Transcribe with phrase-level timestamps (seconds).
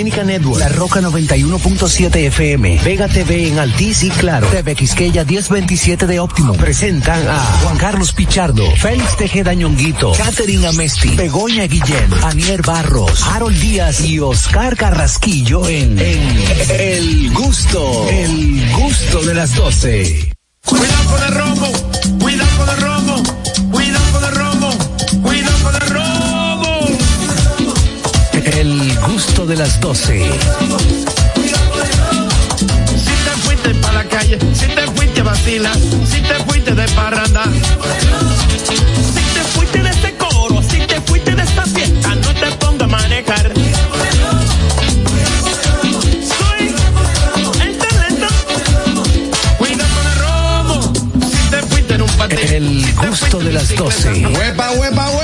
[0.00, 5.24] Producciones, Dominica Network, La Roca 91.7 FM, Vega TV en Altiz y Claro, TV Quisqueya
[5.24, 6.54] 1027 de Óptimo.
[6.54, 13.60] Presentan a Juan Carlos Pichardo, Félix Tejeda Ñonguito, Catherine Amesti, Begoña Guillén, Anier Barros, Harold
[13.60, 16.38] Díaz y Oscar Carrasquillo en, en
[16.78, 20.32] El Gusto, El Gusto de las 12.
[20.64, 21.72] Cuidado con el robo,
[22.20, 23.22] cuidado con el robo,
[23.70, 24.49] cuidado con el robo,
[28.44, 30.30] El Gusto de las 12.
[32.96, 36.88] Si te fuiste para la calle, si te fuiste a vacilar, si te fuiste de
[36.88, 37.44] parranda.
[38.64, 42.82] Si te fuiste de este coro, si te fuiste de esta fiesta, no te pongas
[42.82, 43.52] a manejar.
[46.38, 46.74] Soy
[47.62, 48.26] el talento.
[49.58, 50.92] Cuidado con el robo.
[51.30, 52.38] Si te fuiste en un patín.
[52.38, 54.26] El si te Gusto de las 12.
[54.26, 55.19] ¡Huepa, huepa, huepa!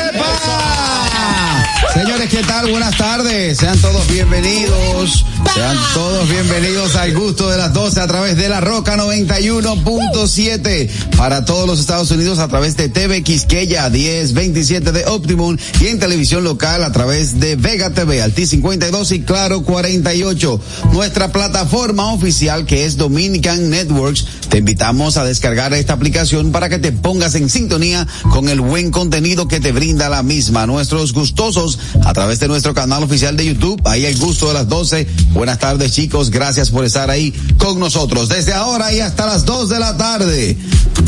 [1.96, 2.70] Señores, ¿qué tal?
[2.70, 3.56] Buenas tardes.
[3.56, 5.24] Sean todos bienvenidos.
[5.54, 11.46] Sean todos bienvenidos al gusto de las 12 a través de la Roca 91.7 para
[11.46, 16.44] todos los Estados Unidos a través de TV Quisqueya 1027 de Optimum y en televisión
[16.44, 20.60] local a través de Vega TV, Alti 52 y Claro 48.
[20.92, 24.26] Nuestra plataforma oficial que es Dominican Networks.
[24.50, 28.90] Te invitamos a descargar esta aplicación para que te pongas en sintonía con el buen
[28.90, 30.66] contenido que te brinda la misma.
[30.66, 34.68] Nuestros gustosos a través de nuestro canal oficial de YouTube, ahí el gusto de las
[34.68, 35.06] 12.
[35.32, 38.28] Buenas tardes chicos, gracias por estar ahí con nosotros.
[38.28, 40.56] Desde ahora y hasta las 2 de la tarde.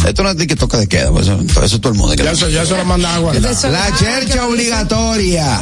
[0.07, 2.15] Esto no es de que toca de queda, pues eso, eso todo el mundo.
[2.15, 3.35] Ya se, ya se lo manda agua.
[3.35, 5.61] La chercha obligatoria.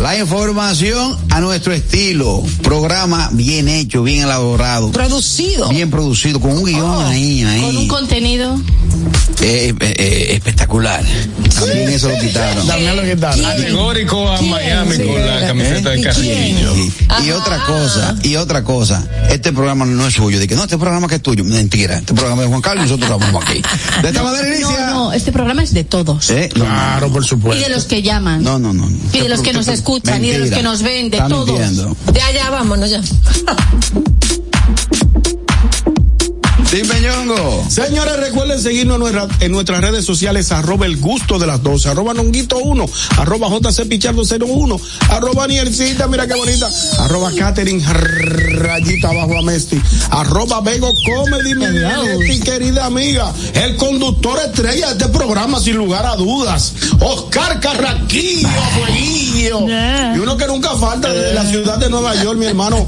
[0.00, 2.42] La información a nuestro estilo.
[2.62, 4.90] Programa bien hecho, bien elaborado.
[4.92, 5.68] Producido.
[5.68, 7.60] Bien producido, con un guion ahí, ahí.
[7.60, 8.56] Con un contenido.
[9.40, 11.04] Eh, eh, eh, espectacular.
[11.58, 12.66] También eso lo quitaron.
[12.66, 13.40] También lo quitaron.
[13.40, 16.74] Categórico Miami con la camiseta de Carrillo.
[16.76, 16.92] Y,
[17.26, 20.78] y otra cosa, y otra cosa, este programa no es suyo, de que no, este
[20.78, 23.62] programa que es tuyo, mentira, este programa es de Juan Carlos y nosotros vamos aquí.
[24.02, 24.86] De esta manera inicia.
[24.86, 26.30] No, no, este programa es de todos.
[26.30, 26.48] ¿Eh?
[26.56, 27.68] No, Claro, por Y supuesto.
[27.68, 28.42] de los que llaman.
[28.42, 28.88] no, no, no.
[29.12, 31.48] Y de los que nos escuchan, y de los que nos ven, de Está todos.
[31.48, 31.96] mintiendo.
[32.14, 33.00] Ya, ya, vámonos ya.
[36.70, 37.64] Dime, Ñongo.
[37.70, 41.88] Señores, recuerden seguirnos en, nuestra- en nuestras redes sociales, arroba el gusto de las 12,
[41.88, 42.84] arroba nonguito 1,
[43.16, 44.78] arroba jcpichardo 01,
[45.08, 46.68] arroba niercita, mira qué bonita,
[46.98, 49.80] arroba Catherine rayita abajo a Mesti,
[50.10, 51.54] arroba Bego Comedy,
[52.18, 58.46] mi querida amiga, el conductor estrella de este programa, sin lugar a dudas, Oscar Carraquillo,
[58.76, 59.60] Fueguillo,
[60.16, 62.86] y uno que nunca falta de la ciudad de Nueva York, mi hermano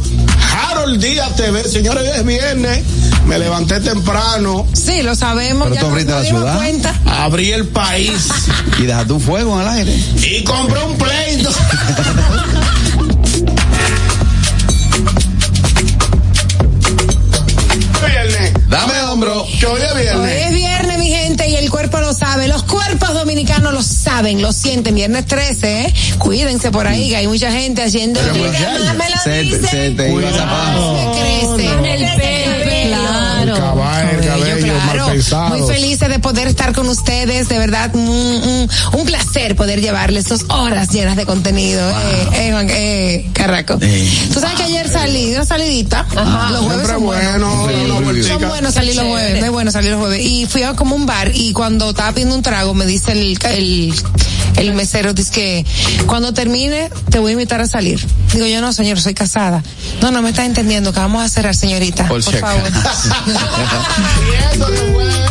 [0.53, 2.83] Harold Díaz TV, señores, es viernes,
[3.27, 5.69] me levanté temprano, Sí, lo sabemos.
[5.69, 6.57] Pero ya tú abriste la ciudad.
[6.57, 6.95] cuenta.
[7.07, 8.29] abrí el país
[8.79, 9.95] Y deja tu fuego en el aire.
[10.17, 11.51] y compré un pleito.
[18.07, 18.53] viernes.
[18.69, 19.47] Dame hombro.
[19.59, 20.47] Que hoy es Hoy viernes.
[20.47, 22.49] es viernes, mi gente, y el cuerpo lo sabe.
[22.49, 24.95] Los cuerpos dominicanos lo saben, lo sienten.
[24.95, 25.95] Viernes 13, ¿eh?
[26.19, 28.21] Cuídense por ahí, que hay mucha gente haciendo.
[28.33, 28.51] Mira,
[28.85, 29.67] más me lo Se, te- dicen.
[29.67, 30.77] se te iba a zapar.
[30.77, 31.71] Me crece.
[31.71, 32.97] El pelo.
[33.43, 35.07] El caballo, el cabello mal claro.
[35.13, 35.49] pensado.
[35.57, 40.29] Muy felices de poder estar con ustedes, de verdad, un, un, un placer poder llevarles
[40.29, 41.81] dos horas llenas de contenido.
[41.91, 43.79] Eh, eh, Juan, eh, Carraco.
[43.79, 46.07] Tú sabes que ayer salí, una salidita.
[46.53, 47.67] Los jueves son buenos.
[47.67, 50.25] bueno, Son buenos salir los jueves, es bueno salir los jueves.
[50.25, 53.39] Y fui a como un bar y cuando estaba pidiendo un trago me dice el,
[53.45, 53.95] el,
[54.57, 55.67] el mesero, dice que
[56.07, 58.05] cuando termine te voy a invitar a salir.
[58.33, 59.63] Digo yo no, señor, soy casada.
[60.01, 62.09] No, no me está entendiendo, que vamos a cerrar, señorita.
[62.09, 62.63] Por favor.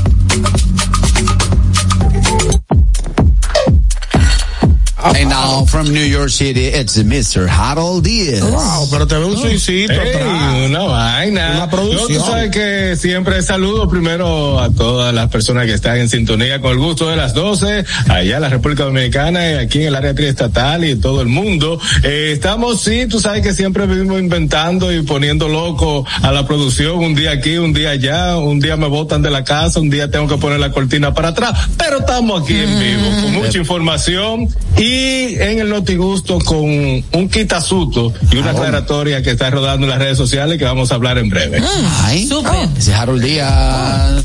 [5.02, 7.48] And now from New York City, it's Mr.
[7.48, 8.42] Harold Diaz.
[8.42, 10.68] Wow, pero te veo un suicito Ey, atrás.
[10.68, 11.52] una vaina.
[11.56, 12.10] Una producción.
[12.10, 16.60] Yo, tú sabes que siempre saludo primero a todas las personas que están en sintonía
[16.60, 19.96] con el gusto de las 12, allá en la República Dominicana y aquí en el
[19.96, 21.80] área triestatal y en todo el mundo.
[22.04, 26.98] Eh, estamos, sí, tú sabes que siempre vivimos inventando y poniendo loco a la producción,
[26.98, 30.12] un día aquí, un día allá, un día me botan de la casa, un día
[30.12, 34.50] tengo que poner la cortina para atrás, pero estamos aquí en vivo con mucha información
[34.78, 40.00] y en el Notigusto con un quitasuto y una aclaratoria que está rodando en las
[40.00, 41.62] redes sociales que vamos a hablar en breve.
[42.04, 42.70] Ay, Súper.
[42.78, 44.24] ese es Harold Díaz.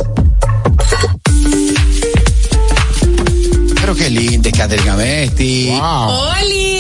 [3.80, 5.68] Pero qué lindo, es Catherine Amesti.
[5.70, 6.10] Wow.
[6.40, 6.73] ¡Oli!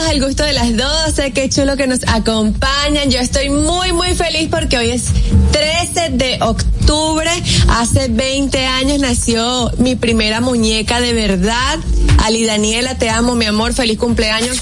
[0.00, 1.32] Bienvenidos al gusto de las 12.
[1.32, 3.10] Qué chulo que nos acompañan.
[3.10, 5.06] Yo estoy muy, muy feliz porque hoy es
[5.52, 7.30] 13 de octubre.
[7.68, 11.78] Hace 20 años nació mi primera muñeca de verdad.
[12.24, 13.74] Ali Daniela, te amo, mi amor.
[13.74, 14.60] Feliz cumpleaños.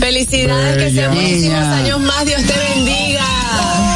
[0.00, 2.24] Felicidades, que sean muchísimos años más.
[2.24, 3.91] Dios te bendiga.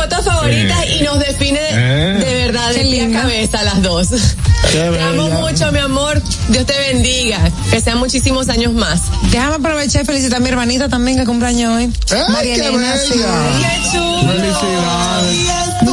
[0.00, 2.14] Fotos favoritas y nos define Eh.
[2.24, 4.08] de verdad de pie a cabeza las dos.
[4.72, 5.40] Te amo bella.
[5.40, 6.22] mucho, mi amor.
[6.48, 7.40] Dios te bendiga.
[7.70, 9.02] Que sean muchísimos años más.
[9.30, 11.92] Déjame aprovechar y felicitar a mi hermanita también que cumpleaños hoy.
[12.12, 13.18] ¡Ay, María qué Elena, sí.
[13.18, 13.28] bella!
[13.58, 14.32] ¡Qué chulo!
[14.32, 15.89] Felicidades.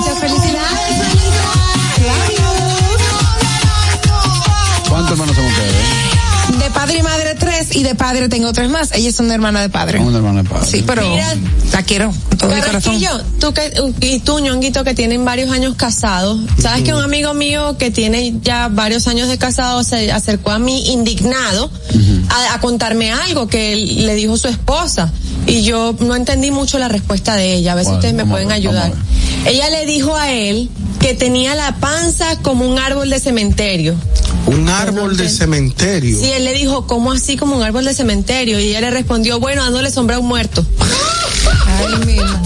[7.68, 8.92] Tres y de padre tengo tres más.
[8.94, 10.00] Ella es una hermana de padre.
[10.00, 10.68] Un hermano de padre.
[10.70, 11.36] Sí, pero Mira.
[11.74, 13.00] la quiero con todo mi corazón.
[13.02, 13.72] Carraquillo, tú que,
[14.02, 16.40] y tú, ñonguito, que tienen varios años casados.
[16.60, 20.60] ¿Sabes que un amigo mío que tiene ya varios años de casado se acercó a
[20.60, 21.70] mí indignado
[22.30, 25.12] a, a contarme algo que él- le dijo su esposa?
[25.46, 27.72] Y yo no entendí mucho la respuesta de ella.
[27.72, 28.92] A ver si ustedes me pueden ver, ayudar.
[29.46, 33.96] Ella le dijo a él que tenía la panza como un árbol de cementerio.
[34.46, 36.18] Un árbol de cementerio.
[36.18, 38.60] Sí, él le dijo, ¿cómo así como un árbol de cementerio?
[38.60, 40.66] Y ella le respondió, bueno, dándole sombra a un muerto.
[41.66, 42.42] Ay, mira.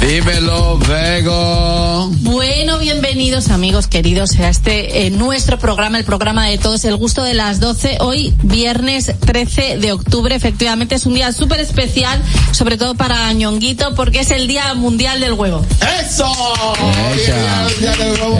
[0.00, 2.08] Dímelo, Vego.
[2.20, 7.24] Bueno, bienvenidos amigos queridos a este eh, nuestro programa, el programa de todos, el gusto
[7.24, 7.96] de las 12.
[8.00, 12.20] Hoy, viernes 13 de octubre, efectivamente es un día súper especial,
[12.50, 15.64] sobre todo para Ñonguito, porque es el Día Mundial del Huevo.
[16.04, 16.30] ¡Eso!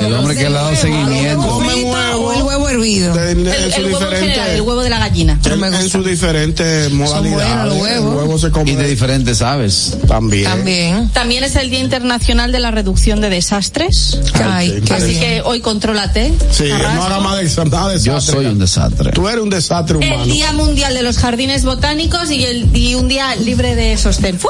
[0.05, 1.49] El hombre que le ha dado seguimiento.
[1.49, 2.45] Come O el huevo.
[2.49, 3.19] huevo hervido.
[3.19, 3.39] El,
[3.87, 5.41] huevo general, el huevo de la gallina.
[5.47, 7.73] en, en sus diferentes modalidades.
[7.81, 8.13] huevos.
[8.13, 9.97] El huevo se come Y de diferentes aves.
[10.07, 10.45] también.
[10.45, 11.09] También.
[11.09, 14.19] También es el Día Internacional de la Reducción de Desastres.
[14.35, 15.22] Ay, qué Así bien.
[15.23, 16.33] Que hoy contrólate.
[16.51, 16.95] Sí, Carrasco.
[16.95, 18.35] no haga más de, nada de Yo desastre.
[18.37, 19.11] soy un desastre.
[19.13, 20.25] Tú eres un desastre El humano.
[20.33, 24.39] Día Mundial de los Jardines Botánicos y, el, y un día libre de sostén.
[24.39, 24.49] ¡Fu!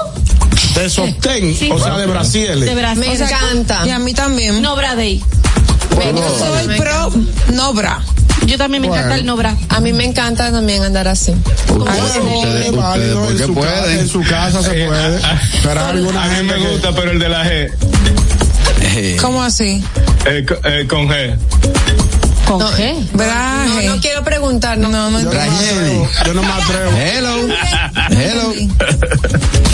[0.75, 1.71] De sostén, Sí.
[1.71, 2.61] o sea, de Brasil.
[2.61, 3.01] De Brasil.
[3.07, 3.83] Me encanta.
[3.87, 4.63] Y a mí también.
[4.63, 5.23] Nobra Day.
[6.15, 7.13] Yo soy pro
[7.53, 8.01] Nobra.
[8.47, 9.57] Yo también me encanta el Nobra.
[9.69, 11.33] A mí me encanta también andar así.
[11.69, 13.99] Ustedes, ustedes, Es válido, ¿por en qué su casa- pueden?
[13.99, 15.17] en su casa se Eh, puede.
[15.25, 17.71] a- Pero hay alguna A mí gente me gusta, pero el de la G.
[19.21, 19.83] ¿Cómo así?
[20.27, 21.37] eh, eh, con G.
[22.59, 22.93] ¿Con No, qué?
[23.13, 23.87] No, Braje.
[23.87, 24.89] no quiero preguntar, no.
[24.89, 25.31] No, no Yo.
[26.27, 26.91] Yo no me atrevo.
[26.97, 27.37] Hello.
[28.11, 28.53] Hello.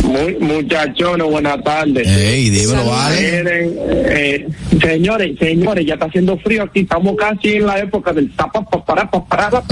[0.05, 2.07] Muy, muchachones, buenas tardes.
[2.07, 3.43] Ey, dímelo, vale.
[3.85, 4.49] Eh,
[4.81, 9.11] señores, señores, ya está haciendo frío aquí, estamos casi en la época del tapa para
[9.11, 9.63] para la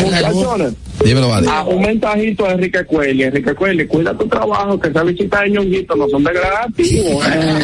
[0.00, 0.72] Muchachones,
[1.04, 1.48] Dímelo, vale.
[1.48, 5.50] a un mensajito a Enrique Cuelli, Enrique Cuelli, cuida tu trabajo, que esas visitas de
[5.50, 6.94] ñonguito no son de gratis.
[7.14, 7.58] Bueno.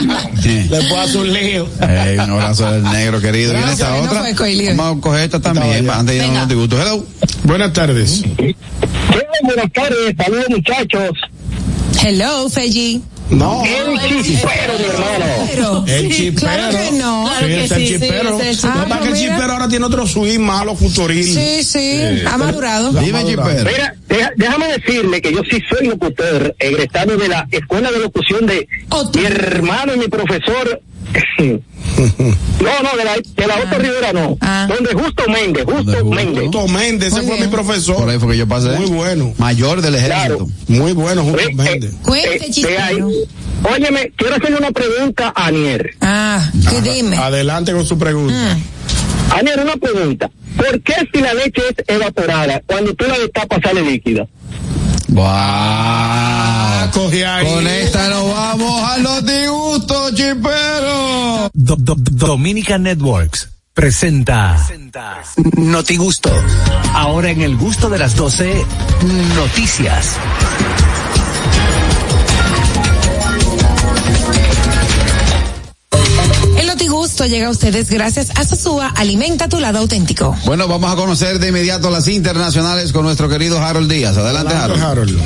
[0.44, 1.67] Le puedo hacer un lío.
[1.81, 3.53] Ey, un abrazo del negro querido.
[3.55, 4.23] Viene esta No otra.
[4.77, 5.89] Vamos a coger esta también.
[5.89, 6.81] Antes de irnos disgustos.
[6.81, 7.07] Hello.
[7.45, 8.23] Buenas tardes.
[9.43, 11.11] Buenas tardes, saludos muchachos.
[12.05, 13.03] Hello, Feji.
[13.31, 13.62] No.
[13.65, 15.85] El chispero, mi hermano.
[15.87, 16.41] El chipero.
[16.41, 17.25] Claro que no.
[17.29, 18.41] Claro que el sí, sí, chipero.
[18.41, 19.15] es el Lo que el chipero.
[19.17, 21.25] chipero ahora tiene otro swing malo futuril.
[21.25, 22.93] Sí, sí, ha madurado.
[22.93, 23.65] Dime, Chipero.
[23.65, 28.47] Mira, deja- déjame decirle que yo sí soy locutor, egresado de la Escuela de Locución
[28.47, 28.67] de
[29.15, 30.81] mi hermano y mi profesor.
[32.61, 34.37] No, no, de la, de la Otto Rivera no.
[34.40, 34.67] Ah.
[34.69, 36.05] Donde Justo Méndez, Justo.
[36.05, 36.43] Méndez.
[36.45, 37.97] Justo Méndez, ese Muy fue mi profesor.
[37.97, 38.71] Por ahí fue que yo pasé.
[38.79, 39.33] Muy bueno.
[39.38, 40.17] Mayor del ejército.
[40.47, 40.49] Claro.
[40.69, 41.93] Muy bueno, Justo Eh, Méndez.
[41.93, 42.99] eh, Cuente, eh, ahí.
[43.75, 45.90] Óyeme, quiero hacerle una pregunta a Anier.
[46.00, 47.17] Ah, ¿qué dime?
[47.17, 48.57] Adelante con su pregunta.
[49.37, 50.31] Anier, una pregunta.
[50.57, 54.26] ¿Por qué si la leche es evaporada, cuando tú la destapas sale líquida?
[55.11, 55.25] Wow.
[57.26, 57.47] Ahí.
[57.47, 61.50] Con esta nos vamos a los disgustos, Chipero.
[61.52, 64.57] Do- Do- Dominican Networks presenta
[65.57, 66.31] Noti Gusto.
[66.95, 68.64] Ahora en el gusto de las 12,
[69.37, 70.17] noticias.
[77.29, 80.35] Llega a ustedes gracias a Sosúa Alimenta tu lado auténtico.
[80.47, 84.17] Bueno, vamos a conocer de inmediato las internacionales con nuestro querido Harold Díaz.
[84.17, 84.83] Adelante, Harold.
[84.83, 85.21] Harold.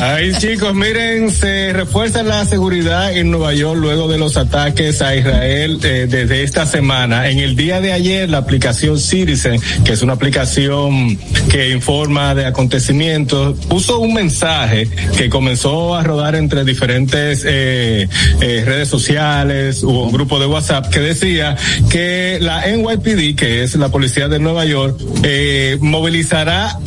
[0.00, 5.16] Ay, chicos, miren, se refuerza la seguridad en Nueva York luego de los ataques a
[5.16, 7.28] Israel eh, desde esta semana.
[7.28, 11.18] En el día de ayer, la aplicación Citizen, que es una aplicación
[11.50, 18.08] que informa de acontecimientos, puso un mensaje que comenzó a rodar entre diferentes eh,
[18.40, 21.56] eh, redes sociales o un grupo de WhatsApp que decía
[21.90, 26.78] que la NYPD, que es la policía de Nueva York, eh, movilizará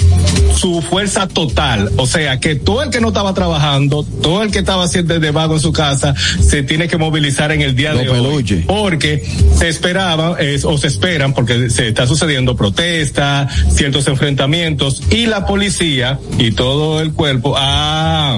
[0.55, 1.91] su fuerza total.
[1.97, 5.31] O sea, que todo el que no estaba trabajando, todo el que estaba haciendo de
[5.31, 8.63] vago en su casa, se tiene que movilizar en el día de hoy.
[8.67, 9.25] Porque
[9.57, 15.47] se esperaba, es, o se esperan, porque se está sucediendo protestas, ciertos enfrentamientos, y la
[15.47, 18.37] policía y todo el cuerpo ha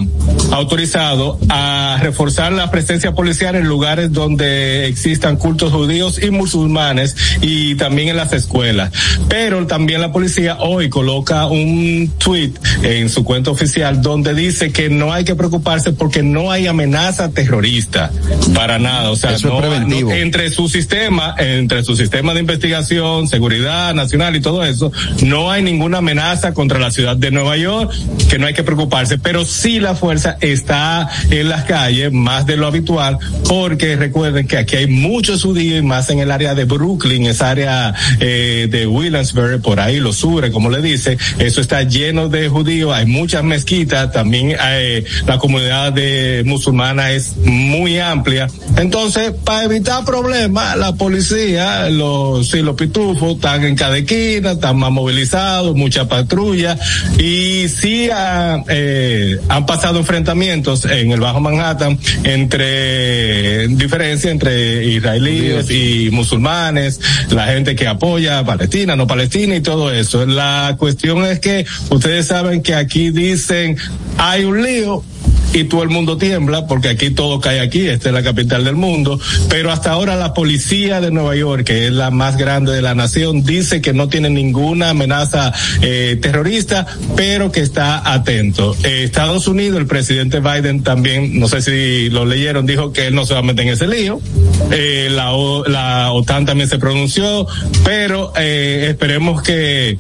[0.51, 7.75] autorizado a reforzar la presencia policial en lugares donde existan cultos judíos y musulmanes y
[7.75, 8.91] también en las escuelas.
[9.29, 12.51] Pero también la policía hoy coloca un tweet
[12.83, 17.29] en su cuenta oficial donde dice que no hay que preocuparse porque no hay amenaza
[17.31, 18.11] terrorista
[18.53, 19.09] para nada.
[19.11, 20.09] O sea, Eso es no, preventivo.
[20.11, 24.91] no- entre su sistema, entre su sistema de investigación, seguridad nacional y todo eso,
[25.23, 27.91] no hay ninguna amenaza contra la ciudad de Nueva York,
[28.29, 32.57] que no hay que preocuparse, pero sí la fuerza está en las calles, más de
[32.57, 37.25] lo habitual, porque recuerden que aquí hay muchos judíos más en el área de Brooklyn,
[37.25, 42.29] esa área eh, de Williamsburg, por ahí los sures, como le dice, eso está lleno
[42.29, 48.47] de judíos, hay muchas mezquitas, también eh, la comunidad de musulmana es muy amplia.
[48.77, 54.77] Entonces, para evitar problemas, la policía, los, sí, los pitufos están en cada esquina, están
[54.77, 56.77] más movilizados, mucha patrulla
[57.17, 58.09] y sí
[58.69, 67.47] eh, han pasado enfrentamientos en el Bajo Manhattan entre diferencia entre israelíes y musulmanes, la
[67.47, 70.25] gente que apoya a Palestina, no Palestina y todo eso.
[70.25, 73.77] La cuestión es que ustedes saben que aquí dicen
[74.17, 75.03] hay un lío
[75.53, 78.75] y todo el mundo tiembla porque aquí todo cae aquí, esta es la capital del
[78.75, 79.19] mundo,
[79.49, 82.95] pero hasta ahora la policía de Nueva York, que es la más grande de la
[82.95, 88.75] nación, dice que no tiene ninguna amenaza eh, terrorista, pero que está atento.
[88.83, 93.15] Eh, Estados Unidos, el presidente Biden también, no sé si lo leyeron, dijo que él
[93.15, 94.19] no se va a meter en ese lío.
[94.71, 97.45] Eh, la, O- la OTAN también se pronunció,
[97.83, 99.97] pero esperemos que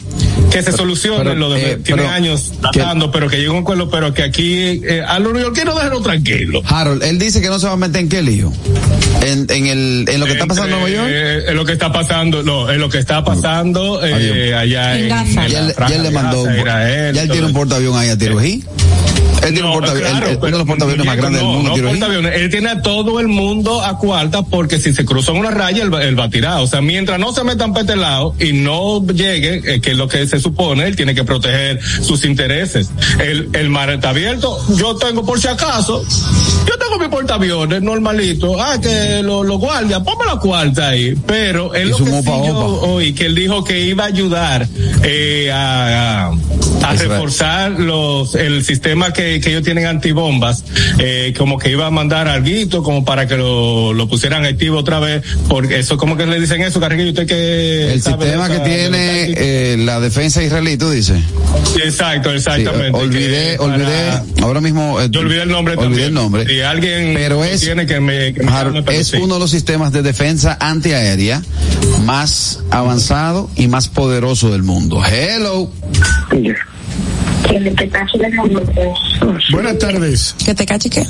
[0.53, 3.51] que se solucione pero, lo de eh, tiene pero, años tratando, pero que llegue a
[3.51, 6.61] un acuerdo, pero que aquí eh, a los neoyorquinos déjenlo tranquilo.
[6.65, 8.51] Harold, él dice que no se va a meter en qué lío.
[9.21, 11.07] En, en el, en lo que está pasando en Nueva York.
[11.11, 14.59] Eh, en lo que está pasando, no, en lo que está pasando eh, Adiós.
[14.61, 15.45] allá En en, Gaza.
[15.45, 17.53] en Ya él, ya franja él le mandó, Gaza, un- Israel, ya él tiene un
[17.53, 18.63] portaavión ahí a Tirojí.
[19.47, 19.93] Él tiene un claro,
[20.37, 21.99] uno de los portaaviones más muñeco, grandes del no, mundo, no, Tirojí.
[21.99, 22.41] portaaviones.
[22.41, 25.93] Él tiene a todo el mundo a cuarta porque si se cruzan una raya, él,
[25.93, 26.61] va- él va a tirar.
[26.61, 29.97] O sea, mientras no se metan para este lado y no llegue, eh, que es
[29.97, 32.89] lo que se supone, él tiene que proteger sus intereses.
[33.19, 34.57] El, el mar está abierto.
[34.75, 36.03] Yo tengo, por si acaso,
[36.67, 38.61] yo tengo mi portaaviones normalito.
[38.61, 41.15] Ah, que los lo guardias, ponme la cuarta ahí.
[41.25, 42.87] Pero él lo que sí opa, yo opa.
[42.87, 44.67] oí, que él dijo que iba a ayudar
[45.03, 46.31] eh, a, a-
[46.83, 50.63] a reforzar los el sistema que, que ellos tienen antibombas,
[50.99, 54.99] eh, como que iba a mandar alguito como para que lo, lo pusieran activo otra
[54.99, 58.63] vez, porque eso, como que le dicen eso, Carrillo, usted que El sistema que esa-
[58.63, 61.21] tiene eh, la defensa israelí, tú dices.
[61.83, 62.91] Exacto, Sí, exactamente.
[62.99, 64.11] olvidé, para- olvidé,
[64.41, 64.99] ahora mismo.
[65.01, 66.07] eh, Yo olvidé el nombre Olvidé también.
[66.09, 66.45] el nombre.
[66.47, 69.17] Si alguien pero es, tiene que me, que me Harold, llame, pero es sí.
[69.17, 71.41] uno de los sistemas de defensa antiaérea
[72.05, 75.01] más avanzado y más poderoso del mundo.
[75.05, 75.71] Hello.
[79.51, 80.35] Buenas tardes.
[80.43, 81.03] Que te cache que.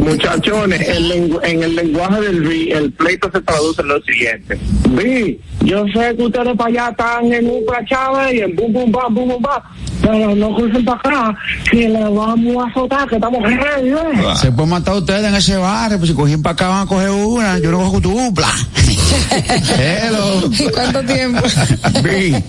[0.00, 4.58] Muchachones, el en el lenguaje del vi, el pleito se traduce en lo siguiente.
[4.90, 8.92] Vi, yo sé que ustedes para allá están en un Chávez y en bum bum
[8.92, 9.62] bam, bum bum bam,
[10.06, 11.38] pero no crucen para acá,
[11.70, 14.36] que le vamos a azotar, que estamos ready, ¿eh?
[14.40, 17.10] Se pueden matar ustedes en ese barrio, pues si cogían para acá van a coger
[17.10, 18.52] una, yo no cojo tu bla.
[19.78, 20.48] Hello.
[20.72, 21.42] ¿Cuánto tiempo?
[22.02, 22.42] ¿Qué,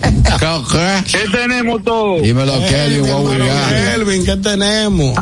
[1.32, 2.20] tenemos todo?
[2.20, 3.94] Dímelo, Kelly, Elvin, guau, hermano guau.
[3.94, 5.18] Elvin, ¿qué tenemos?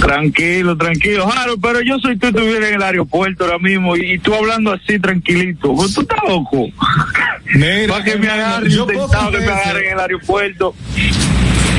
[0.00, 4.18] Tranquilo, tranquilo, Jaro, pero yo soy tú estuviera en el aeropuerto ahora mismo y, y
[4.18, 5.74] tú hablando así tranquilito.
[5.94, 6.66] Tú estás loco.
[7.54, 10.74] Mira, Para que me agarren, yo intentado que me agarren en el aeropuerto.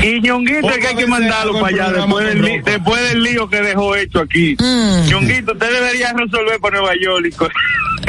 [0.02, 3.48] Y Ñonguito es que hay que mandarlo para allá después del, li- después del lío
[3.48, 4.56] que dejó hecho aquí.
[4.58, 5.08] Mm.
[5.08, 7.52] Ñonguito, usted debería resolver para Nueva York.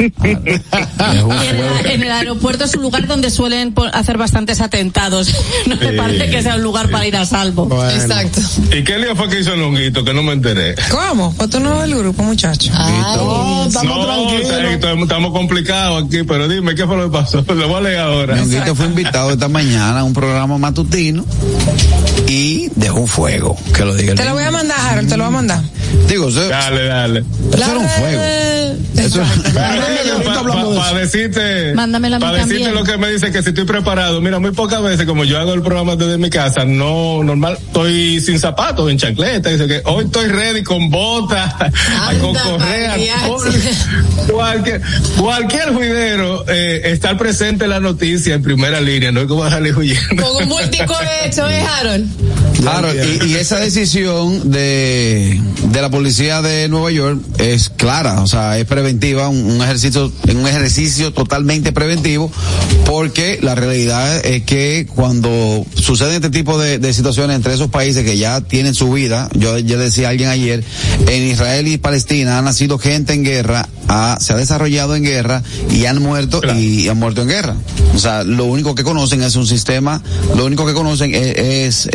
[0.00, 5.34] en, el, en el aeropuerto es un lugar donde suelen hacer bastantes atentados.
[5.66, 5.96] No me Sí.
[5.96, 7.66] parece que sea un lugar para ir a salvo.
[7.66, 7.90] Bueno.
[7.90, 8.40] Exacto.
[8.74, 10.04] ¿Y qué lío fue que hizo el honguito?
[10.04, 10.74] Que no me enteré.
[10.90, 11.34] ¿Cómo?
[11.36, 12.72] Pues tú no ves el grupo, muchacho.
[12.72, 14.72] No, estamos no, tranquilos.
[14.72, 17.44] estamos, estamos complicados aquí, pero dime, ¿qué fue lo que pasó?
[17.54, 18.36] Lo voy a leer ahora.
[18.36, 21.24] Ñonguito fue invitado esta mañana a un programa matutino
[22.26, 23.56] y dejó un fuego.
[23.74, 25.62] Que lo diga el Te lo voy a mandar, Harold, te lo voy a mandar.
[26.08, 27.24] Digo, eso, Dale, dale.
[27.52, 28.22] eso era un fuego.
[28.96, 29.22] Eso,
[29.54, 32.74] Para decirte, Mándamela a mí para decirte también.
[32.74, 35.54] lo que me dice que si estoy preparado, mira, muy pocas veces como yo hago
[35.54, 40.04] el programa desde mi casa, no, normal, estoy sin zapatos, en chancleta, dice que hoy
[40.04, 41.54] estoy ready con botas,
[42.20, 43.40] con correa, con-
[44.34, 44.80] cualquier,
[45.18, 49.76] cualquier juidero, eh, estar presente en la noticia en primera línea, no es como salir
[49.76, 50.22] huyendo.
[50.22, 52.08] Con un multico hecho, ¿eh, Harold?
[52.60, 58.26] Claro, y, y esa decisión de, de la policía de Nueva York es clara, o
[58.26, 62.30] sea, es preventiva, un, un ejercicio, un ejercicio totalmente preventivo,
[62.86, 68.04] porque la realidad es que cuando suceden este tipo de, de situaciones entre esos países
[68.04, 70.64] que ya tienen su vida, yo, yo decía a alguien ayer,
[71.06, 75.42] en Israel y Palestina ha nacido gente en guerra, ha- se ha desarrollado en guerra
[75.70, 76.58] y han muerto Claro.
[76.58, 77.56] y han muerto en guerra.
[77.94, 80.02] O sea, lo único que conocen es un sistema,
[80.36, 81.88] lo único que conocen es, es,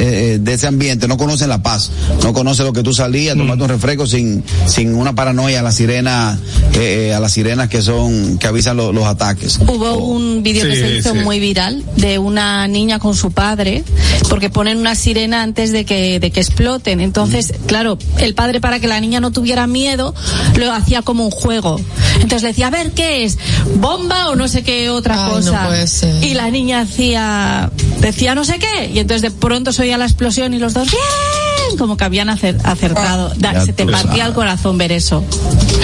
[0.43, 1.89] de ese ambiente, no conocen la paz,
[2.23, 5.71] no conocen lo que tú salías, tomarte un refresco sin, sin una paranoia a la
[5.71, 6.37] sirena,
[6.73, 9.59] eh, eh, a las sirenas que son, que avisan lo- los ataques.
[9.61, 11.19] Hubo un vídeo que Sí, se hizo sí.
[11.19, 13.83] muy viral de una niña con su padre,
[14.29, 16.99] porque ponen una sirena antes de que, de que exploten.
[16.99, 20.13] Entonces, claro, el padre para que la niña no tuviera miedo,
[20.57, 21.79] lo hacía como un juego.
[22.15, 23.37] Entonces le decía, a ver, ¿qué es?
[23.75, 25.67] ¿Bomba o no sé qué otra Ay, no cosa?
[25.67, 26.23] puede ser.
[26.23, 30.05] Y la niña hacía, decía no sé qué, y entonces de pronto se oía la
[30.05, 31.44] explosión y los dos, ¡bien!
[31.77, 33.31] Como que habían acer- acertado.
[33.37, 34.25] Da- Ya se te partía sabes.
[34.27, 35.23] el corazón ver eso.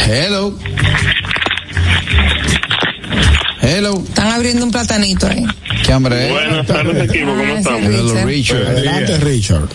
[0.07, 0.53] Hello.
[3.61, 4.01] Hello.
[4.07, 5.45] Están abriendo un platanito ahí.
[5.85, 6.31] ¿Qué hambre es?
[6.33, 7.81] Buenas tardes, equipo, ¿cómo Ah, estamos?
[7.83, 8.67] Hello, Richard.
[8.67, 9.67] Adelante, Richard.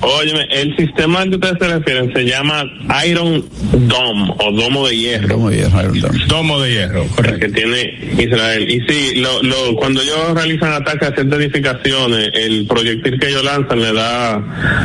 [0.00, 2.64] Óyeme, el sistema al que ustedes se refieren se llama
[3.06, 5.38] Iron Dome o Domo de Hierro.
[5.38, 6.18] Muy bien, Iron Dome.
[6.26, 7.40] Domo de hierro, correcto.
[7.40, 8.68] que tiene Israel.
[8.68, 13.44] Y sí, lo, lo, cuando ellos realizan ataques a ciertas edificaciones, el proyectil que ellos
[13.44, 14.34] lanzan le da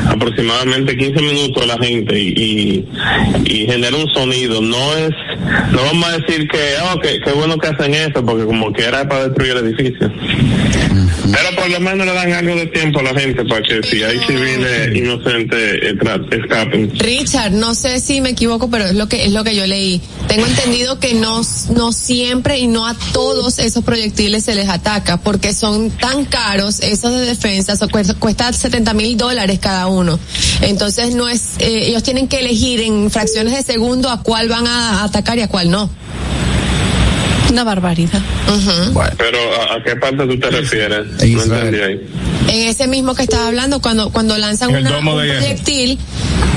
[0.10, 2.88] aproximadamente 15 minutos a la gente y, y,
[3.46, 4.62] y genera un sonido.
[4.62, 5.12] No es,
[5.72, 6.60] no vamos a decir que,
[6.94, 10.12] oh, que, qué bueno que hacen eso, porque como que era para destruir el edificio.
[11.32, 14.04] Pero por lo menos le dan algo de tiempo a la gente para que si
[14.04, 16.92] hay civiles inocentes tra- escapen.
[17.00, 20.02] Richard, no sé si me equivoco, pero es lo que es lo que yo leí.
[20.28, 21.42] Tengo entendido que no
[21.76, 26.80] no siempre y no a todos esos proyectiles se les ataca porque son tan caros
[26.82, 30.20] esos de defensa, eso cuesta, cuesta 70 mil dólares cada uno.
[30.62, 34.68] Entonces no es, eh, ellos tienen que elegir en fracciones de segundo a cuál van
[34.68, 35.90] a atacar y a cuál no.
[37.52, 38.22] Una barbaridad.
[38.94, 39.12] Bueno.
[39.18, 41.08] Pero ¿a, a qué parte tú te refieres?
[41.08, 42.00] No entendí ahí.
[42.52, 45.98] En ese mismo que estaba hablando, cuando cuando lanzan una- un proyectil,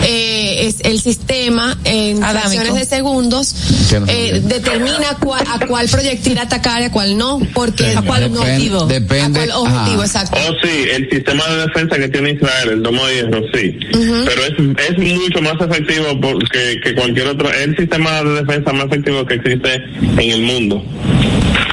[0.04, 2.40] eh, es el sistema en Adámico.
[2.52, 3.54] fracciones de segundos
[3.90, 7.94] Que no se eh, determina cuál- a cuál proyectil atacar y a cuál no, porque
[7.96, 8.86] ¿A cuál objetivo?
[8.86, 9.40] Depende.
[9.40, 10.06] a cuál objetivo, ajá.
[10.06, 10.38] exacto.
[10.48, 13.78] Oh, sí, el sistema de defensa que tiene Israel, el domo de hierro, sí.
[14.24, 17.50] Pero es, es mucho más efectivo porque, que cualquier otro.
[17.50, 20.82] Es el sistema de defensa más efectivo que existe en el mundo.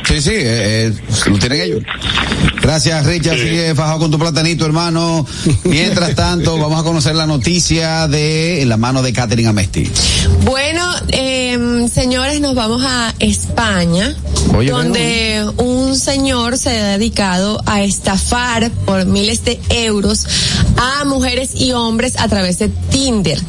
[0.07, 0.93] Sí, sí, eh, eh,
[1.29, 1.83] lo tienen ellos.
[2.69, 3.39] Gracias, Richard.
[3.39, 3.45] Sí.
[3.45, 5.25] Sigue fajado con tu platanito, hermano.
[5.63, 9.89] Mientras tanto, vamos a conocer la noticia de la mano de Catherine Amesti.
[10.43, 14.15] Bueno, eh, señores, nos vamos a España,
[14.55, 20.27] Oye, donde un señor se ha dedicado a estafar por miles de euros
[20.77, 23.41] a mujeres y hombres a través de Tinder.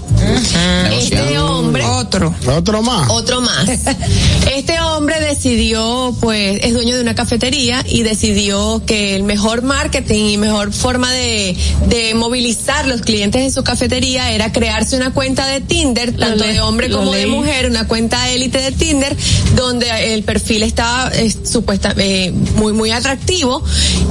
[0.92, 2.34] Este hombre Otro.
[2.46, 3.10] Otro más.
[3.10, 3.68] otro más.
[4.54, 10.24] Este hombre decidió, pues, es dueño de una cafetería y decidió que el mejor marketing
[10.30, 11.56] y mejor forma de,
[11.88, 16.60] de movilizar los clientes en su cafetería era crearse una cuenta de Tinder, tanto de
[16.60, 19.16] hombre como de mujer, una cuenta élite de Tinder,
[19.56, 23.62] donde el perfil estaba eh, supuesta, eh, muy, muy atractivo.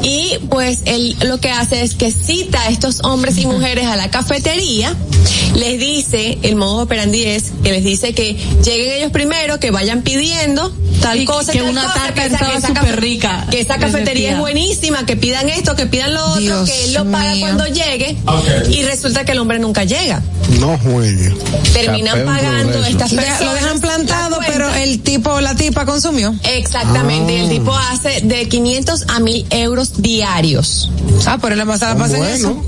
[0.03, 3.95] Y pues él lo que hace es que cita a estos hombres y mujeres a
[3.95, 4.95] la cafetería,
[5.55, 10.01] les dice, el modo operandi es que les dice que lleguen ellos primero, que vayan
[10.03, 13.77] pidiendo tal Y cosa, que tal una cosa, tarta esa- estaba súper rica, que esa
[13.77, 17.31] cafetería es buenísima, que pidan esto, que pidan lo otro, Dios que él lo paga
[17.31, 17.41] mío.
[17.41, 18.17] cuando llegue
[18.71, 20.21] y resulta que el hombre nunca llega.
[20.59, 21.33] No juegue.
[21.73, 23.53] Terminan pagando estas Lo personas.
[23.55, 26.33] dejan plantado, la pero el tipo o la tipa consumió.
[26.43, 30.89] Exactamente, y el tipo hace de 500 a 1000 euros diarios.
[31.25, 32.63] Ah, pero la pasada Son pasa en eso.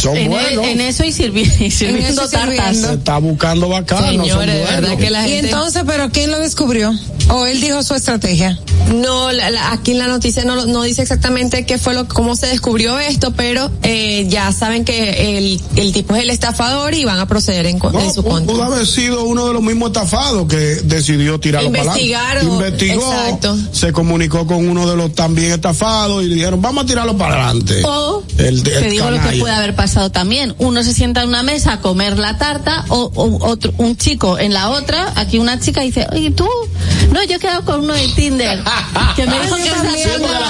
[0.00, 0.64] Son En, buenos.
[0.66, 2.54] en eso y, sirvi- y sirviendo eso tartas.
[2.66, 2.88] sirviendo.
[2.88, 4.06] Se está buscando bacano.
[4.06, 5.46] son Señores, de verdad que la Y gente...
[5.50, 6.92] entonces, pero ¿quién lo descubrió?
[7.28, 8.58] ¿O él dijo su estrategia?
[8.94, 12.36] No, la- la- aquí en la noticia no, no dice exactamente qué fue lo, cómo
[12.36, 17.04] se descubrió esto, pero eh, ya saben que el, el tipo es el estafador y
[17.04, 18.52] van a proceder en, No, en su contra.
[18.52, 22.02] pudo haber sido uno de los mismos estafados que decidió tirarlo para adelante.
[22.02, 23.56] Investigaron, Investigó, exacto.
[23.72, 27.44] se comunicó con uno de los también estafados y le dijeron, vamos a tirarlo para
[27.46, 27.82] adelante.
[27.84, 30.54] O El- el te digo lo que puede haber pasado también.
[30.58, 34.38] Uno se sienta en una mesa a comer la tarta o, o otro, un chico
[34.38, 35.12] en la otra.
[35.16, 36.48] Aquí una chica dice, oye, tú,
[37.12, 38.62] no, yo he quedado con uno de Tinder
[39.16, 39.76] que me dijo que la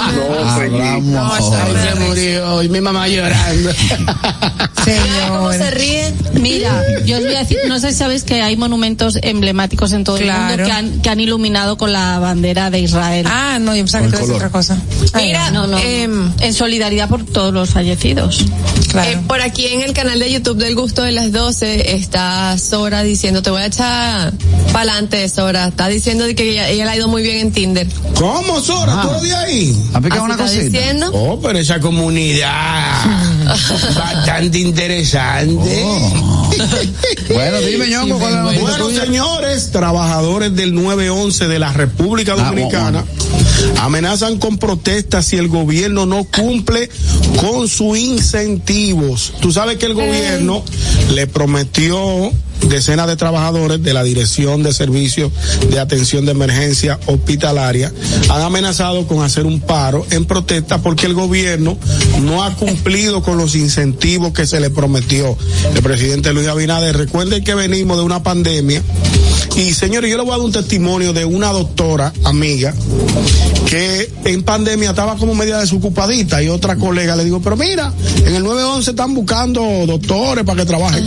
[0.59, 3.71] me No, murió y mi mamá llorando.
[5.29, 6.15] ¿Cómo se ríe?
[6.35, 10.05] Mira, yo os voy a decir, no sé si sabéis que hay monumentos emblemáticos en
[10.05, 13.27] todo el mundo que han, que han iluminado con la bandera de Israel.
[13.29, 14.79] Ah, no, yo pensaba que decía otra cosa.
[15.13, 18.45] Ay, Mira, no, no, em, en solidaridad por todos los fallecidos.
[18.91, 19.11] claro.
[19.11, 23.03] Eh, por aquí en el canal de YouTube del Gusto de las 12 está Sora
[23.03, 24.33] diciendo, te voy a echar
[24.73, 25.69] pa'lante Sora.
[25.69, 27.87] Está diciendo de que ella, ella le ha ido muy bien en Tinder.
[28.15, 28.95] ¿Cómo, Sora?
[28.97, 29.03] Ah.
[29.03, 29.91] ¿Tú eres de ahí?
[29.95, 30.63] ¿Ha picado Así una cosita?
[30.65, 31.11] diciendo.
[31.13, 33.05] Oh, pero esa comunidad
[33.97, 35.83] bastante interesante.
[35.85, 36.48] Oh.
[37.35, 39.05] Bueno, dime, Ñongo, ¿cuál es la noticia Bueno, tuya?
[39.05, 43.05] señores, trabajadores del 911 de la República Ah, Dominicana
[43.81, 46.89] amenazan con protestas si el gobierno no cumple
[47.41, 49.33] con sus incentivos.
[49.41, 50.63] Tú sabes que el gobierno
[51.13, 52.33] le prometió
[52.69, 55.33] decenas de trabajadores de la Dirección de Servicios
[55.71, 57.93] de Atención de Emergencia Hospitalaria
[58.29, 61.79] han amenazado con hacer un paro en protesta porque el gobierno
[62.23, 65.37] no ha cumplido con los incentivos que se le prometió.
[65.75, 68.83] El presidente Luis Abinader, recuerden que venimos de una pandemia
[69.57, 72.75] y señores, yo le voy a dar un testimonio de una doctora amiga
[73.67, 77.93] que en pandemia estaba como media desocupadita y otra colega le digo, pero mira,
[78.25, 81.05] en el 911 están buscando doctores para que trabajen.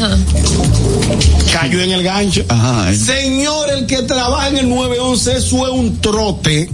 [1.51, 2.43] Cayó en el gancho.
[2.47, 2.93] Ajá.
[2.93, 6.69] Señor, el que trabaja en el 911, eso es un trote.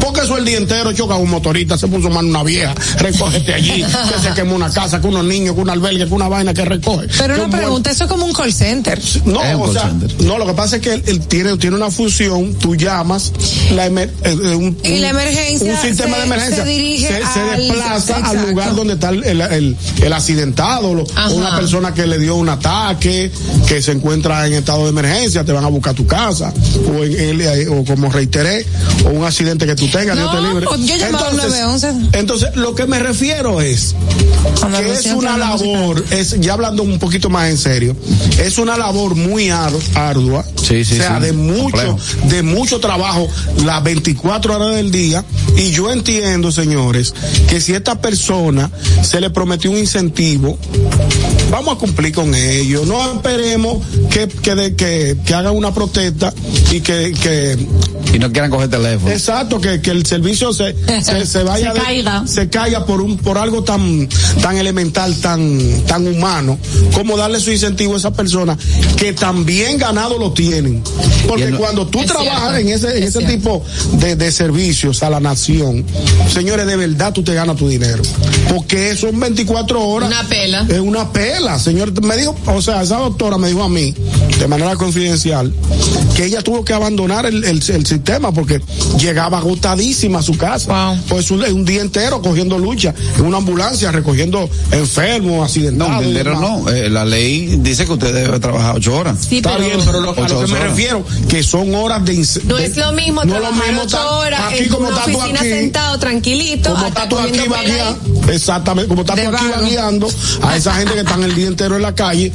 [0.00, 3.82] Porque eso el día entero choca un motorista, se puso mano una vieja, recógete allí,
[3.84, 6.64] que se quemó una casa, que unos niños, que un albergue, que una vaina que
[6.64, 7.08] recoge.
[7.18, 9.00] Pero una pregunta, eso es como un call center.
[9.26, 10.22] No, o call sea, center.
[10.24, 13.32] no, lo que pasa es que él, él tiene, tiene una función, tú llamas,
[13.74, 17.06] la emer- eh, eh, un, Y la emergencia un sistema se- de emergencia se dirige
[17.08, 21.30] se, se al- desplaza al lugar donde está el, el, el- el accidentado, Ajá.
[21.30, 23.30] una persona que le dio un ataque,
[23.68, 26.52] que se encuentra en estado de emergencia, te van a buscar a tu casa,
[26.88, 28.64] o, en, en- eh, o como reiteré,
[29.04, 30.66] o un accidente que tú tengas, No, Dios te libre.
[30.66, 32.18] pues yo llamaba al 911.
[32.18, 33.94] entonces, lo que me refiero es
[34.60, 37.96] Cuando que es una labor, es, ya hablando un poquito más en serio,
[38.38, 41.26] es una labor muy ar- ardua, Sí, sí, o sea, sí.
[41.26, 41.96] de mucho,
[42.28, 43.28] de mucho trabajo,
[43.64, 45.24] las 24 horas del día,
[45.56, 47.12] y yo entiendo, señores,
[47.48, 48.70] que si a esta persona
[49.02, 50.58] se le prometió un incentivo,
[51.52, 56.32] vamos a cumplir con ello, no esperemos que, que, que hagan una protesta
[56.70, 57.58] y que, que
[58.12, 59.10] y no quieran coger teléfono.
[59.12, 62.26] Exacto, que, que el servicio se, se, se vaya Se de- caiga.
[62.26, 64.08] se caiga por un por algo tan
[64.40, 66.58] tan elemental, tan tan humano,
[66.94, 68.58] como darle su incentivo a esas personas
[68.96, 70.82] que también ganado lo tienen.
[71.26, 73.30] Porque el- cuando tú trabajas cierto, en ese en es ese cierto.
[73.36, 73.64] tipo
[73.98, 75.84] de, de servicios a la nación,
[76.32, 78.02] señores, de verdad tú te ganas tu dinero.
[78.52, 80.08] Porque son 24 horas.
[80.10, 80.66] Una pela.
[80.68, 81.92] Es una pela, señor.
[82.02, 83.94] Me dijo, o sea, esa doctora me dijo a mí,
[84.38, 85.52] de manera confidencial,
[86.16, 88.60] que ella tuvo que abandonar el, el- el sistema porque
[88.98, 90.72] llegaba agotadísima a su casa.
[90.90, 90.98] Wow.
[91.08, 95.92] Pues un, un día entero cogiendo lucha, en una ambulancia, recogiendo enfermos, No, accidentados.
[95.98, 96.60] entendieron demás.
[96.64, 96.70] no.
[96.70, 99.18] Eh, la ley dice que usted debe trabajar ocho horas.
[99.28, 100.70] Sí, Está pero- bien, pero lo, a lo que me horas.
[100.70, 102.14] refiero, que son horas de...
[102.14, 104.88] ins- No de- es lo mismo no lo trabajar mismo ocho horas aquí en como
[104.88, 108.34] una tú oficina aquí, sentado tranquilito como estar tú aquí vagueando, ahí.
[108.34, 109.62] exactamente, como estás De tú aquí vago.
[109.62, 110.08] vagueando
[110.42, 112.32] a esa gente que están el día entero en la calle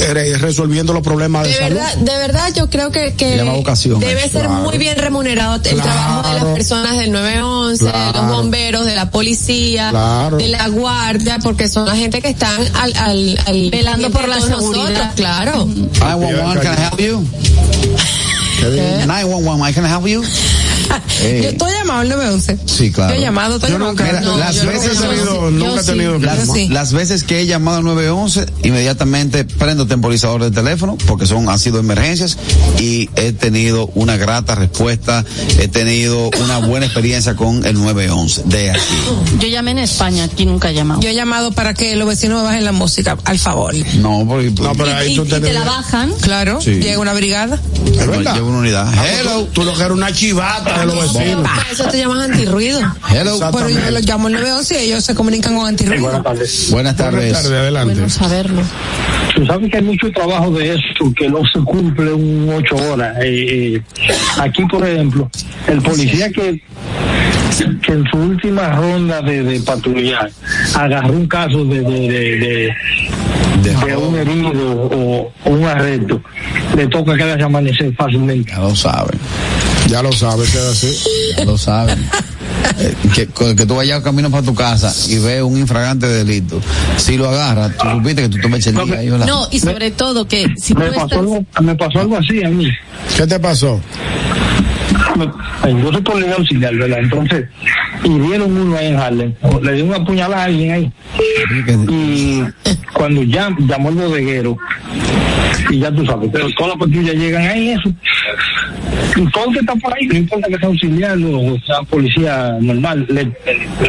[0.00, 1.76] eh, resolviendo los problemas de, De salud.
[1.76, 4.64] verdad, de verdad yo creo que, que Se llama vocación, debe ser Claro.
[4.64, 5.82] muy bien remunerado el Claro.
[5.82, 8.22] trabajo de las personas del 911, de Claro.
[8.22, 10.36] los bomberos, de la policía, Claro.
[10.36, 14.36] de la guardia, porque son la gente que están al, al, al Velando por la
[14.36, 15.12] de seguridad.
[15.14, 15.66] claro.
[15.66, 17.26] 911, can I help you?
[19.06, 20.22] 911, I can help you?
[21.20, 22.58] Eh, Yo estoy llamado al 911.
[22.66, 23.14] Sí, claro.
[23.14, 23.92] Yo he llamado, estoy Yo llamado.
[23.92, 25.86] nunca, Mira, No, las yo veces nunca he tenido, yo nunca he sí.
[25.90, 26.68] tenido Las, sí.
[26.68, 31.58] las veces que he llamado al 911, inmediatamente prendo temporizador de teléfono, porque son, han
[31.58, 32.36] sido emergencias,
[32.78, 35.24] y he tenido una grata respuesta,
[35.58, 38.80] he tenido una buena experiencia con el 911 de aquí.
[39.40, 41.00] Yo llamé en España, aquí nunca he llamado.
[41.00, 43.74] Yo he llamado para que los vecinos me bajen la música, al favor.
[43.96, 46.12] No, porque No, pero y, ahí y- tú y te la bajan.
[46.20, 46.72] Claro, Sí.
[46.74, 47.60] llega una brigada.
[47.86, 48.34] Es verdad.
[48.34, 48.92] llevo una unidad.
[49.20, 51.42] Hello, Tú lo que eres una chivata de los vecinos.
[51.42, 52.80] Para eso te llamas antirruido.
[53.10, 53.38] hello.
[53.52, 56.02] Pero yo los llamo al 911 y ellos se comunican con antirruido.
[56.04, 56.70] Buenas tardes.
[56.70, 57.20] Buenas tardes.
[57.24, 57.94] Buenas tardes, adelante.
[57.94, 58.62] Bueno saberlo.
[59.34, 63.16] Tú sabes que hay mucho trabajo de eso que no se cumple un ocho horas.
[63.20, 63.82] Eh, eh,
[64.38, 65.28] aquí, por ejemplo,
[65.66, 66.62] el policía que
[67.82, 70.28] que en su última ronda de, de patrullar
[70.74, 72.74] agarró un caso de, de, de, de-
[73.86, 76.20] de un herido o, o un arresto,
[76.76, 78.50] le toca quedarse amanecer fácilmente.
[78.50, 79.18] Ya lo saben,
[79.88, 80.96] Ya lo sabes, queda así.
[81.36, 81.98] ya lo saben.
[82.78, 86.60] Eh, que, que tú vayas camino para tu casa y ves un infragante de delito.
[86.96, 89.26] Si lo agarras, tú supiste que tú te metes el día ahí, ¿verdad?
[89.26, 91.18] No, y sobre todo que si tú Me pasó, estás...
[91.18, 92.68] algo, me pasó algo así a mí.
[93.16, 93.80] ¿Qué te pasó?
[95.16, 96.98] Me- Yo soy policía auxiliar, ¿verdad?
[97.00, 97.44] Entonces,
[98.02, 99.34] hirieron uno ahí en Harlem.
[99.62, 100.92] Le dio una puñalada a alguien ahí.
[101.66, 102.42] Que- Y
[102.94, 104.56] cuando ya llamó el bodeguero,
[105.70, 107.92] y ya tú sabes, pero todas las patrullas llegan ahí, eso.
[109.32, 113.24] Todo que está por ahí, no importa que sea auxiliar o sea policía normal, le,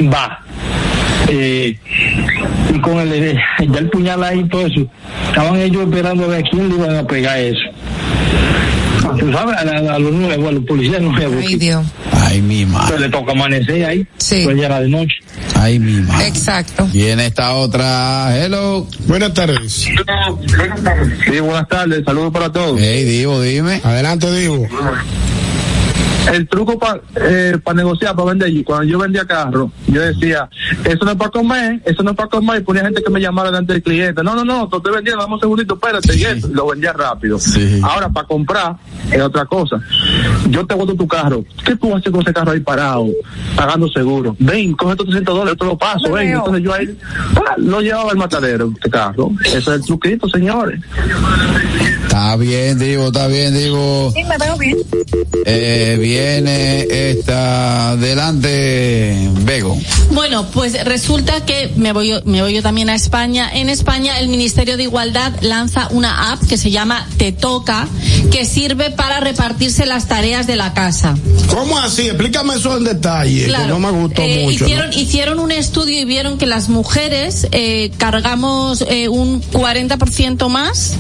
[0.08, 0.40] va.
[1.28, 1.76] Eh,
[2.74, 3.36] y con el, eh,
[3.68, 4.88] ya el puñal ahí y todo eso,
[5.28, 7.70] estaban ellos esperando a ver quién le iban a pegar eso.
[9.20, 11.86] Tú sabes, a, a- a los nuevos, a los policías nuevos, Ay, Dios.
[12.14, 12.88] Ay, mi madre.
[12.90, 14.42] pues le toca amanecer ahí, Sí.
[14.44, 15.16] pues ya era de noche.
[15.56, 16.28] Ay, mi madre.
[16.28, 16.88] Exacto.
[16.94, 18.88] Y en esta otra, hello.
[19.08, 19.72] Buenas tardes.
[19.74, 22.80] Sí, buenas tardes, saludos para todos.
[22.80, 23.82] Hey, Divo, dime.
[23.84, 24.68] Adelante, digo.
[26.34, 27.02] El truco para
[27.74, 30.50] negociar, para vender, y cuando yo vendía carro, yo decía,
[30.84, 33.20] eso no es para comer, eso no es para comer, y ponía gente que me
[33.20, 36.24] llamara delante del cliente, no, no, no, te estoy vendiendo, dame un segundito, espérate, y
[36.24, 37.40] eso, lo vendía rápido.
[37.40, 37.80] Sí.
[37.84, 38.76] Ahora, para comprar,
[39.12, 39.80] es otra cosa.
[40.50, 43.08] Yo te voto tu carro, ¿qué tú haces con ese carro ahí parado,
[43.56, 44.36] pagando seguro?
[44.40, 46.98] Ven, coge estos 300 dólares, yo te lo paso, ven, entonces yo ahí,
[47.36, 49.32] ah, lo llevaba al matadero, este carro.
[49.44, 50.80] Ese es el truquito, señores.
[52.04, 54.12] Está bien, Divo, está bien, Divo.
[54.16, 54.78] Sí, me veo bien.
[55.46, 59.78] Eh, viene esta, adelante, Bego.
[60.12, 63.50] Bueno, pues resulta que me voy, yo- me voy yo también a España.
[63.54, 67.88] En España el Ministerio de Igualdad lanza una app que se llama Te Toca,
[68.32, 71.16] que sirve para repartirse las tareas de la casa.
[71.50, 72.04] ¿Cómo así?
[72.08, 74.60] Explícame eso en detalle, que no me gustó Eh, mucho.
[74.60, 74.66] ¿no?
[74.68, 80.94] Hicieron, hicieron un estudio y vieron que las mujeres eh, cargamos eh, un 40% más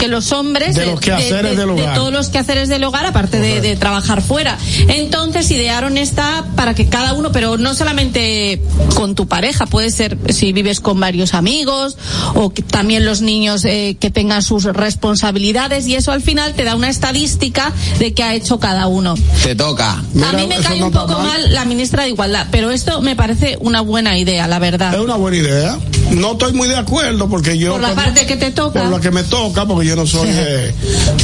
[0.00, 1.94] que los hombres De los quehaceres del hogar.
[1.94, 4.53] todos los quehaceres del hogar, aparte de, de trabajar fuera.
[4.88, 8.60] Entonces idearon esta app para que cada uno, pero no solamente
[8.94, 11.96] con tu pareja, puede ser si vives con varios amigos
[12.34, 16.64] o que también los niños eh, que tengan sus responsabilidades y eso al final te
[16.64, 19.14] da una estadística de qué ha hecho cada uno.
[19.42, 20.02] Te toca.
[20.12, 21.26] Mira, a mí me cae no un poco mal.
[21.26, 24.94] mal la ministra de Igualdad, pero esto me parece una buena idea, la verdad.
[24.94, 25.78] Es una buena idea.
[26.14, 27.72] No estoy muy de acuerdo porque yo.
[27.72, 28.80] Por la parte que te toca.
[28.80, 30.72] Por lo que me toca, porque yo no soy de.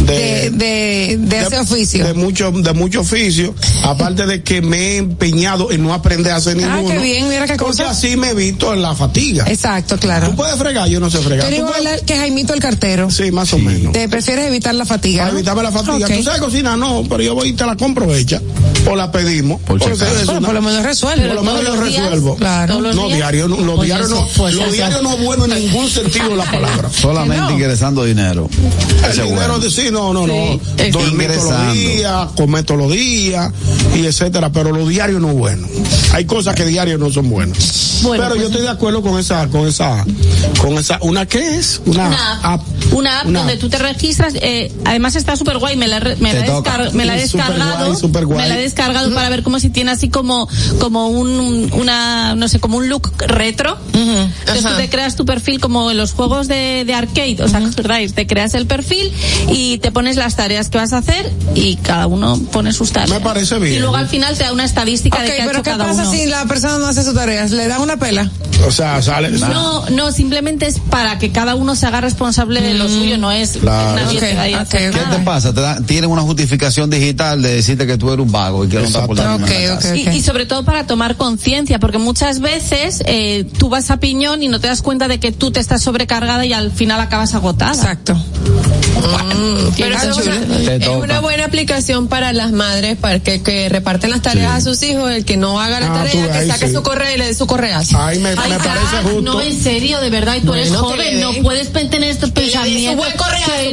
[0.05, 2.05] De, de, de ese oficio.
[2.07, 3.55] De mucho, de mucho oficio.
[3.85, 6.95] Aparte de que me he empeñado en no aprender a hacer Ah, ninguno.
[6.95, 7.91] qué bien, mira qué Porque cosa.
[7.91, 9.45] así me evito en la fatiga.
[9.49, 10.29] Exacto, claro.
[10.31, 11.47] Tú puedes fregar, yo no sé fregar.
[11.49, 13.11] Pero igual que Jaimito el cartero.
[13.11, 13.93] Sí, más o menos.
[13.93, 15.25] Te prefieres evitar la fatiga.
[15.25, 16.09] Para evitarme la fatiga.
[16.09, 16.77] ¿Tú sabes cocinar?
[16.79, 18.41] No, pero yo voy y te la compro hecha.
[18.91, 19.61] O la pedimos.
[19.63, 20.21] Por si Porque acaso.
[20.21, 21.27] es Bueno, una- por lo menos resuelve.
[21.27, 22.37] por lo menos yo resuelvo.
[22.37, 22.81] Claro.
[22.81, 24.89] No, diario, no, los Pues diarios no, pues los eso.
[24.89, 26.89] diarios no es bueno en ningún sentido de la palabra.
[26.93, 27.51] Solamente no.
[27.53, 28.49] ingresando dinero.
[28.51, 29.59] El Ese es dinero bueno.
[29.59, 30.61] de sí, no, no, no.
[30.79, 30.91] Sí.
[30.91, 33.53] Dormir todos los días, comer todos los días,
[33.95, 35.67] y etcétera, pero los diarios no es bueno.
[36.13, 38.01] Hay cosas que diarios no son buenas.
[38.03, 40.05] Bueno, pero pues- yo estoy de acuerdo con esa, con esa,
[40.59, 41.81] con esa, ¿una qué es?
[41.85, 42.63] Una, una app,
[42.93, 46.41] una app donde tú te registras, eh, además está súper guay, me la, me la
[46.41, 46.79] he, toca.
[46.79, 48.39] descar- me la he Sí, súper descargado, guay, súper guay.
[48.43, 52.49] me la he descargado para ver cómo si tiene así como, como un, una, no
[52.49, 53.77] sé, como un look retro.
[53.93, 54.77] Entonces Ajá.
[54.77, 58.15] tú te creas tu perfil como en los juegos de, de arcade, ¿os acordáis?
[58.15, 59.13] Te creas el perfil
[59.49, 63.11] y te pones las tareas que vas a hacer y cada uno pone sus tareas.
[63.11, 63.75] Me parece bien.
[63.75, 65.71] Y luego al final te da una estadística Ok, de qué ha pero hecho ¿qué
[65.71, 66.13] cada pasa uno.
[66.13, 67.51] si la persona no hace sus tareas?
[67.51, 68.31] ¿Le dan una pela?
[68.67, 69.31] O sea, sale.
[69.31, 73.33] No, no, simplemente es para que cada uno se haga responsable de lo suyo, no
[73.33, 73.97] es Claro.
[74.05, 75.55] nadie Ok, te vaya a hacer ok, ¿Qué te pasa?
[75.55, 78.77] Te da- tienen una justificación digital de decirte que tú eres un vago y que
[78.81, 79.39] no en la.
[79.97, 84.43] Y, y sobre todo para tomar conciencia, porque muchas veces eh, tú vas a piñón
[84.43, 87.35] y no te das cuenta de que tú te estás sobrecargada y al final acabas
[87.35, 87.73] agotada.
[87.73, 88.17] Exacto.
[89.01, 94.11] Pero Qué es una, es una buena aplicación para las madres para que, que reparten
[94.11, 96.75] las tareas a sus hijos, el que no haga la Ah, tarea, que saque sí.
[96.75, 97.99] su correo y le dé su correazo.
[97.99, 99.23] Ay, me, Ay, me parece justo.
[99.23, 102.31] No, en serio, de verdad, y tú eres Bueno, que joven, no puedes tener estos
[102.33, 102.97] Que dé su pensamientos.
[102.97, 103.19] buen que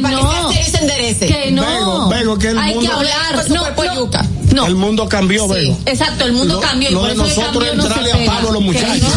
[0.02, 1.26] para que no, sea serio y se enderece.
[1.26, 1.62] que no.
[1.66, 3.48] Vego, Vego, que el Hay mundo- que hablar.
[3.50, 4.10] No, no,
[4.54, 4.66] no.
[4.66, 5.52] El mundo cambió, Sí.
[5.52, 5.78] Vego.
[5.86, 8.48] Exacto, el mundo Lo- cambió y lo por de eso nosotros se entrarle a palo
[8.48, 9.12] a los Que muchachos.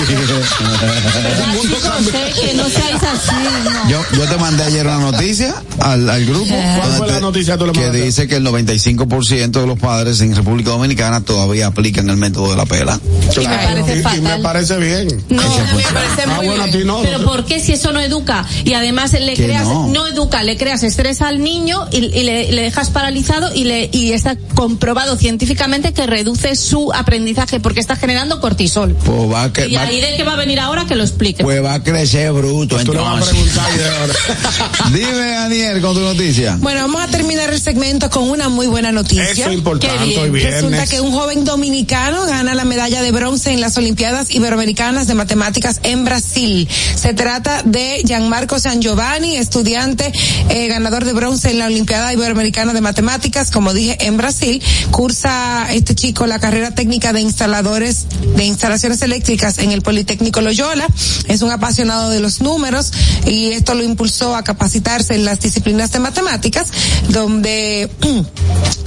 [0.00, 0.86] No.
[1.22, 2.40] ¿Verdad, chicos?
[2.40, 3.30] Que no seáis así,
[3.64, 3.90] no.
[3.90, 6.46] Yo, yo te mandé ayer una noticia al, al grupo.
[6.54, 8.02] ¿Cuál donde fue la te- noticia que tú le Que mandaste?
[8.04, 12.56] dice que el 95% de los padres en República Dominicana todavía aplican el método de
[12.56, 13.00] la pela.
[13.34, 15.08] Y me parece y, y me parece bien.
[15.28, 16.86] No, me parece Ah, muy bueno, a ti bien.
[16.86, 17.00] no.
[17.02, 18.46] Pero ¿por qué si eso no educa?
[18.64, 19.88] Y además le creas, no.
[19.88, 20.06] no.
[20.06, 24.12] educa, le creas estrés al niño y, y le, le dejas paralizado y le y
[24.12, 28.94] está comprobado científicamente que reduce su aprendizaje porque está generando cortisol.
[29.04, 31.42] Pues va, a que, va, ahí de qué va a venir ahora que lo explique.
[31.42, 33.38] pues va a crecer bruto Tú le vas a entonces.
[33.38, 34.14] preguntar y de ahora.
[34.92, 36.56] Dime, Daniel, con tu noticia.
[36.60, 39.24] Bueno, vamos a terminar el segmento con una muy buena noticia.
[39.30, 40.52] Eso es importante bien.
[40.52, 45.14] Resulta que un joven dominicano gana la medalla de bronce en las Olimpiadas Iberoamericanas de
[45.14, 46.68] Matemáticas en Brasil.
[46.94, 50.12] Se trata de Gianmarco San Giovanni, estudiante
[50.48, 54.62] eh, ganador de bronce en la Olimpiada Iberoamericana de Matemáticas, como dije, en Brasil.
[54.90, 60.86] Cursa este chico la carrera técnica de instaladores de instalaciones eléctricas en el Politécnico Loyola.
[61.28, 62.92] Es un apasionado de los números
[63.26, 66.68] y esto lo impulsó a capacitarse en las disciplinas de matemáticas,
[67.08, 67.82] donde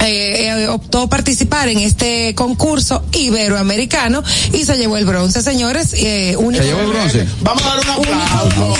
[0.00, 4.22] eh, optó participar en este concurso iberoamericano
[4.52, 5.94] y se llevó el bronce, señores.
[5.94, 7.26] Eh, único, ¿Se llevó el bronce?
[7.42, 8.76] Vamos a dar un aplauso.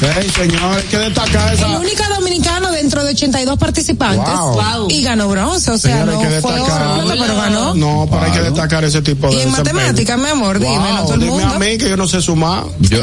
[0.00, 1.68] Dominicano, Ey, señor, hay que destacar el esa.
[1.78, 4.88] único dominicano dentro de 82 participantes Wow.
[4.90, 7.74] Y ganó bronce, o sea, no fue oro, pero ganó.
[7.74, 10.88] No, pero hay que destacar ese tipo de Y en matemáticas, mi amor, dime, Wow,
[10.94, 11.54] no todo el dime mundo.
[11.54, 12.64] a mí que yo no sé sumar.
[12.80, 12.98] Yo,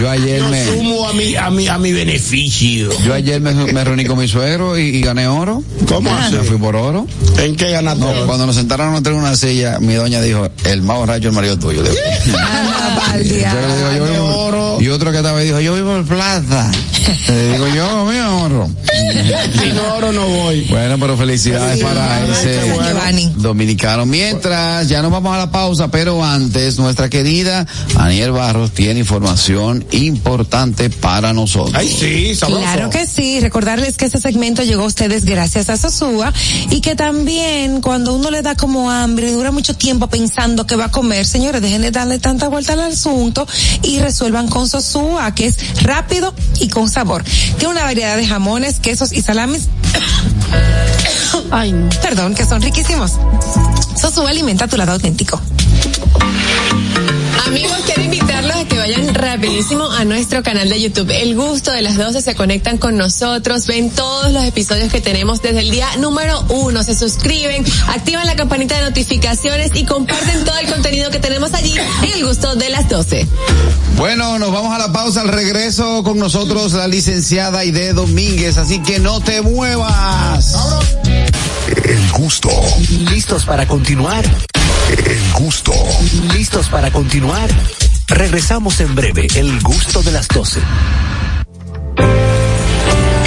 [0.00, 2.90] yo ayer Yo me, sumo a mi, a mi, a mi beneficio.
[3.04, 5.62] yo ayer me, me reuní con mi suegro y, y gané oro.
[5.88, 6.34] ¿Cómo así?
[6.36, 7.06] Me fui por oro.
[7.38, 8.00] ¿En qué ganaste?
[8.00, 11.32] No, cuando nos sentaron en una silla, mi doña dijo, el más borracho es el
[11.32, 11.82] marido tuyo.
[11.84, 13.22] Yo le
[13.94, 16.70] digo, yo y otro que estaba ahí dijo, yo vivo en plata.
[17.28, 18.70] Le digo, yo, mi oro.
[19.60, 20.62] Si no oro no voy.
[20.70, 23.32] Bueno, pero felicidades para ese bueno.
[23.36, 24.06] Dominicano.
[24.06, 29.84] Mientras, ya nos vamos a la pausa, pero antes, nuestra querida Aniel Barros tiene información
[29.90, 31.74] importante para nosotros.
[31.74, 32.62] Ay, sí, sabroso.
[32.62, 36.32] Claro que sí, recordarles que este segmento llegó a ustedes gracias a Sosúa
[36.70, 40.76] y que también cuando uno le da como hambre y dura mucho tiempo pensando que
[40.76, 43.46] va a comer, señores, dejen de darle tanta vuelta al asunto
[43.82, 47.24] y resuelvan con Sosúa, que es rápido y con sabor.
[47.58, 49.68] Tiene una variedad de jamones, quesos y salamis
[51.50, 51.88] Ay, no.
[52.00, 53.12] perdón, que son riquísimos.
[54.00, 55.40] Sosúa alimenta tu lado auténtico.
[57.46, 61.10] Amigos, quiero invitarlos a que vayan rapidísimo a nuestro canal de YouTube.
[61.10, 65.42] El gusto de las 12 se conectan con nosotros, ven todos los episodios que tenemos
[65.42, 70.56] desde el día número uno, se suscriben, activan la campanita de notificaciones y comparten todo
[70.58, 73.26] el contenido que tenemos allí en el gusto de las 12.
[73.96, 75.20] Bueno, nos vamos a la pausa.
[75.20, 80.56] Al regreso con nosotros la licenciada Aide Domínguez, así que no te muevas.
[81.84, 82.50] El gusto.
[83.10, 84.24] ¿Listos para continuar?
[84.90, 85.72] El gusto.
[86.32, 87.50] ¿Listos para continuar?
[88.08, 90.60] Regresamos en breve, el gusto de las 12.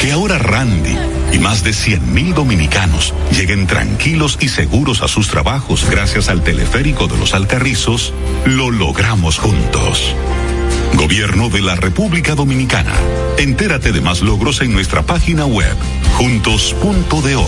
[0.02, 0.96] Que ahora Randy
[1.34, 7.08] y más de 100.000 dominicanos lleguen tranquilos y seguros a sus trabajos gracias al teleférico
[7.08, 8.13] de los Alcarrizos,
[8.46, 10.15] lo logramos juntos.
[10.93, 12.93] Gobierno de la República Dominicana.
[13.38, 15.76] Entérate de más logros en nuestra página web,
[16.17, 17.48] juntos.do.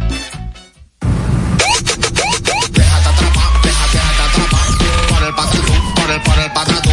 [6.11, 6.90] Por el, por el patatú.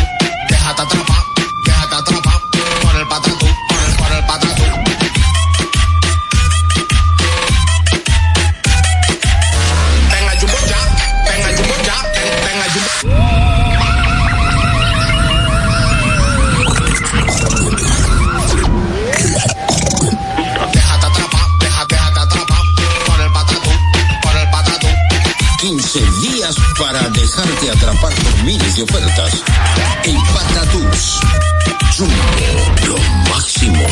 [26.79, 29.43] Para dejarte atrapar por miles de ofertas.
[30.05, 31.21] El Patatús.
[31.97, 32.99] Jumbo, lo
[33.31, 33.85] máximo.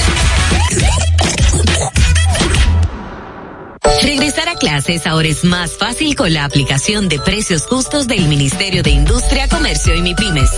[4.03, 8.83] Regresar a clases ahora es más fácil con la aplicación de precios justos del Ministerio
[8.83, 10.51] de Industria, Comercio y MIPIMES.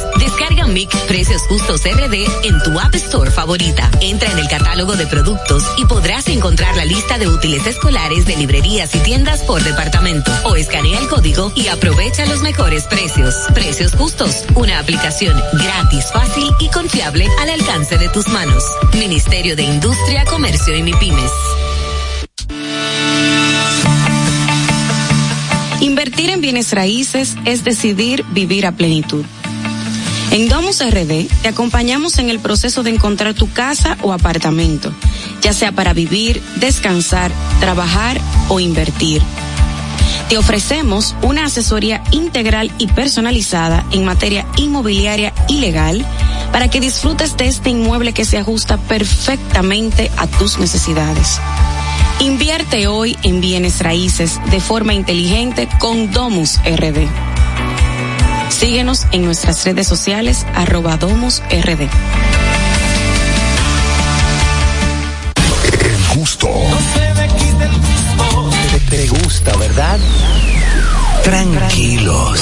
[0.68, 2.14] MIC Precios Justos RD
[2.44, 3.90] en tu App Store favorita.
[4.00, 8.36] Entra en el catálogo de productos y podrás encontrar la lista de útiles escolares de
[8.36, 10.30] librerías y tiendas por departamento.
[10.44, 13.34] O escanea el código y aprovecha los mejores precios.
[13.54, 18.64] Precios Justos, una aplicación gratis, fácil y confiable al alcance de tus manos.
[18.94, 21.32] Ministerio de Industria, Comercio y MIPIMES.
[25.80, 29.24] Invertir en bienes raíces es decidir vivir a plenitud.
[30.30, 34.92] En Domus RD te acompañamos en el proceso de encontrar tu casa o apartamento,
[35.40, 39.22] ya sea para vivir, descansar, trabajar o invertir.
[40.28, 46.04] Te ofrecemos una asesoría integral y personalizada en materia inmobiliaria y legal
[46.52, 51.40] para que disfrutes de este inmueble que se ajusta perfectamente a tus necesidades.
[52.20, 57.08] Invierte hoy en bienes raíces de forma inteligente con Domus RD.
[58.50, 61.88] Síguenos en nuestras redes sociales arroba Domus RD.
[65.80, 66.48] El gusto.
[68.70, 69.98] Te, te gusta, ¿verdad?
[71.22, 72.40] Tranquilos.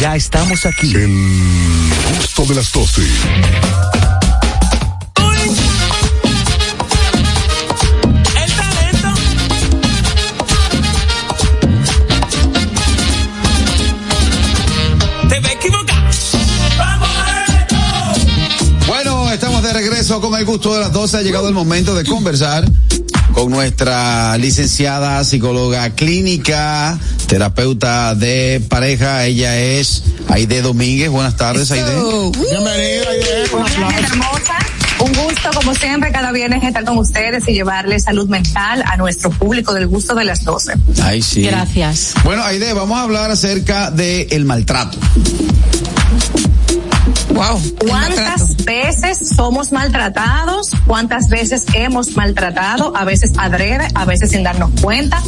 [0.00, 0.94] Ya estamos aquí.
[0.94, 3.02] El gusto de las 12.
[20.10, 21.18] Regreso con el gusto de las 12.
[21.18, 22.64] Ha llegado el momento de conversar
[23.32, 26.98] con nuestra licenciada psicóloga clínica,
[27.28, 29.24] terapeuta de pareja.
[29.26, 31.10] Ella es Aide Domínguez.
[31.10, 31.92] Buenas tardes, Aide.
[31.92, 33.54] Bienvenida, Aide.
[33.54, 33.98] Un aplauso.
[33.98, 34.58] hermosa.
[34.98, 39.30] Un gusto, como siempre, cada viernes estar con ustedes y llevarles salud mental a nuestro
[39.30, 40.72] público del gusto de las 12.
[41.04, 41.42] Ay, sí.
[41.42, 42.14] Gracias.
[42.24, 44.98] Bueno, Aide, vamos a hablar acerca del el maltrato.
[47.34, 47.60] Wow.
[47.86, 50.70] ¿Cuántas veces somos maltratados?
[50.86, 52.94] ¿Cuántas veces hemos maltratado?
[52.96, 55.22] A veces adrede, a veces sin darnos cuenta.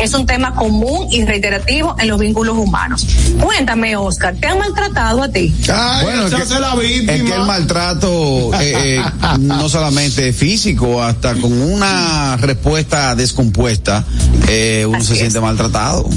[0.00, 3.06] Es un tema común y reiterativo en los vínculos humanos.
[3.40, 5.54] Cuéntame, Oscar, ¿te han maltratado a ti?
[5.72, 7.12] Ay, Bueno, es que, la víctima.
[7.12, 9.02] es que el maltrato eh, eh,
[9.40, 14.04] no solamente físico, hasta con una respuesta descompuesta,
[14.48, 15.18] eh, uno Así se es.
[15.20, 16.08] siente maltratado.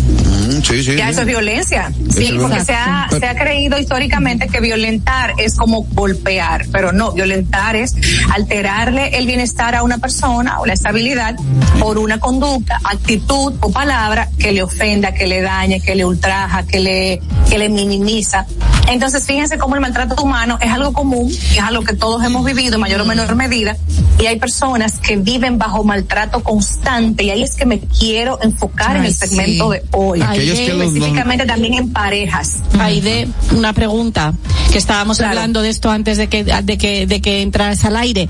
[0.64, 0.96] Sí, sí.
[0.96, 1.12] Ya sí.
[1.12, 1.92] eso es violencia.
[2.10, 7.12] Sí, porque se ha, se ha creído históricamente que violentar es como golpear, pero no,
[7.12, 7.96] violentar es
[8.34, 11.36] alterarle el bienestar a una persona o la estabilidad
[11.80, 16.64] por una conducta, actitud o palabra que le ofenda, que le dañe, que le ultraja,
[16.66, 18.46] que le, que le minimiza.
[18.88, 22.76] Entonces, fíjense cómo el maltrato humano es algo común, es algo que todos hemos vivido
[22.76, 23.78] en mayor o menor medida,
[24.20, 28.98] y hay personas que viven bajo maltrato constante, y ahí es que me quiero enfocar
[28.98, 30.22] en el segmento de hoy.
[30.54, 32.58] Aquellos que los- específicamente también en parejas.
[32.80, 34.34] Aide, una pregunta.
[34.72, 38.28] que estábamos hablando de esto antes de que de que de que entraras al aire.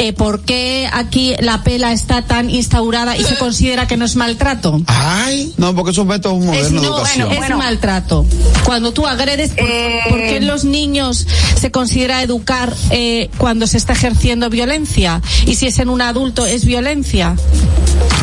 [0.00, 4.16] Eh, ¿Por qué aquí la pela está tan instaurada y se considera que no es
[4.16, 4.80] maltrato?
[4.88, 7.28] Ay, no, porque es un método moderno de no, educación.
[7.28, 8.26] bueno, es maltrato.
[8.64, 9.68] Cuando tú agredes, ¿por,
[10.08, 11.28] por qué en los niños
[11.60, 15.22] se considera educar eh, cuando se está ejerciendo violencia?
[15.46, 17.36] Y si es en un adulto, es violencia.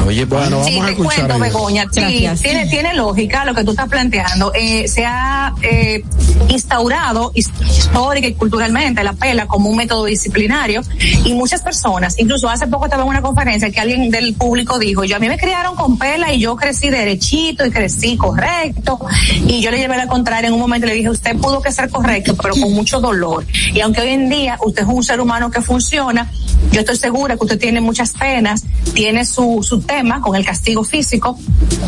[0.05, 1.83] Oye, bueno, Sí, te cuento, Begoña.
[1.91, 2.41] Sí, Gracias.
[2.41, 4.51] tiene, tiene lógica lo que tú estás planteando.
[4.53, 6.03] Eh, se ha eh,
[6.49, 10.81] instaurado his- histórica y culturalmente la pela como un método disciplinario
[11.25, 15.03] y muchas personas, incluso hace poco estaba en una conferencia que alguien del público dijo,
[15.03, 18.99] yo a mí me criaron con pela y yo crecí derechito y crecí correcto
[19.47, 21.89] y yo le llevé la contraria en un momento le dije, usted pudo que ser
[21.89, 23.45] correcto, pero con mucho dolor.
[23.73, 26.29] Y aunque hoy en día usted es un ser humano que funciona,
[26.71, 28.63] yo estoy segura que usted tiene muchas penas,
[28.93, 31.37] tiene su, su tema con el castigo físico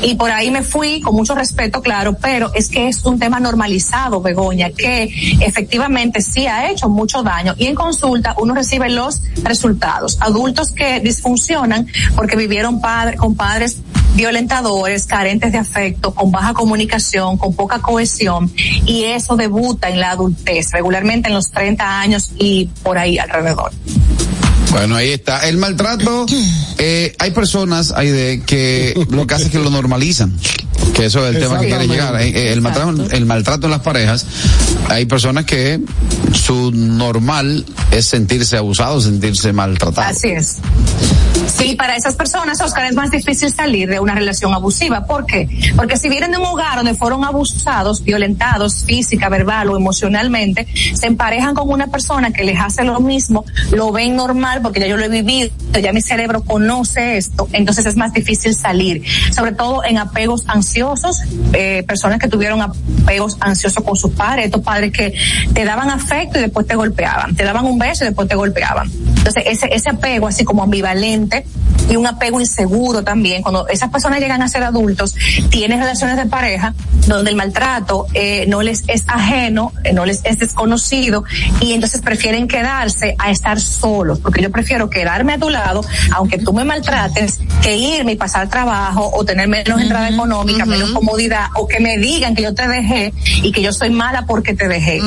[0.01, 3.39] y por ahí me fui con mucho respeto, claro, pero es que es un tema
[3.39, 9.21] normalizado, Begoña, que efectivamente sí ha hecho mucho daño y en consulta uno recibe los
[9.43, 10.17] resultados.
[10.21, 13.77] Adultos que disfuncionan porque vivieron padre, con padres
[14.15, 18.51] violentadores, carentes de afecto, con baja comunicación, con poca cohesión,
[18.85, 23.71] y eso debuta en la adultez, regularmente en los 30 años y por ahí alrededor.
[24.73, 25.47] Bueno, ahí está.
[25.47, 26.25] El maltrato,
[26.79, 30.35] eh, hay personas hay de que lo que hace es que lo normalizan.
[30.93, 32.19] Que eso es el tema que quiere llegar.
[32.21, 34.25] Eh, eh, El maltrato, el maltrato en las parejas,
[34.89, 35.79] hay personas que
[36.33, 40.07] su normal es sentirse abusado, sentirse maltratado.
[40.07, 40.59] Así es.
[41.47, 45.05] Sí, para esas personas, Oscar, es más difícil salir de una relación abusiva.
[45.05, 45.47] ¿Por qué?
[45.75, 51.07] Porque si vienen de un hogar donde fueron abusados, violentados física, verbal o emocionalmente, se
[51.07, 54.97] emparejan con una persona que les hace lo mismo, lo ven normal porque ya yo
[54.97, 59.03] lo he vivido, ya mi cerebro conoce esto, entonces es más difícil salir.
[59.31, 60.72] Sobre todo en apegos ansiosos,
[61.53, 65.13] eh, personas que tuvieron apegos ansiosos con sus padres, estos padres que
[65.53, 68.89] te daban afecto y después te golpeaban, te daban un beso y después te golpeaban.
[68.91, 71.45] Entonces ese, ese apego así como ambivalente
[71.89, 75.15] y un apego inseguro también, cuando esas personas llegan a ser adultos,
[75.49, 76.73] tienen relaciones de pareja
[77.07, 81.23] donde el maltrato eh, no les es ajeno, eh, no les es desconocido
[81.59, 85.81] y entonces prefieren quedarse a estar solos, porque yo prefiero quedarme a tu lado,
[86.15, 90.91] aunque tú me maltrates, que irme y pasar trabajo o tener menos entrada económica, menos
[90.91, 94.53] comodidad o que me digan que yo te dejé y que yo soy mala porque
[94.53, 95.01] te dejé.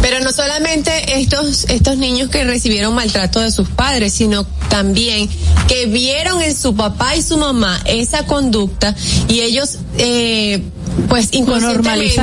[0.00, 5.28] Pero no solamente estos, estos niños que recibieron maltrato de sus padres, sino también
[5.66, 8.94] que vieron en su papá y su mamá esa conducta
[9.28, 10.62] y ellos, eh,
[11.08, 12.22] pues inconscientemente,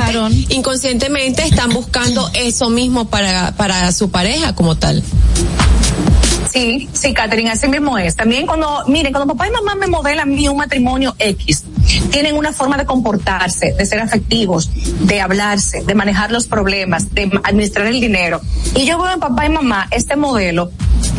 [0.50, 5.02] inconscientemente están buscando eso mismo para, para su pareja como tal.
[6.52, 8.14] Sí, sí, Catherine, así mismo es.
[8.14, 11.64] También cuando, miren, cuando papá y mamá me modelan a mí un matrimonio X,
[12.10, 14.70] tienen una forma de comportarse, de ser afectivos,
[15.00, 18.40] de hablarse, de manejar los problemas, de administrar el dinero.
[18.74, 20.70] Y yo veo en papá y mamá este modelo,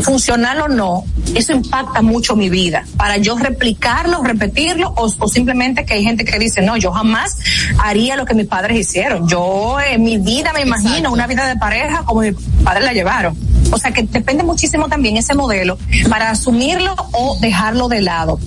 [0.01, 1.03] funcional o no,
[1.35, 2.85] eso impacta mucho mi vida.
[2.97, 7.37] Para yo replicarlo, repetirlo, o, o simplemente que hay gente que dice, no, yo jamás
[7.79, 9.27] haría lo que mis padres hicieron.
[9.27, 13.37] Yo en mi vida me imagino una vida de pareja como mis padres la llevaron.
[13.71, 15.77] O sea que depende muchísimo también ese modelo
[16.09, 18.39] para asumirlo o dejarlo de lado.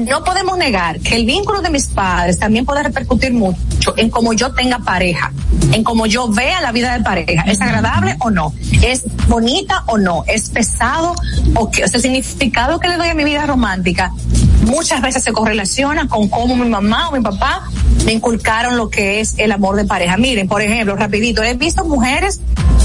[0.00, 4.32] No podemos negar que el vínculo de mis padres también puede repercutir mucho en cómo
[4.32, 5.32] yo tenga pareja,
[5.72, 7.42] en cómo yo vea la vida de pareja.
[7.42, 8.52] ¿Es agradable o no?
[8.82, 10.24] ¿Es bonita o no?
[10.26, 11.14] ¿Es pesado
[11.54, 11.84] o qué?
[11.84, 14.10] O sea, el significado que le doy a mi vida romántica
[14.66, 17.62] muchas veces se correlaciona con cómo mi mamá o mi papá
[18.04, 20.16] me inculcaron lo que es el amor de pareja.
[20.16, 22.40] Miren, por ejemplo, rapidito, he visto mujeres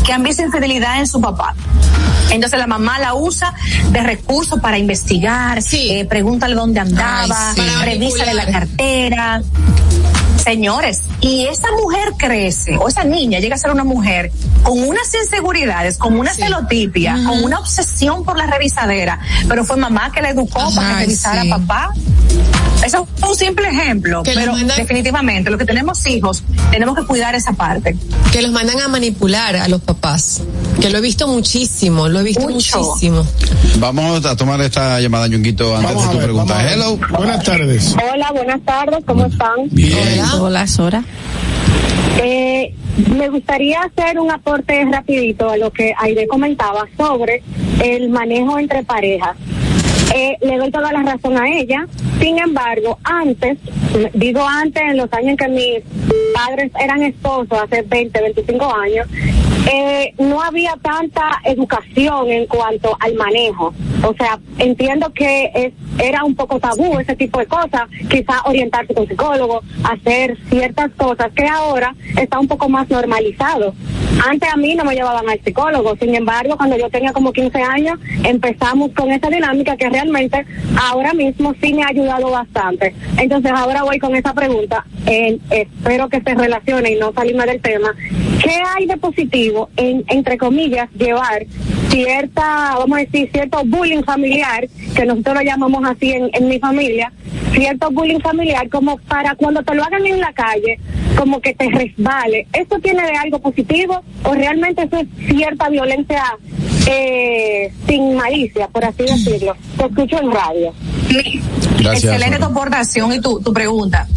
[0.06, 1.56] que han visto infidelidad en su papá.
[2.32, 3.54] Entonces la mamá la usa
[3.92, 7.62] de recurso para investigar, eh, pregúntale dónde andaba, Ay, sí.
[7.62, 9.42] Para revísale la cartera.
[10.44, 14.32] Señores, y esa mujer crece, o esa niña llega a ser una mujer
[14.64, 20.12] con unas inseguridades, con una celotipia, con una obsesión por la revisadera, pero fue mamá
[20.12, 21.52] que la educó para que revisara sí.
[21.52, 21.94] a papá.
[22.86, 27.06] Eso es un simple ejemplo, Que pero mandan- definitivamente, los que tenemos hijos, tenemos que
[27.06, 27.98] cuidar esa parte.
[28.32, 30.42] Que los mandan a manipular a los papás.
[30.80, 32.80] Que lo he visto muchísimo, lo he visto Mucho.
[32.80, 33.28] muchísimo.
[33.80, 36.72] Vamos a tomar esta llamada, Ñonguito, antes Vamos de tu ver, pregunta.
[36.74, 36.98] Hello.
[37.18, 37.96] Buenas tardes.
[38.14, 39.56] Hola, buenas tardes, ¿cómo están?
[39.72, 39.98] Bien.
[40.22, 40.29] Hola,
[40.68, 41.04] Sora.
[42.22, 42.74] Eh,
[43.16, 47.42] me gustaría hacer un aporte rapidito a lo que Aide comentaba sobre
[47.82, 49.38] el manejo entre parejas.
[50.14, 51.88] Eh, le doy toda la razón a ella.
[52.20, 53.58] Sin embargo, antes,
[54.14, 55.84] digo antes, en los años en que mis
[56.34, 59.08] padres eran esposos, hace 20, 25 años,
[59.68, 63.74] eh, no había tanta educación en cuanto al manejo.
[64.04, 68.94] O sea, entiendo que es, era un poco tabú ese tipo de cosas, quizá orientarse
[68.94, 73.74] con psicólogo, hacer ciertas cosas que ahora está un poco más normalizado.
[74.28, 77.62] Antes a mí no me llevaban al psicólogo, sin embargo, cuando yo tenía como 15
[77.62, 80.46] años, empezamos con esa dinámica que realmente
[80.82, 82.94] ahora mismo sí me ha ayudado bastante.
[83.18, 87.94] Entonces ahora voy con esa pregunta, espero que se relacione y no salirme del tema.
[88.44, 91.46] ¿Qué hay de positivo en, entre comillas, llevar
[91.90, 96.60] cierta, vamos a decir, cierto bullying familiar, que nosotros lo llamamos así en, en mi
[96.60, 97.12] familia,
[97.54, 100.80] cierto bullying familiar como para cuando te lo hagan en la calle,
[101.18, 102.48] como que te resbale.
[102.54, 106.24] ¿Eso tiene de algo positivo o realmente eso es cierta violencia
[106.88, 109.56] eh, sin malicia, por así decirlo?
[109.78, 110.74] Te escucho en radio.
[111.80, 114.08] Gracias, Excelente tu aportación y tu, tu pregunta.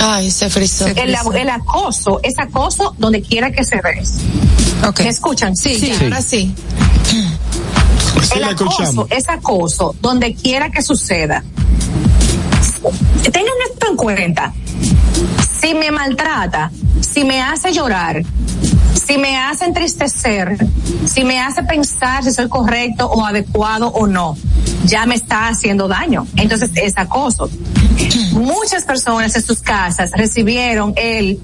[0.00, 0.86] Ay, se frizó.
[0.86, 4.02] El, el acoso es acoso donde quiera que se ve.
[5.02, 5.56] ¿Me escuchan?
[5.56, 6.54] Sí, ya, ahora sí.
[8.34, 9.06] el la acoso escuchamos.
[9.10, 11.42] es acoso donde quiera que suceda.
[13.22, 14.52] Tengan esto en cuenta.
[15.60, 16.70] Si me maltrata,
[17.00, 18.22] si me hace llorar,
[19.04, 20.56] si me hace entristecer,
[21.06, 24.36] si me hace pensar si soy correcto o adecuado o no,
[24.84, 26.26] ya me está haciendo daño.
[26.36, 27.50] Entonces es acoso.
[28.32, 31.40] Muchas personas en sus casas recibieron el,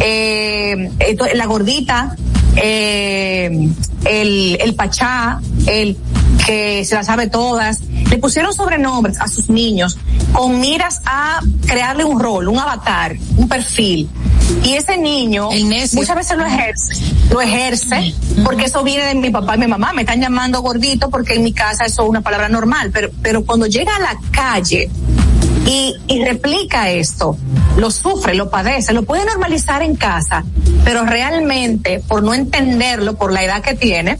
[0.00, 0.90] eh,
[1.34, 2.16] la gordita,
[2.56, 3.68] eh,
[4.04, 5.96] el, el pachá, el
[6.46, 7.80] que se la sabe todas,
[8.10, 9.98] le pusieron sobrenombres a sus niños
[10.32, 14.08] con miras a crearle un rol, un avatar, un perfil.
[14.64, 15.48] Y ese niño
[15.92, 16.94] muchas veces lo ejerce,
[17.30, 18.14] lo ejerce,
[18.44, 21.44] porque eso viene de mi papá y mi mamá, me están llamando gordito porque en
[21.44, 24.90] mi casa eso es una palabra normal, pero, pero cuando llega a la calle
[25.66, 27.36] y, y replica esto,
[27.76, 30.44] lo sufre, lo padece, lo puede normalizar en casa,
[30.84, 34.18] pero realmente por no entenderlo, por la edad que tiene,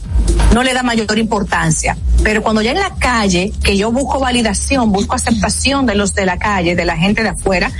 [0.53, 1.97] no le da mayor importancia.
[2.23, 6.25] Pero cuando ya en la calle, que yo busco validación, busco aceptación de los de
[6.25, 7.71] la calle, de la gente de afuera,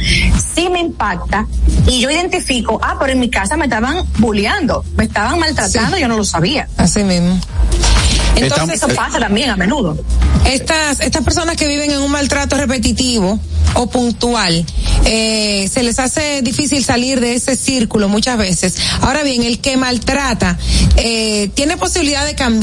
[0.53, 1.47] sí me impacta
[1.87, 6.07] y yo identifico, ah, pero en mi casa me estaban bulleando, me estaban maltratando, yo
[6.07, 6.67] no lo sabía.
[6.77, 7.39] Así mismo.
[8.35, 9.97] Entonces eso pasa también a menudo.
[10.45, 13.39] Estas, estas personas que viven en un maltrato repetitivo
[13.75, 14.65] o puntual,
[15.05, 18.75] eh, se les hace difícil salir de ese círculo muchas veces.
[19.01, 20.57] Ahora bien, el que maltrata,
[20.97, 22.60] eh, ¿tiene posibilidad de cambiar?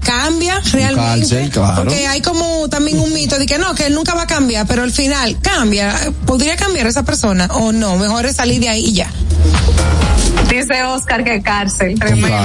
[0.00, 1.28] ¿Cambia realmente?
[1.28, 1.84] Cárcel, claro.
[1.84, 4.66] Porque hay como también un mito de que no, que él nunca va a cambiar,
[4.66, 5.94] pero al final cambia.
[6.26, 7.96] ¿Podría cambiar esa persona o no?
[7.96, 9.10] Mejor es salir de ahí y ya.
[10.48, 12.36] Dice Oscar que cárcel, tremendo.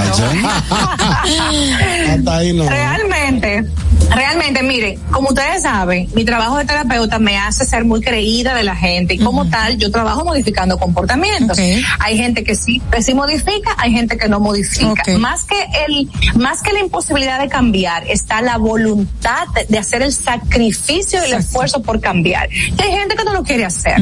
[2.10, 2.68] Hasta ahí no.
[2.68, 3.64] Realmente,
[4.10, 8.64] realmente, mire, como ustedes saben, mi trabajo de terapeuta me hace ser muy creída de
[8.64, 11.58] la gente y como tal, yo trabajo modificando comportamientos.
[11.98, 15.02] Hay gente que sí, que sí modifica, hay gente que no modifica.
[15.18, 20.02] Más que el, más que la imposibilidad de cambiar, está la voluntad de, de hacer
[20.02, 22.48] el sacrificio y el esfuerzo por cambiar.
[22.52, 23.96] Y hay gente que no lo quiere hacer.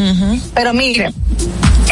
[0.55, 1.13] Pero mire,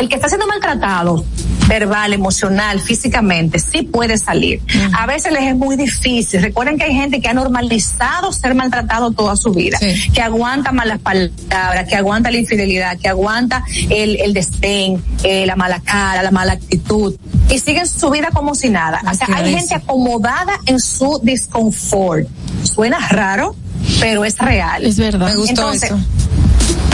[0.00, 1.24] el que está siendo maltratado,
[1.66, 4.60] verbal, emocional, físicamente, sí puede salir.
[4.96, 6.42] A veces les es muy difícil.
[6.42, 9.78] Recuerden que hay gente que ha normalizado ser maltratado toda su vida,
[10.12, 15.56] que aguanta malas palabras, que aguanta la infidelidad, que aguanta el, el desdén, eh, la
[15.56, 17.14] mala cara, la mala actitud,
[17.50, 19.00] y siguen su vida como si nada.
[19.10, 22.26] O sea, hay gente acomodada en su disconfort.
[22.62, 23.54] Suena raro,
[24.00, 24.84] pero es real.
[24.84, 25.28] Es verdad.
[25.28, 25.98] Me gustó Entonces, eso.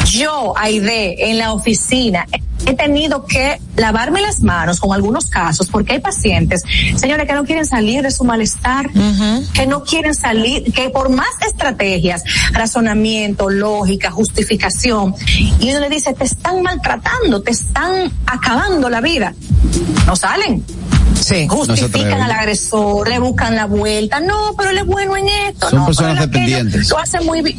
[0.06, 2.26] Yo, Aide, en la oficina,
[2.66, 6.62] he tenido que lavarme las manos con algunos casos porque hay pacientes,
[6.96, 8.90] señores, que no quieren salir de su malestar,
[9.52, 12.22] que no quieren salir, que por más estrategias,
[12.52, 15.14] razonamiento, lógica, justificación,
[15.60, 19.34] y uno le dice, te están maltratando, te están acabando la vida,
[20.06, 20.64] no salen.
[21.22, 21.46] Sí.
[21.48, 24.20] Justifican al agresor, le buscan la vuelta.
[24.20, 25.70] No, pero él es bueno en esto.
[25.70, 26.90] Son no, personas pero dependientes.
[26.90, 27.58] Lo hace muy bien.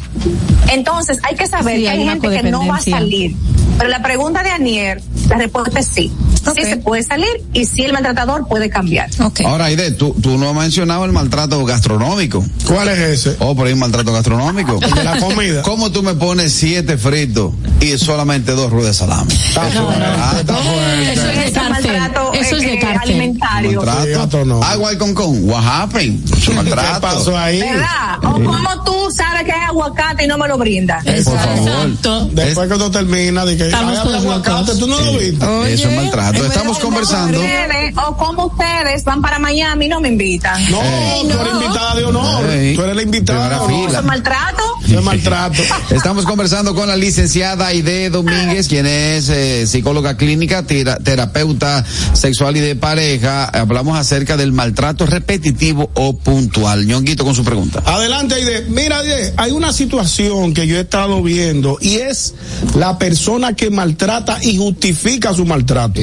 [0.70, 3.34] Entonces, hay que saber Sí, que hay hay, gente que no va a salir.
[3.78, 6.12] Pero la pregunta de Anier, la respuesta es sí.
[6.54, 9.08] Sí se puede salir y sí el maltratador puede cambiar.
[9.46, 12.44] Ahora, Aide, tú, tú no has mencionado el maltrato gastronómico.
[12.66, 13.36] ¿Cuál es ese?
[13.40, 14.78] Oh, pero hay un maltrato gastronómico.
[14.78, 15.62] De la comida.
[15.62, 19.32] ¿Cómo tú me pones siete fritos y solamente dos ruedas de salami?
[19.32, 21.12] Está fuerte, Ah, está fuerte.
[21.12, 21.70] Eso es de cárcel.
[21.70, 23.00] maltrato, Eso es de eh, cárcel.
[23.02, 23.82] alimentario.
[23.82, 24.62] maltrato.
[24.62, 25.48] Agua y con con.
[25.48, 26.24] What happened?
[26.36, 26.94] Eso es maltrato.
[26.94, 27.60] ¿Qué pasó ahí?
[27.60, 28.18] ¿Verdad?
[28.22, 31.04] O como tú sabes que hay aguacate y no me lo brindas.
[31.04, 31.68] Por favor.
[31.68, 32.28] Exacto.
[32.32, 35.72] Después que tú terminas, de que Estamos "Ay, habla todos aguacate, tú no lo viste.
[35.72, 36.44] Eso es maltrato.
[36.44, 37.38] Estamos conversando.
[37.40, 40.70] Ustedes, o como ustedes van para Miami y no me invitan.
[40.70, 40.80] No,
[41.22, 42.50] tú eres invitada de honor.
[42.50, 42.74] Ey.
[42.74, 43.88] Tú eres la invitada de fila.
[43.88, 44.62] ¿Eso es maltrato?
[44.88, 45.62] De maltrato.
[45.90, 52.56] Estamos conversando con la licenciada Aide Domínguez, quien es eh, psicóloga clínica, tera- terapeuta sexual
[52.56, 53.44] y de pareja.
[53.46, 56.86] Hablamos acerca del maltrato repetitivo o puntual.
[56.86, 57.82] Ñonguito con su pregunta.
[57.86, 58.66] Adelante, Aide.
[58.68, 62.34] Mira, Aide, hay una situación que yo he estado viendo y es
[62.76, 66.00] la persona que maltrata y justifica su maltrato.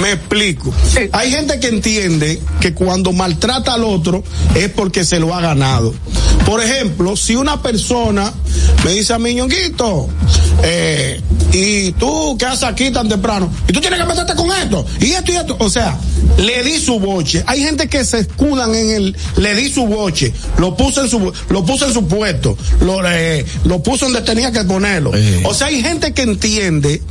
[0.00, 0.72] Me explico.
[1.12, 4.22] Hay gente que entiende que cuando maltrata al otro
[4.54, 5.94] es porque se lo ha ganado.
[6.44, 8.17] Por ejemplo, si una persona
[8.84, 10.08] me dice a mí, Ñonguito,
[10.62, 11.20] eh,
[11.52, 13.50] y tú, ¿qué haces aquí tan temprano?
[13.68, 15.56] Y tú tienes que meterte con esto, y esto y esto.
[15.58, 15.98] O sea,
[16.36, 17.42] le di su boche.
[17.46, 21.32] Hay gente que se escudan en el, le di su boche, lo puse en su,
[21.50, 25.12] lo puse en su puesto, lo, eh, lo puso donde tenía que ponerlo.
[25.44, 27.02] O sea, hay gente que entiende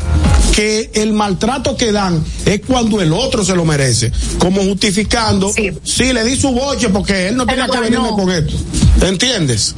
[0.54, 5.52] que el maltrato que dan es cuando el otro se lo merece, como justificando,
[5.84, 8.56] sí, le di su boche porque él no tenía que venirme con esto.
[9.02, 9.76] ¿Entiendes?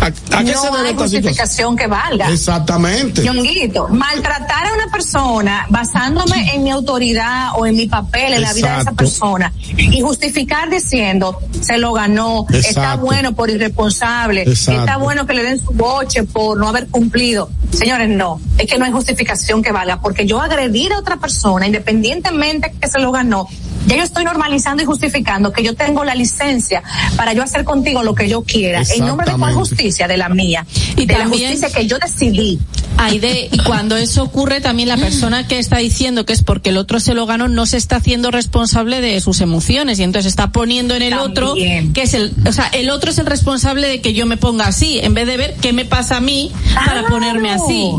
[0.00, 2.30] ¿A, a qué no debe hay justificación que valga.
[2.30, 3.22] Exactamente.
[3.22, 8.52] Ñonguito, maltratar a una persona basándome en mi autoridad o en mi papel en la
[8.52, 14.80] vida de esa persona y justificar diciendo se lo ganó, está bueno por irresponsable, Exacto.
[14.80, 17.50] está bueno que le den su boche por no haber cumplido.
[17.72, 21.66] Señores, no, es que no hay justificación que valga porque yo agredir a otra persona
[21.66, 23.48] independientemente que se lo ganó.
[23.86, 26.82] Ya yo estoy normalizando y justificando que yo tengo la licencia
[27.16, 28.82] para yo hacer contigo lo que yo quiera.
[28.94, 30.08] ¿En nombre de cuál justicia?
[30.08, 30.66] De la mía.
[30.96, 32.58] Y de la también- justicia que yo decidí.
[32.96, 36.76] Aide, y cuando eso ocurre, también la persona que está diciendo que es porque el
[36.76, 40.52] otro se lo ganó no se está haciendo responsable de sus emociones y entonces está
[40.52, 41.92] poniendo en el otro También.
[41.92, 44.66] que es el, o sea, el otro es el responsable de que yo me ponga
[44.68, 46.52] así, en vez de ver qué me pasa a mí
[46.86, 47.90] para ponerme así.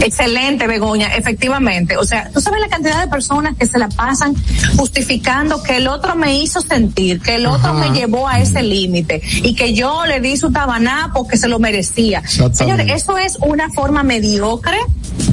[0.00, 1.96] Excelente, Begoña, efectivamente.
[1.96, 4.34] O sea, tú sabes la cantidad de personas que se la pasan
[4.76, 9.22] justificando que el otro me hizo sentir, que el otro me llevó a ese límite
[9.42, 12.22] y que yo le di su tabaná porque se lo merecía.
[12.52, 14.78] Señores, eso es una forma mediocre,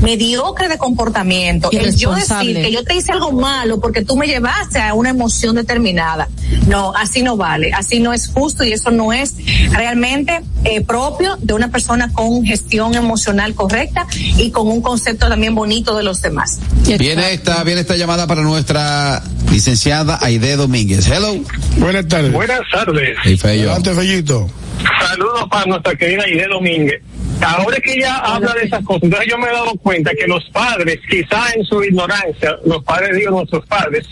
[0.01, 1.69] mediocre de comportamiento.
[1.71, 5.09] El yo decir que yo te hice algo malo porque tú me llevaste a una
[5.09, 6.27] emoción determinada.
[6.67, 9.35] No, así no vale, así no es justo y eso no es
[9.71, 14.05] realmente eh, propio de una persona con gestión emocional correcta
[14.37, 16.59] y con un concepto también bonito de los demás.
[16.97, 21.07] Viene esta, viene esta llamada para nuestra licenciada Aide Domínguez.
[21.07, 21.35] Hello.
[21.77, 22.31] Buenas tardes.
[22.31, 23.17] Buenas tardes.
[23.43, 24.49] Adelante, Fellito.
[25.07, 27.01] Saludos para nuestra querida Aide Domínguez.
[27.41, 30.43] Ahora que ella habla de esas cosas, entonces yo me he dado cuenta que los
[30.51, 34.07] padres, quizá en su ignorancia, los padres, digo nuestros padres,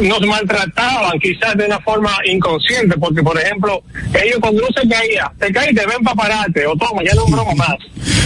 [0.00, 3.82] nos maltrataban quizás de una forma inconsciente, porque por ejemplo,
[4.14, 7.54] ellos cuando uno se caía, te caíste, ven para pararte, o toma, ya no broma
[7.54, 7.76] más.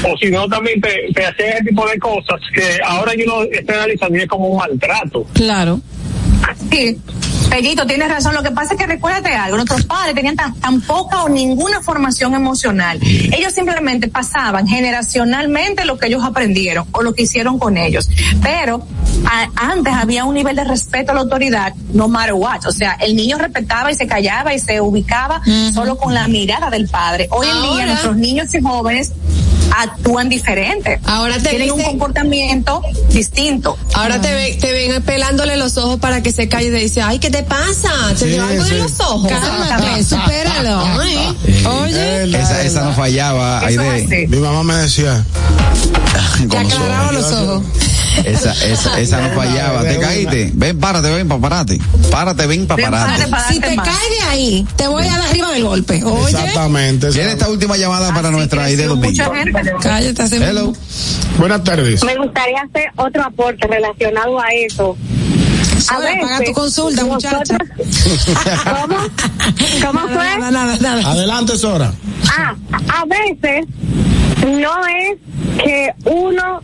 [0.04, 3.42] O si no, también te, te hacían ese tipo de cosas que ahora yo lo
[3.50, 5.26] estoy analizando y es como un maltrato.
[5.32, 5.80] Claro.
[6.70, 6.98] Sí.
[7.62, 8.34] Tienes razón.
[8.34, 11.80] Lo que pasa es que recuérdate algo, nuestros padres tenían tan, tan poca o ninguna
[11.80, 12.98] formación emocional.
[13.02, 18.08] Ellos simplemente pasaban generacionalmente lo que ellos aprendieron o lo que hicieron con ellos.
[18.42, 18.86] Pero
[19.24, 22.66] a- antes había un nivel de respeto a la autoridad, no matter what.
[22.66, 25.40] O sea, el niño respetaba y se callaba y se ubicaba
[25.72, 27.28] solo con la mirada del padre.
[27.30, 29.12] Hoy en día nuestros niños y jóvenes
[29.74, 31.00] actúan diferente.
[31.04, 33.76] Ahora te tienen un comportamiento distinto.
[33.94, 37.02] Ahora te, ve- te ven pelándole los ojos para que se calle y te dice,
[37.02, 37.90] ay, ¿qué te pasa?
[38.10, 38.74] ¿Te Sí, dio algo sí.
[38.74, 39.28] en los ojos?
[39.30, 40.82] Cálmate, supéralo.
[41.02, 41.66] ¿eh?
[41.84, 42.38] Oye.
[42.38, 43.62] Esa, esa no fallaba.
[44.28, 45.24] Mi mamá me decía.
[46.42, 47.14] Los aclaraba ojos.
[47.14, 47.62] los ojos.
[48.24, 49.82] Esa, esa, esa no fallaba.
[49.82, 50.50] Te caíste.
[50.54, 51.78] Ven, párate, ven, para pararte.
[52.10, 53.24] Párate, ven, para pararte.
[53.48, 56.02] Si te caes de ahí, te voy a dar arriba del golpe.
[56.04, 56.30] Oye.
[56.30, 57.10] Exactamente.
[57.10, 59.26] Viene esta última llamada para nuestra Aide Domínguez.
[59.82, 60.72] Cállate, hace- Hello.
[61.38, 62.02] Buenas tardes.
[62.04, 64.96] Me gustaría hacer otro aporte relacionado a eso.
[65.88, 67.56] A Sora, paga tu consulta, muchacha.
[68.80, 68.96] ¿Cómo?
[69.84, 70.38] ¿Cómo fue?
[70.38, 71.10] Nada, nada, nada.
[71.10, 71.92] Adelante, Sora.
[72.36, 72.54] Ah,
[72.88, 73.66] a veces
[74.46, 75.18] no es
[75.62, 76.60] que uno,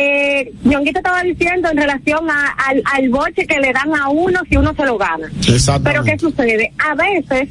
[0.00, 4.40] eh, Ñonguito estaba diciendo en relación a- al, al boche que le dan a uno
[4.48, 5.28] si uno se lo gana.
[5.48, 5.90] Exactamente.
[5.90, 6.72] Pero ¿qué sucede?
[6.78, 7.48] A veces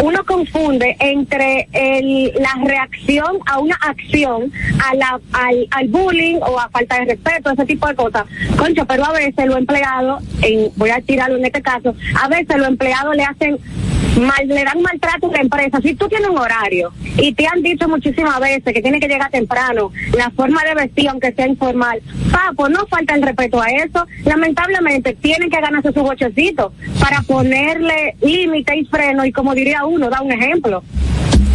[0.00, 4.52] uno confunde entre el, la reacción a una acción,
[4.84, 8.24] a la, al, bullying o a falta de respeto, ese tipo de cosas.
[8.56, 12.56] Concho, pero a veces los empleados, en, voy a tirarlo en este caso, a veces
[12.56, 13.58] los empleados le hacen
[14.20, 15.80] mal, le dan maltrato a la empresa.
[15.82, 19.30] Si tú tienes un horario y te han dicho muchísimas veces que tienes que llegar
[19.30, 24.06] temprano, la forma de vestir, aunque sea informal, papo, no falta el respeto a eso.
[24.24, 30.08] Lamentablemente tienen que ganarse su bochecito para ponerle límite y freno y como diría uno,
[30.08, 30.82] da un ejemplo.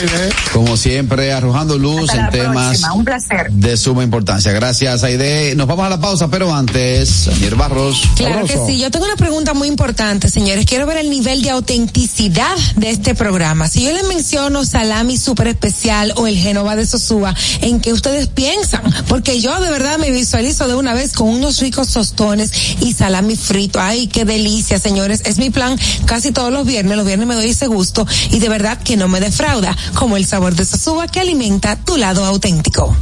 [0.53, 3.51] como siempre, arrojando luz Hasta en temas próxima, un placer.
[3.51, 4.51] de suma importancia.
[4.51, 5.55] Gracias, Aide.
[5.55, 8.07] Nos vamos a la pausa, pero antes, Daniel Barros.
[8.15, 8.77] Claro que sí.
[8.77, 10.67] Yo tengo una pregunta muy importante, señores.
[10.67, 13.69] Quiero ver el nivel de autenticidad de este programa.
[13.69, 18.27] Si yo les menciono salami super especial o el Genova de Sosúa, ¿en qué ustedes
[18.27, 18.81] piensan?
[19.07, 22.51] Porque yo de verdad me visualizo de una vez con unos ricos tostones
[22.81, 23.79] y salami frito.
[23.79, 25.21] Ay, qué delicia, señores.
[25.23, 26.97] Es mi plan casi todos los viernes.
[26.97, 30.25] Los viernes me doy ese gusto y de verdad que no me defrauda, como el
[30.25, 32.93] sabor de Sosúa que alimenta tu lado auténtico.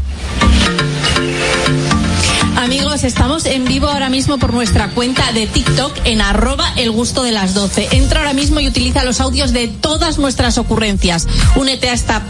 [2.58, 7.24] Amigos, estamos en vivo ahora mismo por nuestra cuenta de TikTok en arroba el gusto
[7.24, 7.90] de las 12.
[7.92, 11.28] Entra ahora mismo y utiliza los audios de todas nuestras ocurrencias.
[11.56, 12.22] Únete a esta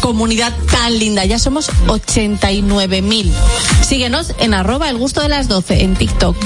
[0.00, 1.24] comunidad tan linda.
[1.24, 3.32] Ya somos 89 mil.
[3.86, 6.36] Síguenos en arroba el gusto de las 12 en TikTok.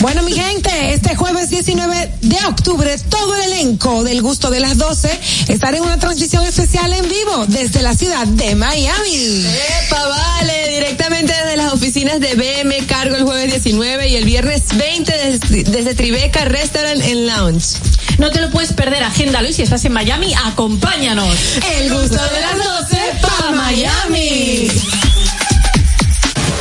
[0.00, 4.78] Bueno, mi gente, este jueves 19 de octubre, todo el elenco del gusto de las
[4.78, 5.10] 12
[5.48, 9.44] estará en una transmisión especial en vivo desde la ciudad de Miami.
[9.86, 10.57] Epa, vale,
[10.88, 15.64] directamente desde las oficinas de BM Cargo el jueves 19 y el viernes 20 desde,
[15.64, 17.76] desde Tribeca Restaurant and Lounge.
[18.16, 21.36] No te lo puedes perder, agéndalo y si estás en Miami, acompáñanos.
[21.78, 24.70] El gusto de las 12 pa' Miami.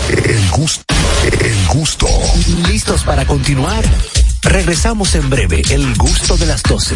[0.09, 0.93] El gusto,
[1.39, 2.07] el gusto.
[2.67, 3.85] ¿Listos para continuar?
[4.41, 6.95] Regresamos en breve, el gusto de las 12.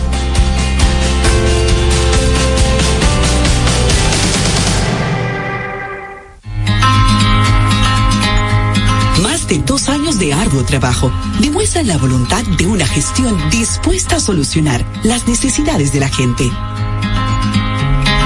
[9.89, 15.93] años de arduo trabajo demuestran la voluntad de una gestión dispuesta a solucionar las necesidades
[15.93, 16.49] de la gente.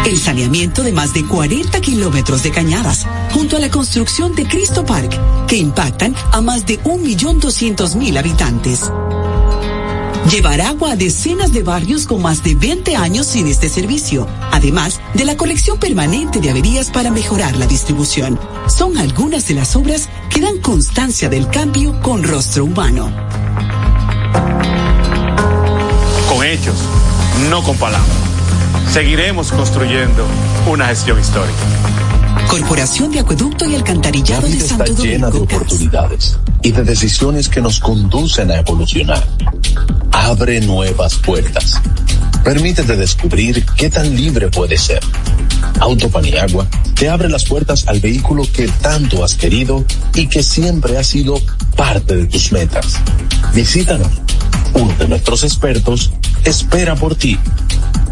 [0.05, 4.85] El saneamiento de más de 40 kilómetros de cañadas, junto a la construcción de Cristo
[4.85, 8.91] Park, que impactan a más de 1.200.000 habitantes.
[10.29, 14.99] Llevar agua a decenas de barrios con más de 20 años sin este servicio, además
[15.13, 18.39] de la corrección permanente de averías para mejorar la distribución.
[18.67, 23.09] Son algunas de las obras que dan constancia del cambio con rostro humano.
[26.27, 26.75] Con hechos,
[27.49, 28.05] no con palabras.
[28.91, 30.27] Seguiremos construyendo
[30.67, 31.57] una gestión histórica.
[32.49, 35.55] Corporación de Acueducto y Alcantarillado La de vida Santo está llena de Domingo.
[35.55, 39.25] oportunidades y de decisiones que nos conducen a evolucionar.
[40.11, 41.81] Abre nuevas puertas.
[42.43, 44.99] Permítete descubrir qué tan libre puedes ser.
[45.79, 50.97] Auto Paniagua te abre las puertas al vehículo que tanto has querido y que siempre
[50.97, 51.41] ha sido
[51.75, 52.95] parte de tus metas.
[53.53, 54.07] Visítanos.
[54.73, 56.11] Uno de nuestros expertos
[56.43, 57.37] espera por ti.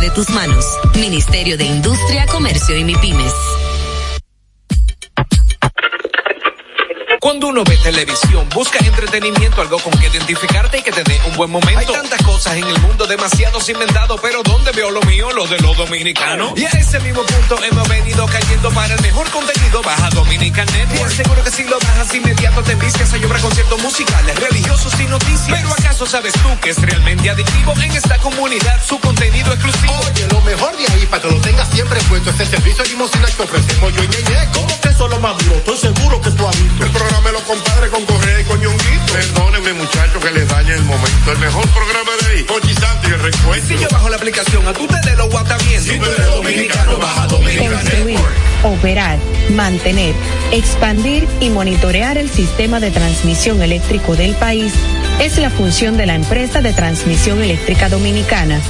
[0.00, 0.64] de tus manos.
[0.98, 3.32] Ministerio de Industria, Comercio y MIPIMES.
[7.20, 11.36] Cuando uno ve televisión, busca entretenimiento, algo con que identificarte y que te dé un
[11.36, 11.78] buen momento.
[11.80, 15.32] Hay tantas cosas en el mundo, demasiados inventados, pero ¿dónde veo lo mío?
[15.32, 16.52] Lo de los dominicanos.
[16.56, 19.82] Y a ese mismo punto hemos venido cayendo para el mejor contenido.
[19.82, 21.08] Baja Dominican Network.
[21.08, 25.06] Te aseguro que si lo bajas inmediato te vistes a llorar conciertos musicales, religiosos y
[25.06, 25.48] noticias.
[25.48, 29.92] Pero ¿acaso sabes tú que es realmente adictivo en esta comunidad su contenido exclusivo?
[30.06, 32.90] Oye, lo mejor de ahí para que lo tengas siempre puesto es el servicio de
[32.90, 34.48] limosina que ofrecemos yo y Ñeñe.
[34.52, 35.56] ¿Cómo que eso es lo más duro?
[35.56, 36.84] Estoy seguro que tú has visto.
[36.84, 39.12] El programa de los compadres con Correa y con Ñonguito.
[39.12, 41.32] Perdónenme, muchachos, que les dañe el momento.
[41.32, 42.42] El mejor programa de ahí.
[42.44, 43.66] Pochi Santo y el recuento.
[43.66, 45.82] Si yo bajo la aplicación, a tú te de lo guata bien.
[45.82, 48.18] Si tú eres dominicano, baja Dominica Construir,
[48.62, 49.18] operar,
[49.54, 50.14] mantener,
[50.52, 54.72] expandir y monitorear el sistema de transmisión eléctrico del país
[55.20, 58.60] es la función de la empresa de transmisión eléctrica dominicana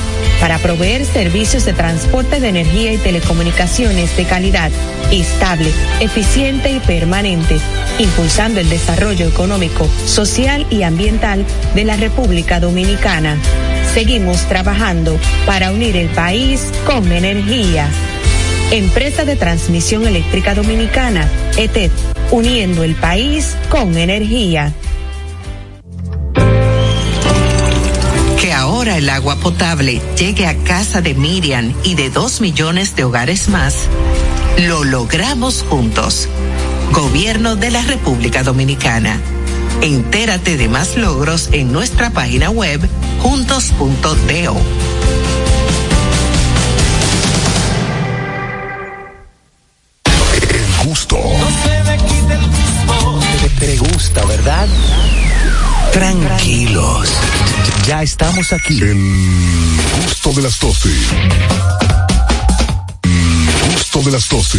[0.40, 4.70] para proveer servicios de transporte de energía y telecomunicaciones de calidad,
[5.10, 5.70] estable,
[6.00, 7.58] eficiente y permanente,
[7.98, 13.36] impulsando el desarrollo económico, social y ambiental de la República Dominicana.
[13.94, 17.88] Seguimos trabajando para unir el país con energía.
[18.70, 21.90] Empresa de Transmisión Eléctrica Dominicana, ETED,
[22.30, 24.72] uniendo el país con energía.
[28.40, 33.04] Que ahora el agua potable llegue a casa de Miriam y de dos millones de
[33.04, 33.74] hogares más,
[34.58, 36.28] lo logramos juntos.
[36.92, 39.20] Gobierno de la República Dominicana.
[39.82, 42.80] Entérate de más logros en nuestra página web
[43.20, 44.56] juntos.do.
[50.50, 51.18] El gusto.
[53.42, 54.66] Te, te gusta, ¿verdad?
[55.92, 57.08] Tranquilos.
[57.86, 58.80] Ya estamos aquí.
[58.80, 58.98] El
[60.04, 60.88] gusto de las 12.
[63.02, 64.58] El gusto de las 12.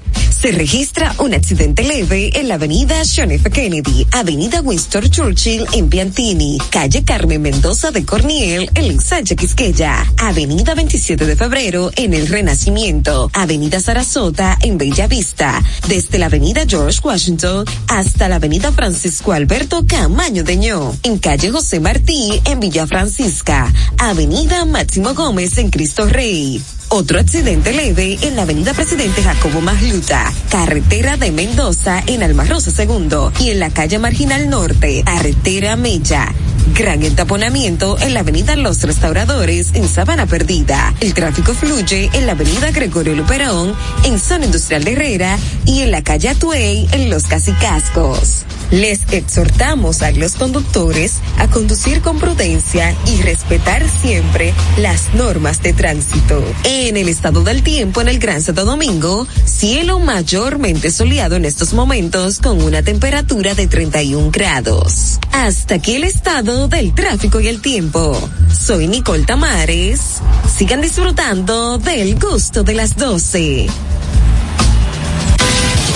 [0.41, 3.47] Se registra un accidente leve en la avenida John F.
[3.51, 10.73] Kennedy, avenida Winston Churchill en Piantini, calle Carmen Mendoza de Corniel en Sánchez Quisqueya, avenida
[10.73, 17.01] 27 de febrero en el Renacimiento, avenida Sarasota en Bella Vista, desde la avenida George
[17.03, 22.87] Washington hasta la avenida Francisco Alberto Camaño de Ño, en calle José Martí en Villa
[22.87, 26.59] Francisca, avenida Máximo Gómez en Cristo Rey.
[26.93, 33.31] Otro accidente leve en la avenida Presidente Jacobo Magluta, carretera de Mendoza en Almarrosa Segundo
[33.39, 36.33] y en la calle Marginal Norte, carretera Mella.
[36.77, 40.93] Gran entaponamiento en la avenida Los Restauradores en Sabana Perdida.
[40.99, 43.73] El tráfico fluye en la avenida Gregorio Luperón
[44.03, 48.43] en Zona Industrial de Herrera y en la calle Atuey en Los Casicascos.
[48.71, 55.73] Les exhortamos a los conductores a conducir con prudencia y respetar siempre las normas de
[55.73, 56.41] tránsito.
[56.63, 61.73] En el estado del tiempo en el Gran Santo Domingo, cielo mayormente soleado en estos
[61.73, 65.19] momentos con una temperatura de 31 grados.
[65.33, 68.17] Hasta aquí el estado del tráfico y el tiempo.
[68.49, 70.21] Soy Nicole Tamares.
[70.57, 73.67] Sigan disfrutando del gusto de las 12.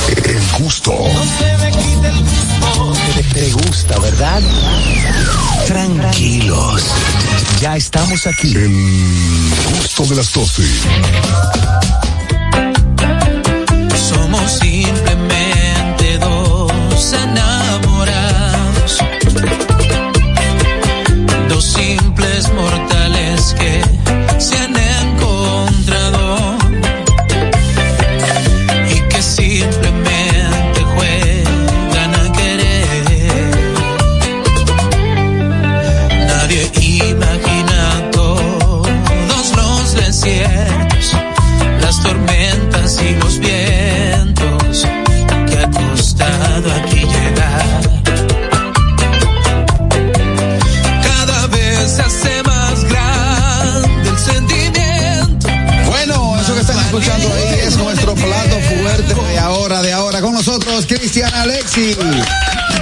[0.08, 0.94] El gusto.
[3.16, 4.42] Te, te gusta, ¿verdad?
[5.68, 6.84] Tranquilos.
[7.62, 8.56] Ya estamos aquí.
[8.56, 10.64] El gusto de las 12.
[14.10, 19.00] Somos simplemente dos enamorados.
[21.50, 23.95] Dos simples mortales que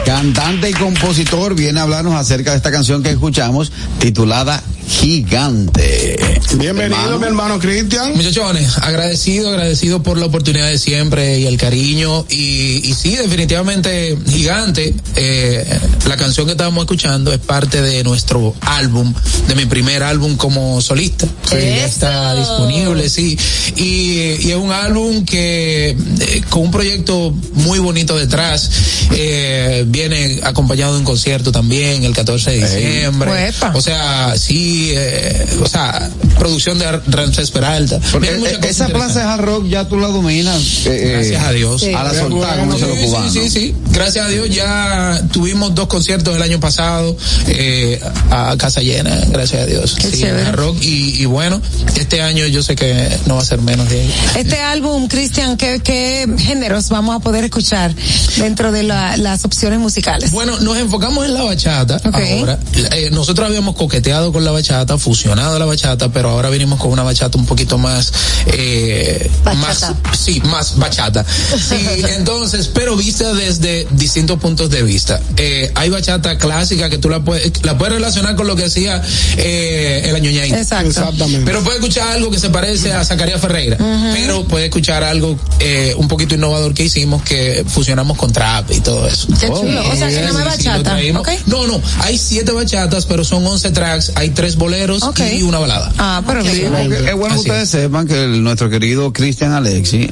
[0.05, 4.61] Cantante y compositor viene a hablarnos acerca de esta canción que escuchamos titulada
[4.99, 6.15] Gigante.
[6.55, 8.15] Bienvenido, mi hermano Cristian.
[8.15, 12.25] Muchachones, agradecido, agradecido por la oportunidad de siempre y el cariño.
[12.29, 14.93] Y, y sí, definitivamente gigante.
[15.15, 19.13] Eh, la canción que estábamos escuchando es parte de nuestro álbum,
[19.47, 21.25] de mi primer álbum como solista.
[21.49, 23.37] Sí, ya está disponible, sí.
[23.75, 28.69] Y, y es un álbum que eh, con un proyecto muy bonito detrás.
[29.11, 33.29] Eh, viene acompañado de un concierto también el 14 de diciembre.
[33.29, 33.73] Uepa.
[33.75, 37.99] O sea, sí, eh, o sea, producción de Ramsés Peralta.
[38.21, 40.85] Eh, esa plaza de hard rock ya tú la dominas.
[40.85, 41.83] eh, Gracias a Dios.
[41.83, 43.33] A la soltada, como dicen los Sí, cubanos.
[43.33, 43.75] Sí, sí, sí.
[43.91, 47.15] Gracias a Dios ya tuvimos dos conciertos el año pasado
[47.47, 47.99] eh,
[48.31, 49.95] a casa llena, gracias a Dios.
[49.99, 51.61] Qué Sí, rock y, y bueno,
[51.95, 54.05] este año yo sé que no va a ser menos de.
[54.37, 57.93] Este álbum, Cristian, ¿qué, ¿qué géneros vamos a poder escuchar
[58.37, 60.31] dentro de la- las opciones musicales?
[60.31, 62.59] Bueno, nos enfocamos en la bachata ahora.
[62.95, 67.03] Eh, nosotros habíamos coqueteado con la bachata, fusionado la bachata, pero ahora venimos con una
[67.03, 68.11] bachata un poquito más,
[68.47, 71.25] eh, más, sí, más bachata.
[71.25, 71.75] Sí,
[72.17, 75.19] entonces, pero vista desde distintos puntos de vista.
[75.37, 79.01] Eh, hay bachata clásica que tú la puedes, la puedes relacionar con lo que hacía
[79.37, 80.55] eh, el añoñaín.
[80.55, 80.89] Exacto.
[80.89, 81.45] Exactamente.
[81.45, 83.77] Pero puede escuchar algo que se parece a Zacarías Ferreira,
[84.13, 88.79] pero puede escuchar algo eh, un poquito innovador que hicimos que fusionamos con trap y
[88.79, 89.27] todo eso.
[89.39, 89.81] Qué chulo.
[89.89, 90.97] O sea, que Sí, sí, lo bachata.
[91.45, 95.91] No, no, hay siete bachatas, pero son once tracks, hay tres boleros y una balada.
[95.97, 100.09] Ah, pero Sí, porque es bueno que ustedes sepan que el- nuestro querido Cristian Alexi,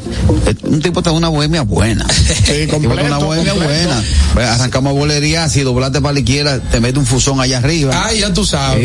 [0.47, 2.05] es un tipo está una bohemia buena.
[2.51, 3.73] Sí, completo, Una bohemia completo.
[3.85, 4.03] buena.
[4.33, 7.93] Pues arrancamos bolería, si doblaste para la izquierda, te mete un fusón allá arriba.
[8.05, 8.81] Ah, ya tú sabes.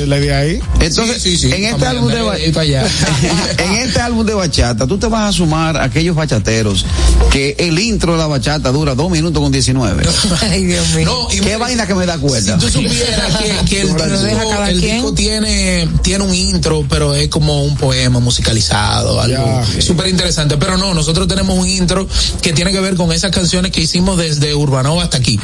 [0.00, 0.06] Sí.
[0.06, 0.60] le di ahí.
[0.80, 1.52] Entonces, Sí, sí, sí.
[1.54, 2.86] en este álbum de andar ba- ahí para allá.
[3.58, 6.84] en este álbum de bachata, tú te vas a sumar a aquellos bachateros
[7.30, 10.02] que el intro de la bachata dura dos minutos con 19.
[10.50, 11.06] Ay, Dios mío.
[11.06, 12.58] No, y Qué vaina que me da cuenta.
[12.58, 14.99] Si tú supieras que, que el, deja cada el quien.
[15.00, 20.56] Disco tiene, tiene un intro, pero es como un poema musicalizado, algo súper interesante.
[20.56, 22.06] Pero no, nosotros tenemos un intro
[22.42, 25.38] que tiene que ver con esas canciones que hicimos desde Urbanova hasta aquí.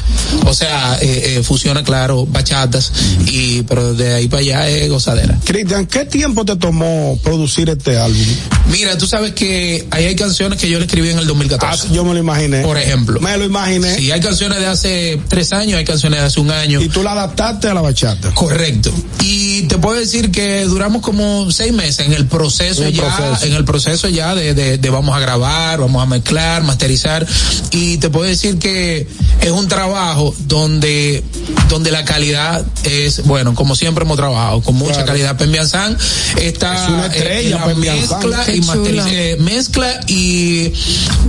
[0.45, 2.93] O sea, eh, eh, fusiona, claro, bachatas,
[3.27, 5.39] y pero de ahí para allá es gozadera.
[5.45, 8.27] Cristian, ¿qué tiempo te tomó producir este álbum?
[8.71, 11.89] Mira, tú sabes que ahí hay canciones que yo le escribí en el 2014.
[11.89, 12.63] Ah, yo me lo imaginé.
[12.63, 13.21] Por ejemplo.
[13.21, 13.97] Me lo imaginé.
[13.97, 16.81] Sí, hay canciones de hace tres años, hay canciones de hace un año.
[16.81, 18.33] Y tú la adaptaste a la bachata.
[18.35, 18.93] Correcto.
[19.23, 23.47] Y te puedo decir que duramos como seis meses en el proceso el ya, proceso.
[23.47, 27.27] en el proceso ya de, de, de vamos a grabar, vamos a mezclar, masterizar.
[27.71, 29.07] Y te puedo decir que
[29.41, 31.23] es un trabajo donde,
[31.69, 35.07] donde la calidad es, bueno, como siempre hemos trabajado, con mucha Claro.
[35.09, 35.37] calidad.
[35.37, 35.97] Pembian San
[36.41, 38.55] está Es una estrella, en la San.
[38.55, 40.73] y eh, mezcla y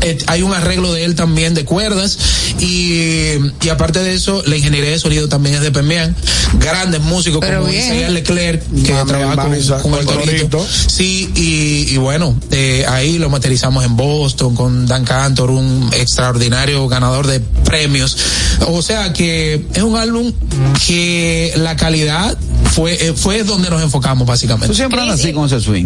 [0.01, 2.18] eh, hay un arreglo de él también de cuerdas
[2.59, 6.15] y, y aparte de eso la ingeniería de sonido también es de Pembian
[6.59, 8.07] grandes músicos Pero como bien.
[8.08, 10.68] Isaías Leclerc que Mami, trabaja con, el Torito Torito.
[10.88, 16.88] sí y, y bueno eh, ahí lo materializamos en Boston con Dan Cantor un extraordinario
[16.88, 18.18] ganador de premios
[18.68, 20.32] o sea que es un álbum
[20.86, 22.38] que la calidad
[22.74, 25.86] fue eh, fue donde nos enfocamos básicamente Tú siempre andas así con ese swing.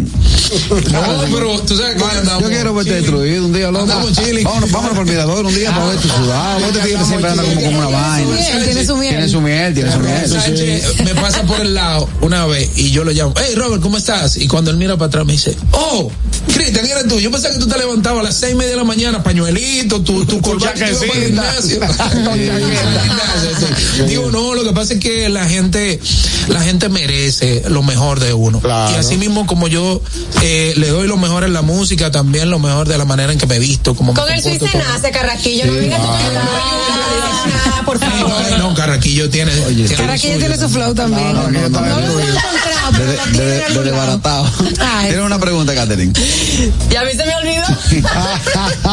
[0.90, 3.86] no, pero tú sabes que andamos Yo quiero verte destruido un día, loco.
[3.86, 6.66] Vámonos, vámonos por el mirador un día para ver tu sudado.
[6.66, 8.36] Tigre siempre anda como, como una vaina.
[8.64, 9.10] tiene su miel.
[9.10, 10.28] Tiene su miel, tiene su miel.
[10.28, 13.96] Sánchez me pasa por el lado una vez y yo lo llamo, hey Robert, ¿cómo
[13.98, 14.36] estás?
[14.36, 16.10] Y cuando él mira para atrás me dice, oh,
[16.46, 17.18] Cristian, eres tú.
[17.18, 20.02] Yo pensaba que tú te levantabas a las seis y media de la mañana, pañuelito,
[20.02, 21.80] tu, tu el gimnasio.
[23.96, 24.02] Sí.
[24.06, 26.00] Digo, no, lo que pasa es que la gente,
[26.48, 28.60] la gente merece lo mejor de uno.
[28.64, 30.00] Y así mismo como yo
[30.42, 33.38] eh, le doy lo mejor en la música, también lo mejor de la manera en
[33.38, 35.66] que me visto, como me Con el comporto, Suiza nace, Carraquillo.
[35.66, 36.08] No vengas tú
[37.74, 38.58] Ah, por favor.
[38.58, 39.52] No, Carraquillo tiene.
[39.52, 41.34] tiene Para lo que ella suyo tiene su flow también.
[41.34, 41.50] No,
[42.02, 44.46] pero De, desbaratado.
[45.02, 46.12] Tienes una pregunta, Catherine.
[46.90, 47.62] Ya a mí se me olvidó.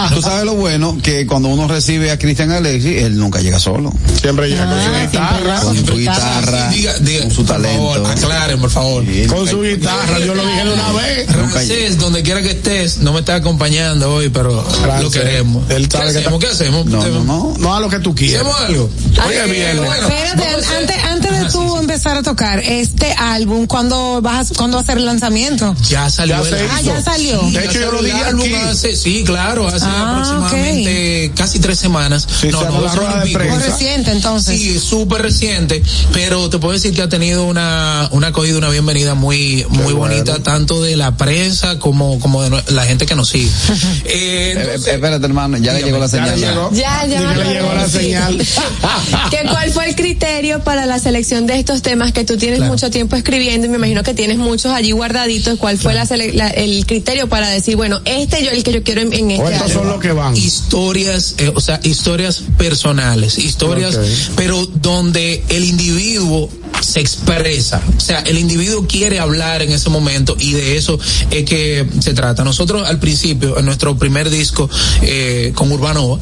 [0.15, 3.91] Tú sabes lo bueno que cuando uno recibe a Cristian Alexi, él nunca llega solo.
[4.21, 5.59] Siempre llega Ah, con su guitarra.
[5.61, 7.93] Con su guitarra, Diga, diga, con su por talento.
[7.93, 9.03] favor, aclaren, por favor.
[9.05, 11.27] Sí, Con su guitarra, yo lo dije de una vez.
[11.29, 15.69] Francés, donde quiera que estés, no me está acompañando hoy, pero Francés, lo queremos.
[15.69, 16.39] él ¿Qué que hacemos?
[16.39, 16.85] ¿Qué hacemos?
[16.85, 17.53] No, no, no.
[17.57, 18.41] No a lo que tú quieras.
[18.45, 18.89] ¿Hacemos algo?
[19.27, 19.77] Oye, bien.
[19.77, 20.43] bueno, Espérate,
[20.77, 24.85] antes, antes de tú empezar a tocar este álbum, ¿cuándo vas a, ¿cuándo va a
[24.85, 25.75] ser el lanzamiento?
[25.89, 26.71] Ya salió Ya el se álbum.
[26.75, 27.41] Ah, ya salió.
[27.51, 28.53] De hecho, yo lo dije aquí.
[28.53, 32.27] hace, sí, claro, hace Ah, aproximadamente casi tres semanas.
[32.29, 32.79] Sí, se no, no.
[32.79, 34.57] Muy reciente, entonces.
[34.59, 35.81] Sí, súper reciente,
[36.13, 40.41] pero te puedo decir que ha tenido una, una acogida, una bienvenida muy, muy bonita,
[40.43, 43.49] tanto de la prensa como, como de la gente que nos sigue.
[44.05, 46.39] Eh, Eh, entonces- eh, espérate, hermano, ya le llegó la Ya señal.
[46.71, 47.33] Ya, ya.
[47.33, 48.37] Que le llegó la señal.
[49.29, 52.71] ¿Qué, ¿Cuál fue el criterio para la selección de estos temas que tú tienes Claro.
[52.73, 55.57] mucho tiempo escribiendo y me imagino que tienes muchos allí guardaditos?
[55.59, 59.01] ¿Cuál fue la la- el criterio para decir, bueno, este yo el que yo quiero
[59.01, 60.35] en, en este O estos son los que van.
[60.35, 63.97] historias, eh, o sea, historias personales, historias,
[64.35, 66.49] pero donde el individuo
[66.81, 67.81] se expresa.
[67.97, 70.97] O sea, el individuo quiere hablar en ese momento y de eso
[71.29, 72.43] es que se trata.
[72.43, 74.69] Nosotros al principio, en nuestro primer disco
[75.01, 76.19] eh, con Urbano,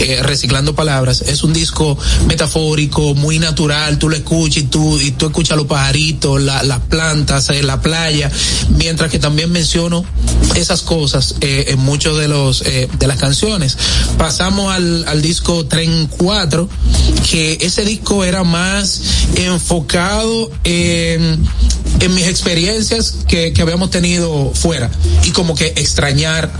[0.00, 1.96] eh, Reciclando Palabras, es un disco
[2.26, 6.80] metafórico, muy natural, tú lo escuchas y tú, y tú escuchas los pajaritos, la- las
[6.80, 8.30] plantas, eh, la playa,
[8.76, 10.04] mientras que también menciono
[10.56, 13.76] esas cosas en muchos de los de las canciones.
[14.18, 16.68] Pasamos al, al disco Tren 4,
[17.30, 19.00] que ese disco era más
[19.36, 21.44] enfocado en,
[22.00, 24.88] en mis experiencias que, que habíamos tenido fuera
[25.24, 26.50] y como que extrañar,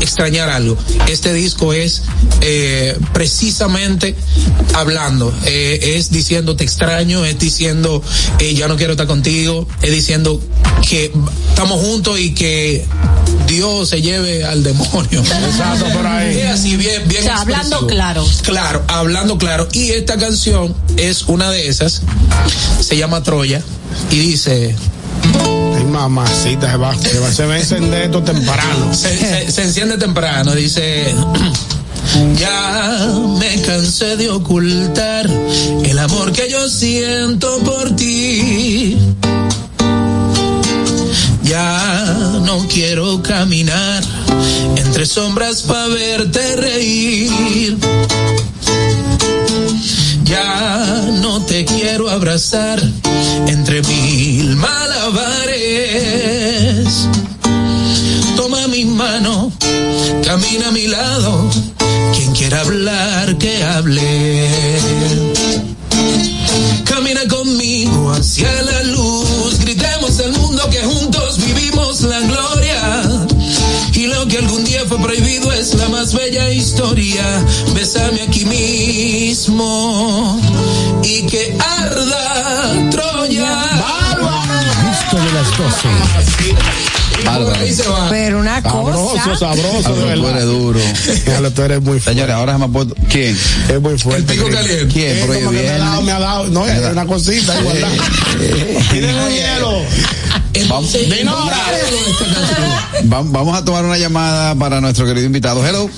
[0.00, 0.78] extrañar algo.
[1.06, 2.02] Este disco es
[2.40, 4.14] eh, precisamente
[4.74, 8.02] hablando, eh, es diciendo te extraño, es diciendo
[8.38, 10.40] eh, ya no quiero estar contigo, es diciendo
[10.88, 11.12] que
[11.50, 12.86] estamos juntos y que
[13.46, 15.20] Dios se lleve al demonio.
[15.50, 16.38] Exacto, por ahí.
[16.38, 18.26] Es así, bien, bien O sea, hablando claro.
[18.42, 19.68] Claro, hablando claro.
[19.72, 22.02] Y esta canción es una de esas.
[22.80, 23.62] Se llama Troya
[24.10, 24.74] y dice.
[25.90, 28.92] Mamacita, se va, se va, se va a encender esto temprano.
[28.94, 31.14] Se, se- se enciende temprano, dice.
[32.38, 33.06] Ya
[33.38, 35.28] me cansé de ocultar
[35.84, 38.96] el amor que yo siento por ti.
[41.44, 44.02] Ya no quiero caminar
[44.76, 47.76] entre sombras para verte reír.
[50.28, 52.78] Ya no te quiero abrazar
[53.46, 55.56] entre mil malabares.
[58.36, 59.50] Toma mi mano,
[60.22, 61.48] camina a mi lado.
[62.14, 64.50] Quien quiera hablar, que hable.
[66.84, 69.27] Camina conmigo hacia la luz.
[74.38, 77.24] Que algún día fue prohibido es la más bella historia.
[77.74, 80.40] Bésame aquí mismo.
[81.02, 83.97] Y que arda Troya.
[85.10, 85.88] Gusto de las 12.
[87.60, 88.08] Ahí se va.
[88.10, 89.36] Pero una Sabroso, cosa.
[89.38, 90.30] sabroso, de Tú verdad.
[90.32, 90.80] eres duro.
[91.24, 92.10] Déjalo, tú eres muy fuerte.
[92.10, 92.94] Señores, ahora se me ha puesto.
[93.08, 93.38] ¿Quién?
[93.68, 94.32] Es muy fuerte.
[94.34, 94.62] El pico Cristo.
[94.66, 94.92] caliente.
[94.94, 95.16] ¿Quién?
[95.20, 96.04] Pero hoy como es que me ha dado, viernes.
[96.04, 96.46] me ha dado.
[96.48, 97.88] No, es una cosita, igualdad.
[98.90, 99.82] Tienen un hielo.
[103.04, 105.66] Vamos, a tomar una llamada para nuestro querido invitado.
[105.66, 105.88] Hello.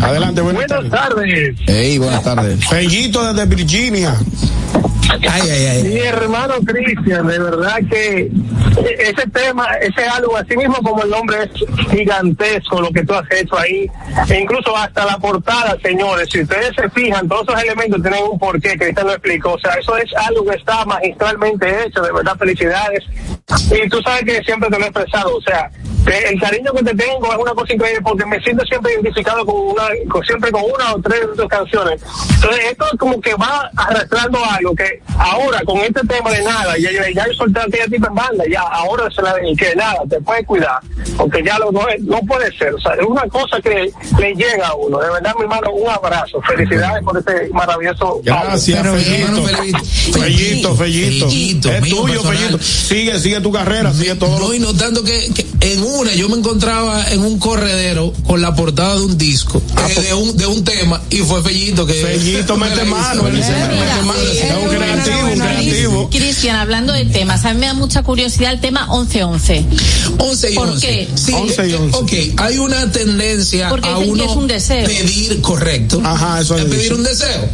[0.00, 1.56] Adelante, buenas Buenas tardes.
[1.66, 2.64] Hey, buenas tardes.
[2.68, 4.16] Fellito desde Virginia.
[5.30, 5.82] Ay.
[5.84, 8.30] Mi hermano Cristian, de verdad que
[8.98, 13.30] ese tema, ese algo, así mismo como el nombre es gigantesco, lo que tú has
[13.30, 13.90] hecho ahí,
[14.28, 18.38] e incluso hasta la portada, señores, si ustedes se fijan, todos esos elementos tienen un
[18.38, 22.36] porqué, Cristian lo explicó, o sea, eso es algo que está magistralmente hecho, de verdad,
[22.38, 23.04] felicidades.
[23.84, 25.70] Y tú sabes que siempre te lo he expresado, o sea,
[26.06, 29.44] que el cariño que te tengo es una cosa increíble porque me siento siempre identificado
[29.44, 32.00] con una, con, siempre con una o tres de tus canciones.
[32.34, 36.76] Entonces, esto es como que va arrastrando algo que ahora con este tema de nada,
[36.78, 39.54] ya, ya, ya yo solté a aquella tipa en banda, ya ahora se la y
[39.56, 40.80] que nada, te puedes cuidar,
[41.16, 44.34] porque ya lo, no, es- no puede ser, o sea, es una cosa que le
[44.34, 44.98] llega a uno.
[44.98, 48.20] De verdad, mi hermano, un abrazo, felicidades por este maravilloso.
[48.24, 49.42] Gracias, Fellito.
[50.12, 50.74] Fellito.
[50.76, 52.22] Fellito, Es tuyo.
[52.22, 52.58] Fellito.
[52.58, 54.38] Sigue, sigue tu carrera, sigue todo.
[54.38, 58.54] No, y notando que, que en una yo me encontraba en un corredero con la
[58.54, 61.94] portada de un disco, eh, de, un, de un tema, y fue Fellito que.
[61.94, 63.38] Fellito me mete mano, mete
[64.04, 64.20] mano.
[64.22, 66.10] Es un creativo, un creativo.
[66.10, 69.64] Cristian, hablando de temas, a mí me da mucha curiosidad el tema 1111.
[70.18, 70.86] 11 y ¿Por 11.
[70.86, 71.08] qué?
[71.14, 71.96] Sí, 11 y eh, 11.
[71.98, 74.86] Ok, hay una tendencia Porque a uno es un deseo.
[74.86, 76.00] pedir correcto.
[76.04, 77.48] Ajá, eso es pedir un deseo.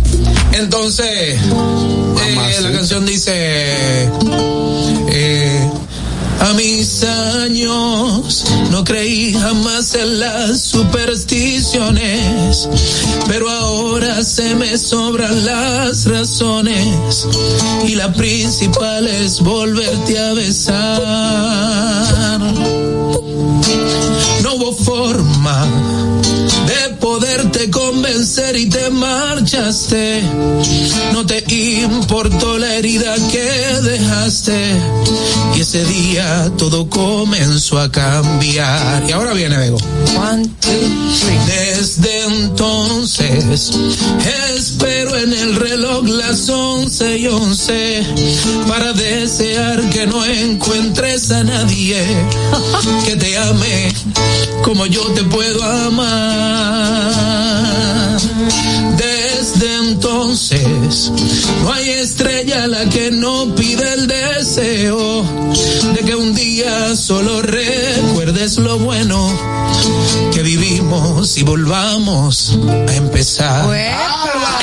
[0.52, 1.06] Entonces,
[1.38, 4.08] eh, la canción dice.
[6.40, 12.68] A mis años no creí jamás en las supersticiones,
[13.26, 17.26] pero ahora se me sobran las razones
[17.86, 22.40] y la principal es volverte a besar.
[24.42, 25.66] No hubo forma
[26.66, 30.22] de poderte convencer y te marchaste.
[31.14, 33.48] No te importó la herida que
[33.82, 34.58] dejaste.
[35.56, 39.08] Y ese día todo comenzó a cambiar.
[39.08, 39.78] Y ahora viene, Bego.
[40.18, 40.70] One, two,
[41.18, 41.38] three.
[41.46, 43.70] Desde entonces
[44.54, 48.04] espero en el reloj las once y once
[48.68, 52.04] para desear que no encuentres a nadie
[53.06, 53.92] que te ame
[54.62, 56.97] como yo te puedo amar.
[58.96, 61.12] Desde entonces
[61.62, 65.24] no hay estrella a la que no pide el deseo
[65.94, 69.30] de que un día solo recuerdes lo bueno
[70.32, 72.58] que vivimos y volvamos
[72.88, 73.66] a empezar.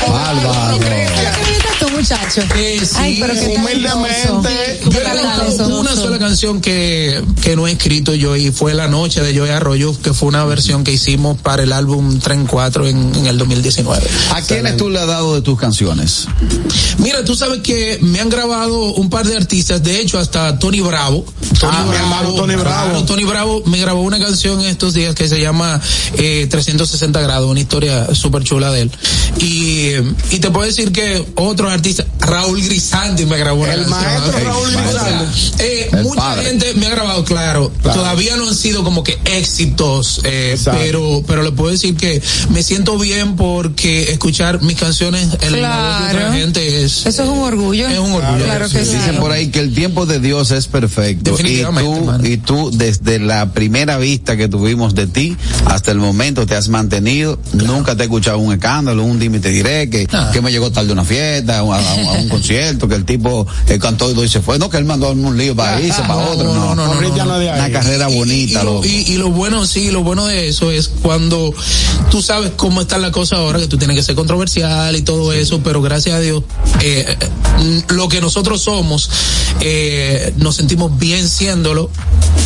[0.08, 0.78] Bárbaro.
[0.78, 1.65] Tú,
[1.96, 2.42] muchacho.
[2.56, 4.82] Eh, sí, Ay, pero qué humildemente.
[4.90, 9.22] Yo he una sola canción que, que no he escrito yo y fue La Noche
[9.22, 13.16] de Joey Arroyo, que fue una versión que hicimos para el álbum Tren 4 en,
[13.16, 14.02] en el 2019.
[14.32, 16.28] ¿A quiénes tú le has dado de tus canciones?
[16.98, 20.82] Mira, tú sabes que me han grabado un par de artistas, de hecho hasta Tony
[20.82, 21.26] Bravo.
[21.60, 22.90] Tony Ah, mi hermano Tony Bravo.
[22.90, 25.80] claro, Tony Bravo me grabó una canción en estos días que se llama
[26.18, 28.92] eh, 360 grados, una historia súper chula de él.
[29.40, 29.90] Y,
[30.32, 34.02] y te puedo decir que otros artistas, Raúl Grisandi me grabó una El canción.
[34.04, 35.52] maestro Raúl Grisandi.
[35.60, 36.46] eh, mucha padre.
[36.46, 38.00] gente me ha grabado, claro, Claro.
[38.00, 42.64] Todavía no han sido como que éxitos, eh, pero, pero le puedo decir que me
[42.64, 46.34] siento bien porque escuchar mis canciones en la voz de otra Claro.
[46.34, 47.88] gente es, Eso es un orgullo.
[47.88, 48.44] es un orgullo.
[48.46, 48.96] Claro que sí.
[48.96, 51.36] Dicen por ahí que el tiempo de Dios es perfecto.
[51.44, 52.20] Y tú, mano.
[52.26, 56.70] y tú, desde la primera vista que tuvimos de ti hasta el momento te has
[56.70, 57.40] mantenido.
[57.54, 60.30] Nunca te he escuchado un escándalo, un dime y te diré que, Ah.
[60.34, 63.80] que me llegó tarde una fiesta, a, a- a un concierto, que el tipo eh,
[63.80, 64.58] cantó y se fue.
[64.60, 66.44] No, que él mandó un lío para irse, para No, otro.
[66.46, 67.26] no, No, no, no, no, no.
[67.26, 67.36] no.
[67.56, 70.88] Una carrera bonita, y, lo, y, y lo bueno, sí, lo bueno de eso es
[71.02, 71.54] cuando
[72.12, 75.34] tú sabes cómo está la cosa ahora, que tú tienes que ser controversial y todo
[75.34, 76.44] eso, pero gracias a Dios,
[76.82, 77.16] eh,
[77.90, 79.10] lo que nosotros somos,
[79.62, 81.90] eh, nos sentimos bien siéndolo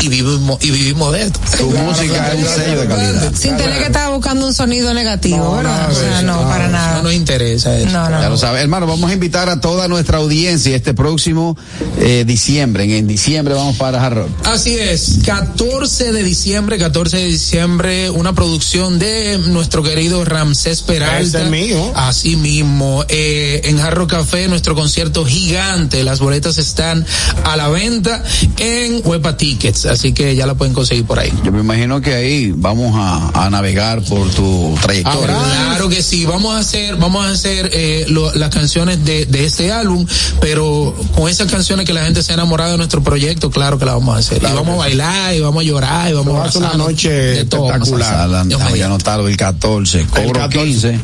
[0.01, 1.39] y vivimos, y vivimos de esto.
[1.57, 3.33] Tu música es un sello de calidad.
[3.33, 5.71] Sin tener que estar buscando un sonido negativo, No, ¿verdad?
[5.79, 7.01] nada o sea, no, para No nada.
[7.03, 7.89] nos interesa eso.
[7.89, 8.17] No, no.
[8.17, 8.29] Ya no.
[8.31, 11.57] lo sabes, hermano, vamos a invitar a toda nuestra audiencia este próximo
[11.99, 12.85] eh, diciembre.
[12.85, 14.29] En, en diciembre vamos para Hard Rock.
[14.45, 21.43] Así es, 14 de diciembre, 14 de diciembre, una producción de nuestro querido Ramsés Peralta.
[21.43, 21.91] Es mío.
[21.95, 26.03] Así mismo, eh, en Jarro Café, nuestro concierto gigante.
[26.05, 27.05] Las boletas están
[27.43, 28.23] a la venta
[28.57, 31.33] en Huepa Tickets, así que ya la pueden conseguir por ahí.
[31.43, 35.35] Yo me imagino que ahí vamos a, a navegar por tu trayectoria.
[35.35, 39.45] Claro que sí, vamos a hacer, vamos a hacer eh, lo- las canciones de, de
[39.45, 40.05] este álbum,
[40.39, 43.85] pero con esas canciones que la gente se ha enamorado de nuestro proyecto, claro que
[43.85, 44.37] la vamos a hacer.
[44.41, 47.09] y vamos a bailar, y vamos a llorar, y vamos Va a ser una noche
[47.11, 47.65] de todo.
[47.67, 48.09] espectacular.
[48.13, 48.83] Sala, Dios voy mío.
[48.83, 50.59] a anotarlo el 14, cobro 14.
[50.91, 50.99] 15,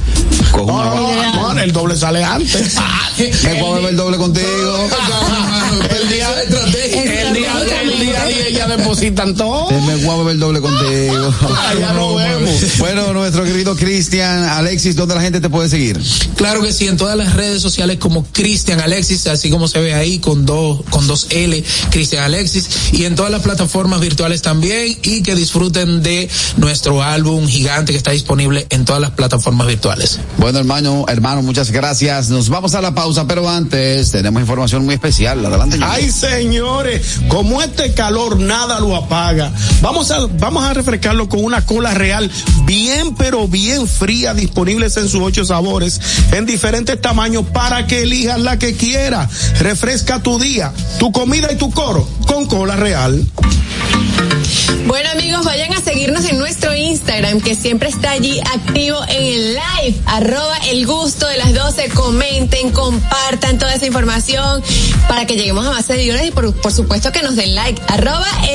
[0.52, 0.86] cojo No, una
[1.32, 2.76] no, no, no, el doble sale antes.
[3.44, 4.88] me puedo beber el doble contigo.
[6.02, 6.35] el día,
[8.77, 9.69] depositan todo.
[9.72, 11.34] Me voy a beber el doble contigo.
[11.80, 12.77] Ya lo vemos.
[12.80, 15.99] Bueno, nuestro querido Cristian, Alexis, ¿dónde la gente te puede seguir?
[16.35, 19.93] Claro que sí, en todas las redes sociales como Cristian Alexis, así como se ve
[19.93, 24.97] ahí con dos, con dos L, Cristian Alexis, y en todas las plataformas virtuales también,
[25.03, 30.19] y que disfruten de nuestro álbum gigante que está disponible en todas las plataformas virtuales.
[30.38, 32.30] Bueno, hermano, hermano, muchas gracias.
[32.30, 35.45] Nos vamos a la pausa, pero antes tenemos información muy especial.
[35.45, 35.77] Adelante.
[35.81, 39.52] Ay, señores, como este calor nada lo apaga.
[39.82, 42.30] Vamos a, vamos a refrescarlo con una cola real
[42.66, 46.00] bien, pero bien fría, disponibles en sus ocho sabores,
[46.32, 49.30] en diferentes tamaños para que elijas la que quiera.
[49.60, 53.26] Refresca tu día, tu comida y tu coro con cola real.
[54.88, 59.54] Bueno amigos, vayan a seguirnos en nuestro Instagram que siempre está allí activo en el
[59.56, 64.62] live, arroba el gusto de las 12, comenten, compartan toda esa información
[65.08, 68.28] para que lleguemos a más seguidores y por, por supuesto que nos den like, arroba
[68.52, 68.55] el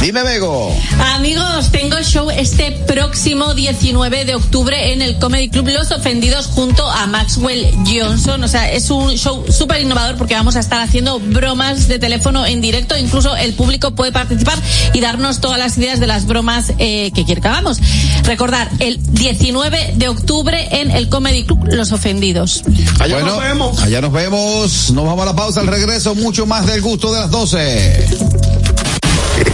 [0.00, 0.74] Dime, Bego.
[1.14, 6.88] Amigos, tengo show este próximo 19 de octubre en el Comedy Club Los Ofendidos junto
[6.88, 8.42] a Maxwell Johnson.
[8.42, 12.46] O sea, es un show súper innovador porque vamos a estar haciendo bromas de teléfono
[12.46, 12.96] en directo.
[12.96, 14.58] Incluso el público puede participar
[14.94, 17.78] y darnos todas las ideas de las bromas eh, que quiere que hagamos.
[18.24, 22.64] Recordar, el 19 de octubre en el Comedy Club Los Ofendidos.
[23.00, 23.82] Allá bueno, nos vemos.
[23.82, 24.90] allá nos vemos.
[24.92, 26.14] Nos vamos a la pausa al regreso.
[26.14, 28.59] Mucho más del gusto de las 12.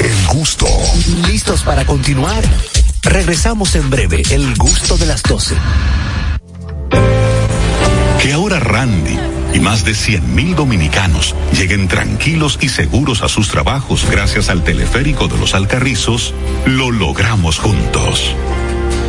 [0.06, 0.66] El gusto.
[1.26, 2.44] ¿Listos para continuar?
[3.02, 5.56] Regresamos en breve, el gusto de las 12.
[8.22, 9.18] Que ahora Randy
[9.52, 15.26] y más de 100.000 dominicanos lleguen tranquilos y seguros a sus trabajos gracias al teleférico
[15.26, 16.34] de los Alcarrizos,
[16.66, 18.32] lo logramos juntos.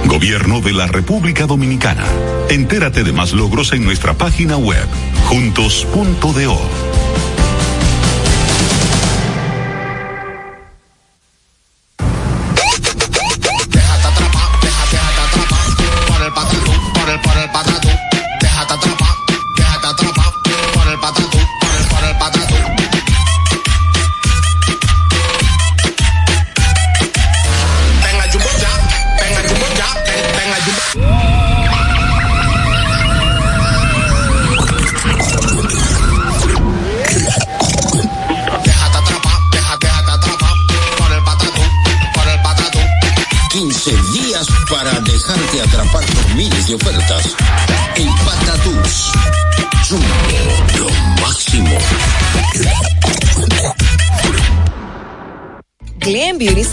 [0.06, 2.06] Gobierno de la República Dominicana.
[2.50, 4.88] Entérate de más logros en nuestra página web,
[5.28, 6.60] juntos.do.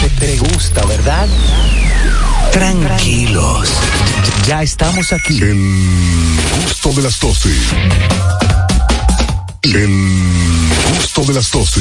[0.00, 1.26] Te, te gusta, ¿verdad?
[2.54, 3.68] Tranquilos.
[4.46, 5.42] Ya estamos aquí.
[5.42, 5.58] El
[6.62, 7.50] gusto de las 12.
[9.62, 9.90] El
[10.96, 11.80] gusto de las 12.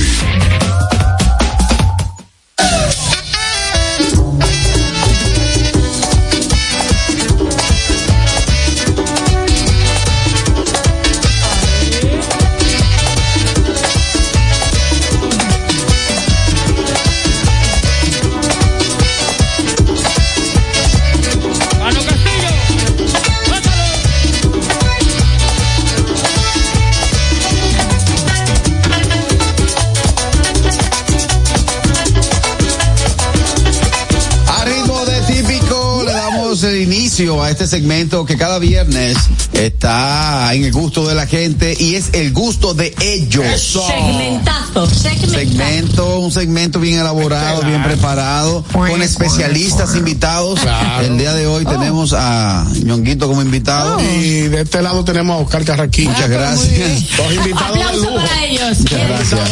[37.13, 39.15] Inicio a este segmento que cada viernes
[39.53, 43.45] está en el gusto de la gente y es el gusto de ellos.
[43.61, 45.33] Segmentazo, segmentazo.
[45.33, 50.59] Segmento, un segmento bien elaborado, bien preparado, con especialistas invitados.
[50.61, 51.05] Claro.
[51.05, 53.99] El día de hoy tenemos a Ñonguito como invitado.
[54.01, 56.09] Y de este lado tenemos a Oscar Carraquín.
[56.09, 57.15] Muchas gracias.
[57.15, 58.15] Dos invitados de Aplauso lujo.
[58.15, 58.79] para ellos.
[58.79, 59.49] Muchas gracias.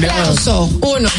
[0.00, 0.78] De hoy.
[0.80, 1.10] Uno.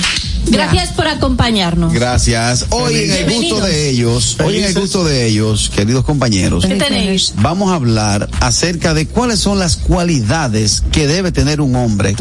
[0.49, 1.94] Gracias por acompañarnos.
[1.94, 2.65] Gracias.
[2.69, 6.76] Hoy en el gusto de ellos, hoy en el gusto de ellos, queridos compañeros, ¿Qué
[6.76, 7.34] tenéis?
[7.38, 12.15] vamos a hablar acerca de cuáles son las cualidades que debe tener un hombre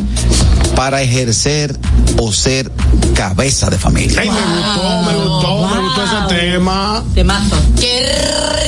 [0.75, 1.79] para ejercer
[2.19, 2.71] o ser
[3.15, 4.21] cabeza de familia.
[4.21, 7.05] Ay, me gustó, me gustó, me gustó ese tema.
[7.15, 7.57] De mazo.
[7.81, 8.07] Qué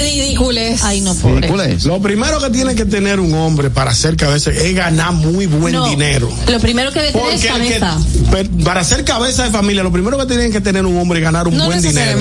[0.00, 0.82] ridículo es.
[0.82, 1.48] Ay, no, pobre.
[1.84, 5.74] Lo primero que tiene que tener un hombre para ser cabeza es ganar muy buen
[5.74, 6.30] No, dinero.
[6.48, 7.98] Lo primero que debe tener es que- cabeza.
[8.64, 11.48] para ser cabeza de familia, lo primero que tiene que tener un hombre es ganar
[11.48, 12.18] un No buen dinero.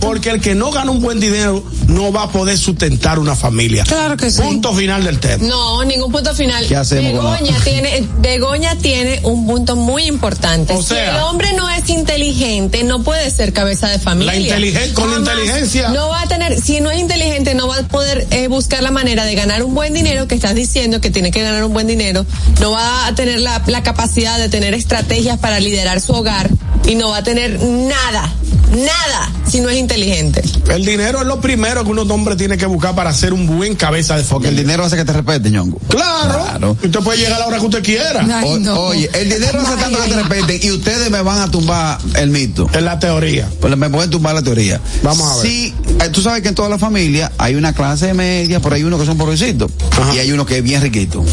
[0.00, 3.84] Porque el que no gana un buen dinero no va a poder sustentar una familia.
[3.84, 4.42] Claro que sí.
[4.42, 5.44] Punto final del tema.
[5.46, 6.66] No, ningún punto final.
[6.66, 10.74] ¿Qué hacemos con la- Begoña tiene, Begoña tiene un punto muy importante.
[10.74, 14.32] O si sea- el hombre no es inteligente, no puede ser cabeza de familia.
[14.34, 15.30] La inteligen- con la Jamás.
[15.34, 15.88] inteligencia.
[15.88, 18.90] No va a tener, si no es inteligente, no va a poder eh, buscar la
[18.90, 21.86] manera de ganar un buen dinero, que estás diciendo que tiene que ganar un buen
[21.86, 22.24] dinero.
[22.60, 26.50] No va a tener la, la capacidad de tener estrategias para liderar su hogar
[26.86, 28.30] y no va a tener nada,
[28.70, 30.42] nada, si no es inteligente.
[30.68, 33.74] El dinero es lo primero que un hombre tiene que buscar para ser un buen
[33.74, 35.78] cabeza de Porque el dinero hace que te respete, Ñongo.
[35.88, 36.42] Claro.
[36.44, 36.76] Claro.
[36.82, 38.20] Usted puede llegar a la hora que usted quiera.
[38.38, 38.80] Ay, O- no.
[38.80, 42.30] Oye, el dinero hace tanto que te respeten y ustedes me van a tumbar el
[42.30, 42.68] mito.
[42.72, 43.48] Es la teoría.
[43.60, 44.80] Pues me pueden tumbar la teoría.
[45.02, 45.46] Vamos a ver.
[45.46, 48.84] Sí, eh, tú sabes que en toda la familia hay una clase media, pero hay
[48.84, 49.70] unos que son pobrecitos
[50.14, 51.24] y hay uno que es bien riquito.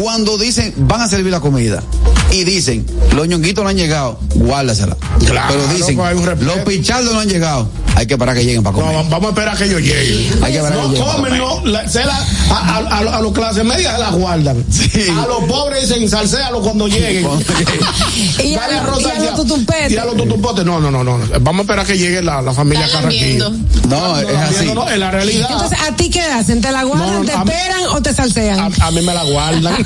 [0.00, 1.82] Cuando dicen, van a servir la comida
[2.30, 4.96] y dicen, los ñonguitos no han llegado, guárdasela.
[5.26, 6.54] Claro, pero dicen, pues hay un respeto.
[6.56, 8.96] los pichardos no han llegado, hay que esperar que lleguen para No, comer.
[9.10, 10.42] vamos a esperar a que ellos lleguen.
[10.42, 11.12] Hay que esperar No que lleguen.
[11.12, 11.66] comen, no.
[11.66, 14.64] la- se la- a, a, a, a los clases medias se la guardan.
[14.70, 14.90] Sí.
[15.10, 17.24] A los pobres dicen, salséalo cuando lleguen.
[17.24, 18.50] Cuando lleguen.
[18.50, 19.92] Y a Dale los- arroz y a los tutumpetes.
[19.92, 20.16] Y a los.
[20.16, 21.18] No, no, no, no.
[21.40, 23.50] Vamos a esperar a que llegue la, la familia Carraquillo.
[23.88, 24.66] No, es así.
[24.66, 25.48] No, no, en la realidad.
[25.52, 26.60] Entonces, ¿a ti qué hacen?
[26.62, 28.58] ¿Te la guardan, No, no, te esperan o te salsean?
[28.80, 29.81] A, a mí me la guardan.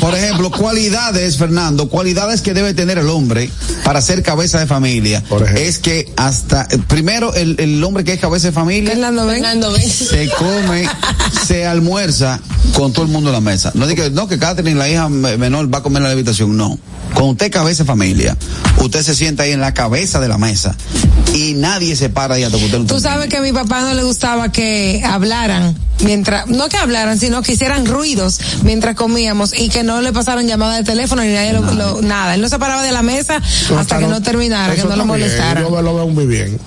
[0.00, 3.50] Por ejemplo, cualidades, Fernando, cualidades que debe tener el hombre
[3.84, 5.22] para ser cabeza de familia.
[5.28, 5.62] Por ejemplo.
[5.64, 9.36] Es que hasta, primero, el, el hombre que es cabeza de familia Fernando, ven.
[9.36, 9.88] Fernando, ven.
[9.90, 10.88] se come,
[11.46, 12.40] se almuerza
[12.74, 13.72] con todo el mundo en la mesa.
[13.74, 16.56] No diga, no, que Catherine, la hija me- menor, va a comer en la habitación.
[16.56, 16.78] No.
[17.12, 18.36] Cuando usted cabeza de familia,
[18.78, 20.76] usted se sienta ahí en la cabeza de la mesa
[21.34, 23.10] y nadie se para ahí hasta que usted no Tú termine.
[23.10, 27.42] sabes que a mi papá no le gustaba que hablaran mientras, no que hablaran, sino
[27.42, 31.52] que hicieran ruidos mientras comíamos y que no le pasaran llamadas de teléfono ni nadie
[31.52, 32.34] lo, lo- nada.
[32.34, 33.40] Él no se paraba de la mesa
[33.76, 35.60] hasta que no terminara, que no lo molestara.
[35.62, 36.58] Yo lo veo muy bien.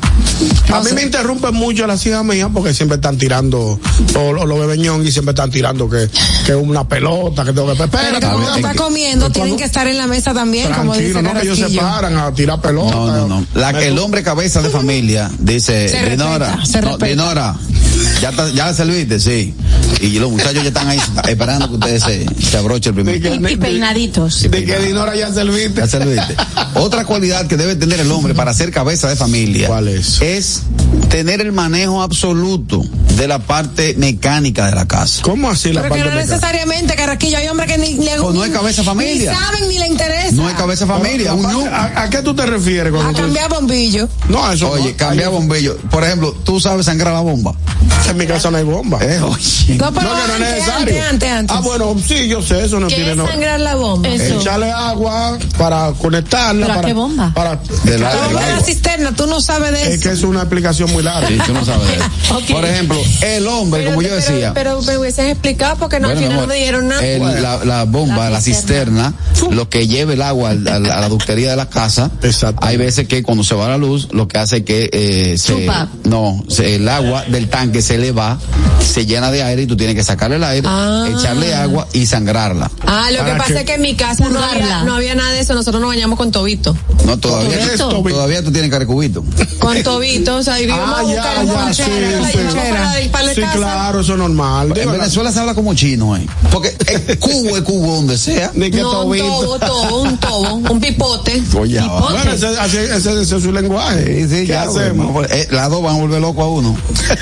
[0.71, 3.79] A mí me interrumpen mucho las hijas mías porque siempre están tirando,
[4.17, 6.09] o, los bebeñón y siempre están tirando que,
[6.45, 7.75] que una pelota, que tengo que.
[7.75, 10.71] Pero que Espérate, cuando es está comiendo, tienen cuando- que estar en la mesa también,
[10.73, 12.91] como dice no, que ellos se paran a tirar pelota.
[12.95, 13.45] No, no, no.
[13.53, 16.97] La, el hombre cabeza de familia dice, Se Dinora, no.
[16.97, 17.55] Dinora,
[18.21, 19.53] ya, está- ya la serviste, sí.
[20.01, 20.99] Y los muchachos ya están ahí
[21.29, 23.15] esperando que ustedes se, se abroche el primer.
[23.17, 24.41] Y, y peinaditos.
[24.49, 25.79] De que Dinora ya serviste.
[25.81, 26.35] Ya serviste.
[26.75, 30.19] Otra cualidad que debe tener el hombre para ser cabeza de familia ¿Cuál es?
[31.09, 32.83] tener el manejo absoluto
[33.17, 35.21] de la parte mecánica de la casa.
[35.21, 36.33] ¿Cómo así la Pero que no mecánica?
[36.35, 39.31] necesariamente, Carraquillo, hay hombres que ni le Pues no es cabeza de familia.
[39.31, 40.31] Ni saben ni le interesa.
[40.33, 41.45] No es cabeza de familia, un.
[41.67, 44.09] ¿A, a qué tú te refieres cuando A tú cambiar bombillo.
[44.29, 44.97] No, eso Oye, no.
[44.97, 45.77] cambia bombillo.
[45.91, 47.53] Por ejemplo, tú sabes sangrar la bomba.
[48.09, 48.99] En mi casa no hay bomba.
[49.01, 49.75] Eh, oye.
[49.75, 50.77] No, pero No, que no es antes, necesario.
[50.79, 51.55] antes, antes, antes.
[51.57, 54.09] Ah, bueno, sí, yo sé, eso no ¿Qué tiene es sangrar la bomba?
[54.09, 54.39] Eso.
[54.41, 56.65] Echarle agua para conectarla.
[56.65, 57.31] ¿Pero a para, qué bomba?
[57.33, 58.13] Para, De la-
[58.57, 60.01] de cisterna, tú no sabes de es eso.
[60.01, 61.27] que es una explicación muy larga.
[61.29, 62.53] Sí, tú no sabes de eso.
[62.53, 64.51] Por ejemplo, el hombre, como yo Pero- decía.
[64.53, 67.05] Pero, me hubieses explicado porque no, Bueno, al no me dieron nada.
[67.05, 69.13] el- la, la bomba, La la cisterna,
[69.51, 72.65] lo que lleva el agua a la ductería de la casa, Exacto.
[72.65, 75.53] hay veces que cuando se va la luz, lo que hace es que eh, se,
[75.53, 75.87] Chupa.
[76.05, 78.39] no, se- el agua del tanque se le va,
[78.79, 81.07] se llena de aire y tú tienes que sacarle el aire, Ah.
[81.17, 82.69] echarle agua y sangrarla.
[82.85, 84.83] Ah, lo que ¿Para pasa es que en mi casa no había, Purgarla.
[84.83, 85.53] no había nada de eso.
[85.53, 86.75] Nosotros nos bañamos con tobito.
[87.05, 89.23] No, todavía, tú, todavía tú tienes carcubito.
[89.59, 92.37] Con tobito, o sea, y Ah, ya, buscar ya, una sí, ponchera, la sí.
[93.11, 93.57] Para, Sí, casa.
[93.57, 94.73] claro, eso es normal.
[94.77, 96.25] En Venezuela se habla como chino, eh.
[96.51, 98.51] Porque el cubo es cubo donde sea.
[98.53, 101.41] Ni que No, un tobo, tobo, un tobo, un pipote.
[101.59, 101.79] Oye.
[101.81, 104.05] Bueno, ese, así- ese- ese es su lenguaje.
[104.05, 105.11] Sí, sí, ¿Qué ya, hacemos?
[105.13, 106.75] bueno, eh, las dos van a volver loco a uno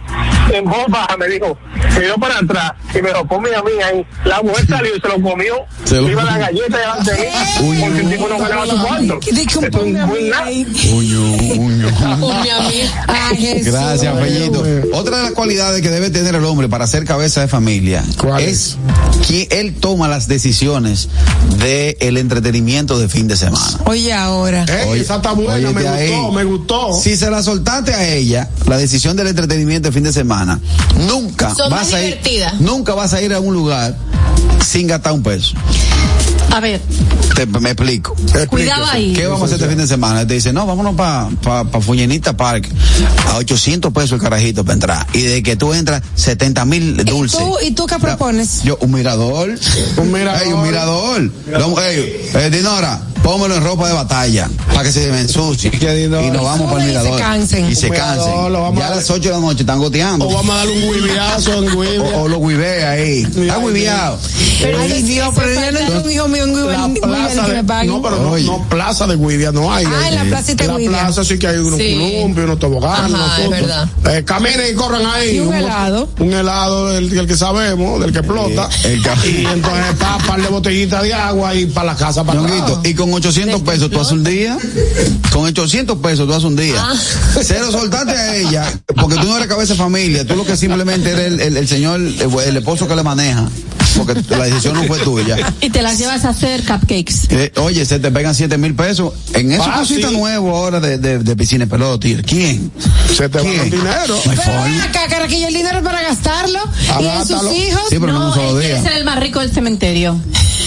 [0.55, 1.59] en voz baja, me dijo,
[1.95, 4.07] se dio para atrás y me lo come a mí ahí.
[4.25, 5.57] La mujer salió y se lo comió.
[5.85, 9.21] Se lo iba la galleta delante de mí, porque el tipo no ganaba su cuarto.
[9.71, 10.01] Ponme.
[13.63, 14.65] Gracias, Fellito.
[14.93, 18.43] Otra de las cualidades que debe tener el hombre para ser cabeza de familia ¿Cuál
[18.43, 18.77] es
[19.27, 21.09] que él toma las decisiones
[21.59, 23.79] del el entretenimiento de fin de semana.
[23.85, 24.65] Oye, ahora.
[24.65, 26.11] Ey, Oye, esa está buena, me ahí.
[26.11, 26.93] gustó, me gustó.
[26.95, 30.59] Si se la soltaste a ella, la decisión del entretenimiento de fin de semana,
[31.07, 32.19] nunca Son vas a ir,
[32.61, 33.97] nunca vas a ir a un lugar
[34.65, 35.55] sin gastar un peso.
[36.51, 36.81] A ver,
[37.35, 38.16] Te, me explico.
[38.49, 39.12] cuidado ahí.
[39.12, 40.27] ¿Qué vamos a hacer este fin de semana?
[40.27, 42.69] Te dice, no, vámonos para pa, pa Fuñenita Park.
[43.29, 45.07] A 800 pesos el carajito para entrar.
[45.12, 47.39] Y de que tú entras, 70 mil dulces.
[47.39, 48.62] tú- y tú qué propones?
[48.65, 49.51] Yo, un mirador.
[49.99, 50.43] Un mirador.
[50.43, 51.31] Ey, un mirador.
[51.53, 55.70] Vamos, ey, eh, Dinora, póngalo en ropa de batalla para que se me ensucie.
[55.74, 57.19] Y nos vamos para el Y se mirador.
[57.20, 57.70] cansen.
[57.70, 58.78] Y se Un mirador, cansen.
[58.78, 60.27] Ya a las 8 de la noche están goteando.
[60.28, 62.01] O vamos a darle un huiviazo en huivia.
[62.03, 63.23] O, o lo huivea ahí.
[63.23, 64.19] Está Ay, huiveado.
[64.81, 67.89] Ay, Dios, pero no tengo un hijo mío La que me pague.
[67.89, 69.85] no, pero no, no, plaza de Guivia no hay.
[69.86, 70.90] Ah, en la placita de En Guivia.
[70.99, 71.95] La plaza sí que hay unos Sí.
[71.95, 73.89] columpios, unos toboganes, Ajá, es verdad.
[74.11, 75.36] Eh, caminen y corran ahí.
[75.36, 76.09] Y un helado.
[76.19, 78.69] Un helado del, del que sabemos, del que explota.
[78.85, 82.40] el y entonces está un par de botellitas de agua y para la casa para
[82.40, 82.78] Ñonguito, atrás.
[82.85, 84.57] y con 800 pesos tú haces un día.
[85.33, 86.75] Con 800 pesos tú haces un día.
[86.79, 86.95] Ah.
[87.43, 91.11] Cero soltarte a ella, porque tú no eres cabeza de familia, tú lo que simplemente
[91.11, 93.49] eres el, el- el señor, el, el esposo que le maneja.
[93.97, 95.37] porque la decisión no fue tuya.
[95.61, 97.15] Y te las llevas a hacer cupcakes.
[97.31, 99.81] Eh, oye, se te pegan siete mil pesos en esos Fácil.
[99.97, 101.99] cositas nuevos ahora de, de, de piscina de pelota.
[102.01, 102.19] tío.
[102.25, 102.71] ¿Quién?
[103.17, 103.61] Se te va ¿Quién?
[103.61, 104.21] el dinero.
[104.25, 104.85] No hay Pero forma.
[104.85, 106.61] acá, Carraquillo, el dinero es para gastarlo.
[107.01, 107.83] Y en sus hijos.
[107.91, 108.83] Sí, pero no, un solo él quiere día.
[108.83, 110.21] ser el más rico del cementerio.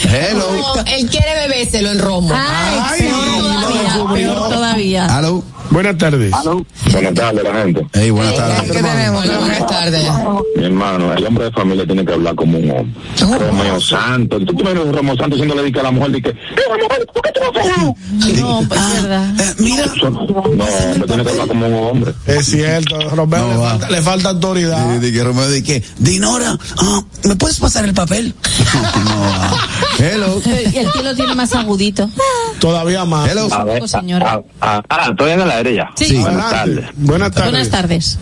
[0.04, 0.52] Hello.
[0.76, 2.31] No, él quiere bebérselo en romo.
[2.34, 5.18] Ay, Ay, peor no, todavía, peor todavía.
[5.20, 5.44] Hello.
[5.72, 6.34] Buenas tardes.
[6.92, 7.88] Buenas tardes, la gente.
[7.94, 8.72] Hey, buenas ¿Qué tardes.
[8.74, 9.26] tenemos?
[9.26, 10.04] Buenas tardes.
[10.58, 12.94] Mi hermano, el hombre de familia tiene que hablar como un hombre.
[13.40, 14.38] Romeo Santo.
[14.40, 17.22] Tú te imaginas Romeo Santo siendo le dice a la mujer, dice, "Mira, mujer, ¿por
[17.22, 17.94] qué tú no haces nada?"
[18.42, 19.40] No, pues es verdad.
[19.40, 19.86] Eh, mira.
[20.04, 22.14] No, hombre tiene que hablar como un hombre.
[22.28, 25.00] Es cierto, Romeo, No le, falta, le falta autoridad.
[25.00, 28.36] Di que Romeo di que, Dinora, ah, ¿me puedes pasar el papel?
[28.74, 29.56] no, ah.
[30.00, 30.42] Hello.
[30.74, 32.10] Y el tío lo tiene más agudito.
[32.60, 33.30] Todavía más.
[33.30, 33.48] Hello.
[33.52, 34.42] A ver, Pues, señora.
[34.62, 35.92] ah, estoy en el aire ya.
[35.96, 36.06] Sí.
[36.06, 36.18] Sí.
[36.18, 36.86] Buenas tardes.
[36.96, 37.52] Buenas tardes.
[37.52, 38.20] Buenas tardes.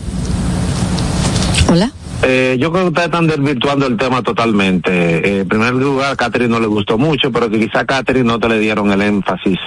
[1.70, 1.92] Hola.
[2.22, 4.92] Eh, yo creo que ustedes están desvirtuando el tema totalmente.
[4.92, 8.26] Eh, en primer lugar, a Catherine no le gustó mucho, pero que quizá a Catherine
[8.26, 9.58] no te le dieron el énfasis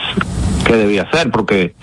[0.76, 1.74] debía ser, porque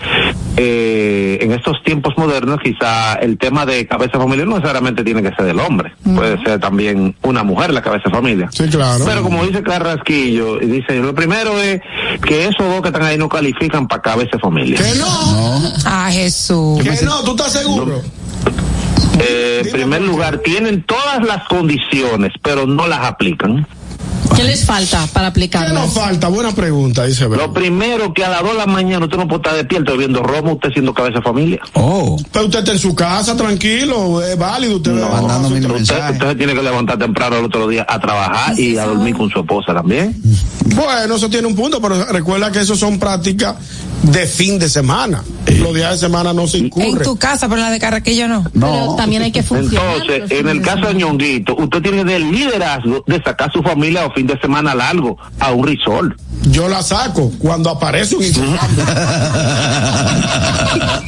[0.56, 5.22] eh, en estos tiempos modernos quizá el tema de cabeza de familia no necesariamente tiene
[5.22, 8.48] que ser del hombre, puede ser también una mujer la cabeza de familia.
[8.52, 9.04] Sí, claro.
[9.04, 11.80] Pero como dice Carrasquillo, y dice, lo primero es
[12.26, 14.78] que esos dos que están ahí no califican para cabeza de familia.
[14.78, 16.82] Que no, Ah, Jesús.
[16.82, 18.02] que no, ¿tú estás seguro?
[19.18, 23.66] Eh, en primer lugar, tienen todas las condiciones, pero no las aplican.
[24.36, 25.74] ¿Qué les falta para ¿Qué aplicarlo?
[25.74, 26.28] nos falta?
[26.28, 29.42] Buena pregunta, dice Lo primero que a las 2 de la mañana usted no puede
[29.42, 31.60] estar despierto viendo Roma, usted siendo cabeza de familia.
[31.74, 32.16] Oh.
[32.32, 34.76] Pero usted está en su casa, tranquilo, es válido.
[34.76, 38.58] Usted Mandando mil Usted, usted se tiene que levantar temprano el otro día a trabajar
[38.58, 40.20] y a dormir con su esposa también.
[40.74, 43.56] Bueno, eso tiene un punto, pero recuerda que eso son prácticas
[44.02, 45.22] de fin de semana.
[45.58, 47.04] Los días de semana no se En incurre.
[47.04, 48.44] tu casa, pero en la de Carraquillo no.
[48.52, 49.96] Pero también hay que funcionar.
[50.06, 54.04] Entonces, en el caso de Ñonguito, usted tiene el liderazgo de sacar a su familia
[54.04, 56.18] a fin de semana largo a un resort.
[56.44, 58.84] Yo la saco cuando aparece un intercambio.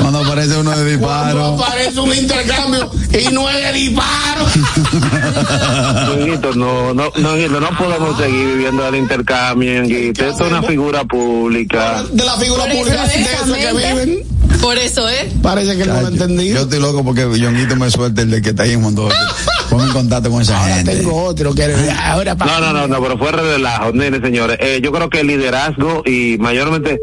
[0.00, 1.64] Cuando aparece uno de Cuando disparo.
[1.64, 4.46] aparece un intercambio y no es de disparo.
[6.56, 9.82] No, no, no, no podemos seguir viviendo del intercambio.
[9.82, 12.02] Esto es una figura pública.
[12.12, 14.24] De la figura pública de es, esas que viven.
[14.60, 15.30] Por eso, ¿eh?
[15.42, 16.56] Parece que no lo ha entendido.
[16.56, 19.14] Yo estoy loco porque Yonguito me suelta el de que está ahí en Mondoño.
[19.76, 20.96] Ponme en contacto con esa Ahora gente.
[20.96, 21.64] tengo otro que
[22.02, 24.56] ahora No, no, no, no, pero fuera de relajo, nene, señores.
[24.60, 26.98] Eh, yo creo que el liderazgo y mayormente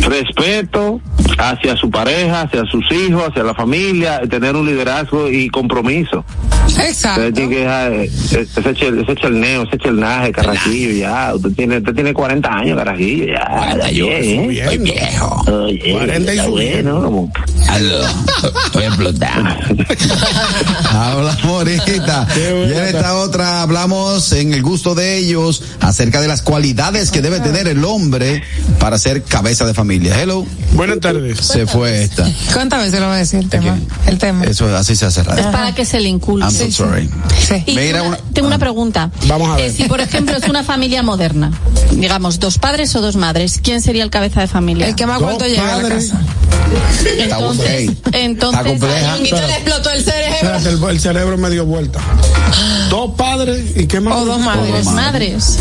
[0.00, 1.00] respeto
[1.38, 6.24] hacia su pareja, hacia sus hijos, hacia la familia, tener un liderazgo y compromiso.
[6.78, 7.20] Exacto.
[7.22, 11.34] Usted tiene que dejar eh, ese, chel- ese chelneo, ese chelnaje, carajillo, ya.
[11.34, 13.46] Usted tiene, usted tiene 40 años, carajillo, ya.
[13.58, 14.44] 41, Bien, ¿eh?
[14.44, 14.70] subiendo.
[14.70, 15.44] Estoy viejo.
[15.64, 16.92] Oye, 40 y está subiendo.
[16.94, 17.32] bueno, como-
[17.68, 18.04] Aló.
[18.66, 19.44] Estoy explotado.
[20.92, 22.11] Hablamos ahorita.
[22.12, 22.68] Buena.
[22.68, 27.22] Y en esta otra hablamos en el gusto de ellos acerca de las cualidades que
[27.22, 28.42] debe tener el hombre
[28.78, 30.20] para ser cabeza de familia.
[30.20, 30.46] Hello.
[30.72, 31.38] Buenas tardes.
[31.40, 32.28] Se fue esta.
[32.52, 33.78] ¿Cuántas veces lo va a decir el tema?
[34.06, 34.44] El tema.
[34.44, 35.50] Eso así se hace Es radio.
[35.52, 36.44] para que se le inculque.
[36.44, 37.08] I'm so sorry.
[37.46, 37.62] Sí.
[37.66, 39.10] Y Mira, tengo una, tengo una pregunta.
[39.26, 39.66] Vamos a ver.
[39.66, 41.52] Eh, si, por ejemplo, es una familia moderna,
[41.92, 44.86] digamos, dos padres o dos madres, ¿quién sería el cabeza de familia?
[44.86, 46.20] El que más cuarto llega a la casa.
[47.18, 49.16] Entonces, entonces está compleja.
[49.16, 50.34] Ñonguito le explotó el cerebro.
[50.34, 51.91] Espérate, el, el cerebro me dio vuelta.
[52.90, 54.14] Dos padres y qué más.
[54.16, 54.84] O dos madres.
[54.84, 55.58] dos madres.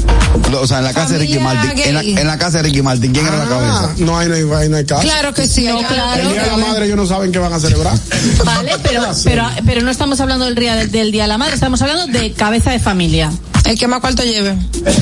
[0.59, 1.71] O sea, en la casa de Ricky Martin.
[1.79, 2.17] En la, gay.
[2.17, 3.93] en la casa de Ricky Martin, ¿quién era la Ah, cabeza?
[3.99, 5.01] no hay, no hay, no caso.
[5.01, 5.65] Claro que sí.
[5.65, 6.21] No, hay- claro.
[6.23, 7.97] El día de la madre ellos no saben qué van a celebrar.
[8.45, 11.81] Vale, pero, pero, pero no estamos hablando del día, del día de la madre, estamos
[11.81, 13.31] hablando de cabeza de familia.
[13.63, 14.55] El que más cuarto lleve.
[14.73, 14.95] Tú ves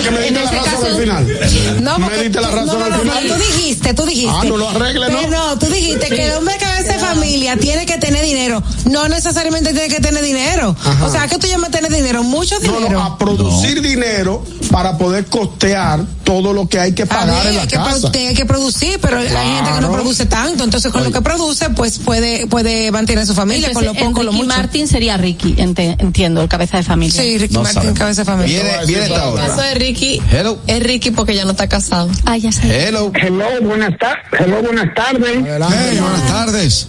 [0.00, 1.38] que me En diste la ese razón caso- al final.
[1.82, 3.26] No, me diste la razón no, no, al final.
[3.28, 4.32] tú dijiste, tú dijiste.
[4.34, 5.26] Ah, no lo arregle, ¿no?
[5.28, 8.62] No, tú dijiste que el hombre cabeza de familia tiene que tener dinero.
[8.90, 10.74] No necesariamente tiene que tener dinero.
[10.84, 11.04] Ajá.
[11.06, 12.22] O sea, ¿qué tú llamas tener dinero?
[12.22, 12.90] Mucho dinero.
[12.90, 17.62] no, a producir dinero para poder costear todo lo que hay que pagar en la
[17.62, 18.08] hay, que casa.
[18.08, 20.64] produ- hay que producir, pero hay gente que no produce tanto.
[20.64, 24.22] Entonces, con lo que produce, pues puede puede mantener su familia, Entonces, con lo poco,
[24.22, 24.56] lo Ricky mucho.
[24.56, 27.22] Martin sería Ricky, ente- entiendo, el cabeza de familia.
[27.22, 27.98] Sí, Ricky No Martin, sabemos.
[27.98, 28.62] cabeza de familia.
[28.62, 30.58] Viene, viene esta El caso de Ricky Hello.
[30.66, 32.08] es Ricky porque ya no está casado.
[32.24, 32.88] Ah, ya sé.
[32.88, 33.12] Hello.
[33.14, 34.22] Hello, buenas, tardes.
[34.40, 35.36] Hello, buenas tardes.
[35.38, 36.88] Adelante, Hey, buenas tardes.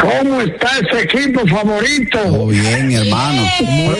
[0.00, 2.18] ¿Cómo está ese equipo favorito?
[2.18, 3.42] Todo bien, mi hermano.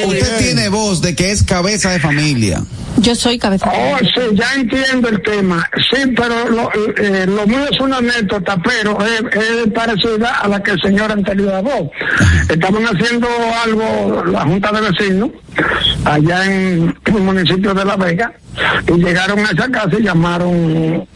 [0.07, 0.39] Usted bien.
[0.39, 2.63] tiene voz de que es cabeza de familia.
[2.99, 3.71] Yo soy cabeza.
[3.75, 5.69] Oh, sí, ya entiendo el tema.
[5.91, 10.63] Sí, pero lo, eh, lo mío es una anécdota, pero es, es parecida a la
[10.63, 11.91] que el señor anterior habló.
[12.49, 13.29] Estaban haciendo
[13.65, 15.31] algo, la Junta de Vecinos,
[16.05, 18.33] allá en el municipio de La Vega,
[18.89, 21.07] y llegaron a esa casa y llamaron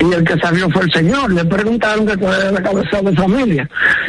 [0.00, 1.32] y el que salió fue el señor.
[1.32, 3.68] Le preguntaron que cuál era la cabeza de familia.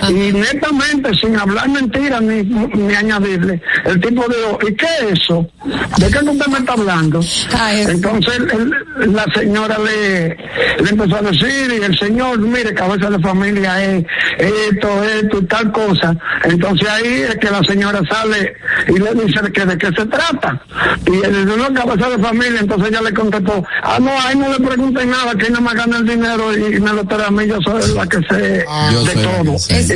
[0.10, 5.48] Y netamente, sin hablar mentiras ni, ni añadirle, el tipo dijo, ¿y qué es eso?
[6.00, 7.22] ¿De qué usted me está hablando?
[7.90, 10.30] Entonces el- la señora le,
[10.84, 14.04] le empezó a decir, y el señor, mire, cabeza de familia es
[14.40, 16.16] esto, esto y tal cosa.
[16.44, 18.54] Entonces ahí es que la señora sale
[18.90, 20.62] y le dice que de qué se trata.
[21.08, 24.50] Y él dice, no, cabeza de familia, entonces ella le contestó, ah, no, ahí no
[24.52, 27.32] le pregunten nada, que ahí nada más gana el dinero y me lo trae a
[27.32, 29.56] mí, yo soy la que sé Yo de todo.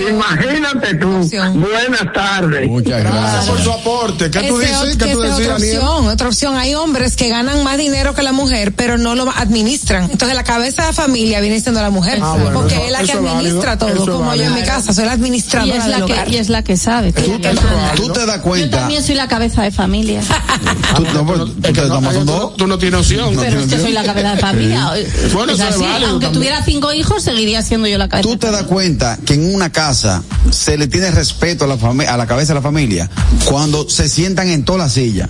[0.10, 1.10] Imagínate tú.
[1.56, 2.68] Buenas tardes.
[2.68, 4.30] Muchas Gracias por su aporte.
[4.30, 4.98] ¿Qué tú dices?
[4.98, 6.58] ¿Qué tú decías, otra opción, otra opción.
[6.58, 10.10] Hay hombres que ganan más dinero que la mujer, pero no lo administran.
[10.12, 13.00] Entonces la cabeza de familia viene siendo la mujer, Ah, bueno, porque eso- es la
[13.00, 15.98] que válido, administra todo, como yo en mi casa, soy la Y administradora es, la
[15.98, 16.30] del que, hogar.
[16.30, 17.14] y es la que sabe.
[17.14, 17.22] que.
[17.24, 18.78] Tú te das Yo cuenta.
[18.80, 20.22] también soy la cabeza de familia.
[20.96, 23.36] Tú, no, pues, tú te no tienes opción.
[23.40, 24.92] Pero es que soy la cabeza de familia.
[25.34, 25.84] Bueno, Es eso así.
[25.84, 26.32] Aunque también.
[26.34, 28.28] tuviera cinco hijos, seguiría siendo yo la cabeza.
[28.28, 31.76] Tú te das cuenta que en una casa se le tiene respeto a la,
[32.12, 33.10] a la cabeza de la familia
[33.46, 35.30] cuando se sientan en toda la silla,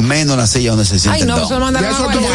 [0.00, 1.22] menos la silla donde se sientan.
[1.22, 1.82] Ay, no, eso a guardar.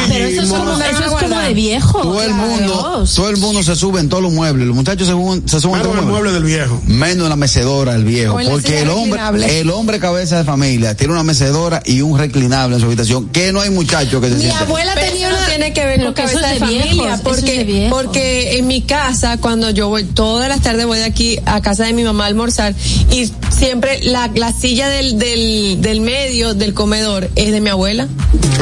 [0.08, 2.02] Pero eso es como, eso es como de viejo.
[2.02, 4.66] Todo el mundo, todo el mundo se sube en todos los muebles.
[4.68, 6.34] Los muchachos se, suben- se suben en todos los muebles.
[6.34, 6.82] del viejo.
[6.86, 8.40] Menos en la mecedora del viejo.
[8.40, 12.76] En Porque el hombre, el hombre cabeza de familia tiene una mecedora y un reclinable
[12.76, 13.30] en su habitación.
[13.30, 14.62] Que no hay muchachos que se Mi sienten.
[14.64, 15.40] abuela Pero tenía una...
[15.42, 18.68] no tiene que ver con cabeza es de, de viejos, familia, porque, de porque en
[18.68, 22.04] mi casa, cuando yo voy, todas las tardes voy de aquí a casa de mi
[22.04, 22.74] mamá a almorzar,
[23.12, 28.08] y siempre la, la silla del, del, del medio del comedor es de mi abuela.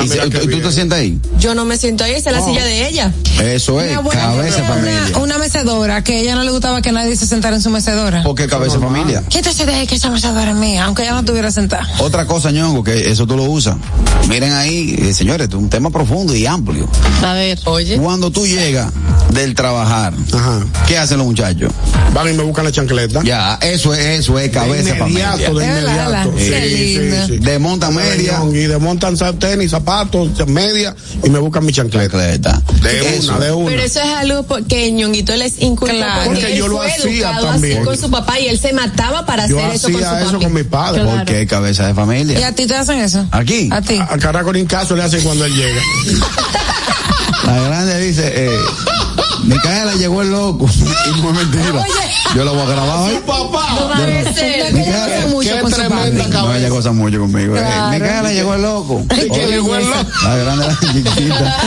[0.03, 1.17] ¿Y si- tú, tú te sientas ahí?
[1.39, 2.47] Yo no me siento ahí, esa es la Oh.
[2.47, 3.11] silla de ella.
[3.41, 5.01] Eso es, Mi abuela cabeza familia.
[5.11, 7.69] una, una mecedora que a ella no le gustaba que nadie se sentara en su
[7.69, 8.21] mecedora.
[8.23, 9.23] Porque cabeza de familia.
[9.29, 11.87] Quítese de ahí que esa mecedora es mía, aunque ella no estuviera sentada.
[11.99, 13.75] Otra cosa, ñongo, que eso tú lo usas.
[14.29, 16.87] Miren ahí, eh, señores, es un tema profundo y amplio.
[17.23, 17.59] A ver.
[17.65, 17.97] Oye.
[17.97, 18.91] Cuando tú llegas
[19.31, 20.13] del trabajar,
[20.87, 21.71] ¿qué hacen los muchachos?
[22.13, 23.21] Van y me buscan la chancleta.
[23.23, 25.33] Ya, eso es, eso es cabeza de familia.
[25.35, 26.33] inmediato, de inmediato.
[26.37, 27.37] Sí, Sí, sí, sí, sí.
[27.39, 28.41] Desmontan media.
[28.51, 32.61] Y desmontan tenis, zapatos, media y me buscan mi chancleta.
[32.81, 33.31] De Eso.
[33.35, 33.69] una, de una.
[33.69, 36.21] Pero eso es algo que Ñonguito les inculcó Claro.
[36.25, 37.77] porque, Porque él yo lo fue hacía también.
[37.77, 40.21] así con su papá y él se mataba para Yo hacer eso con su hacía
[40.27, 41.03] eso con mi padre.
[41.03, 42.47] ¿Por qué cabeza de ¿Y familia?
[42.47, 43.25] a ti te hacen eso?
[43.31, 43.69] Aquí.
[43.71, 43.99] A ti.
[43.99, 45.81] A caraco ni caso le hacen cuando él llega.
[47.45, 48.59] La grande dice, eh,
[49.43, 50.69] Micaela llegó el loco.
[50.75, 51.85] y es mentira.
[52.35, 53.19] Yo lo voy a grabar hoy.
[53.27, 53.77] Papá.
[55.43, 56.27] Qué tremenda.
[56.29, 57.55] No, ella goza mucho conmigo.
[57.55, 57.61] eh.
[57.91, 59.05] Micaela llegó el loco.
[59.15, 60.03] ¿Y quién llegó el loco?
[60.23, 61.57] La grande, la chiquita.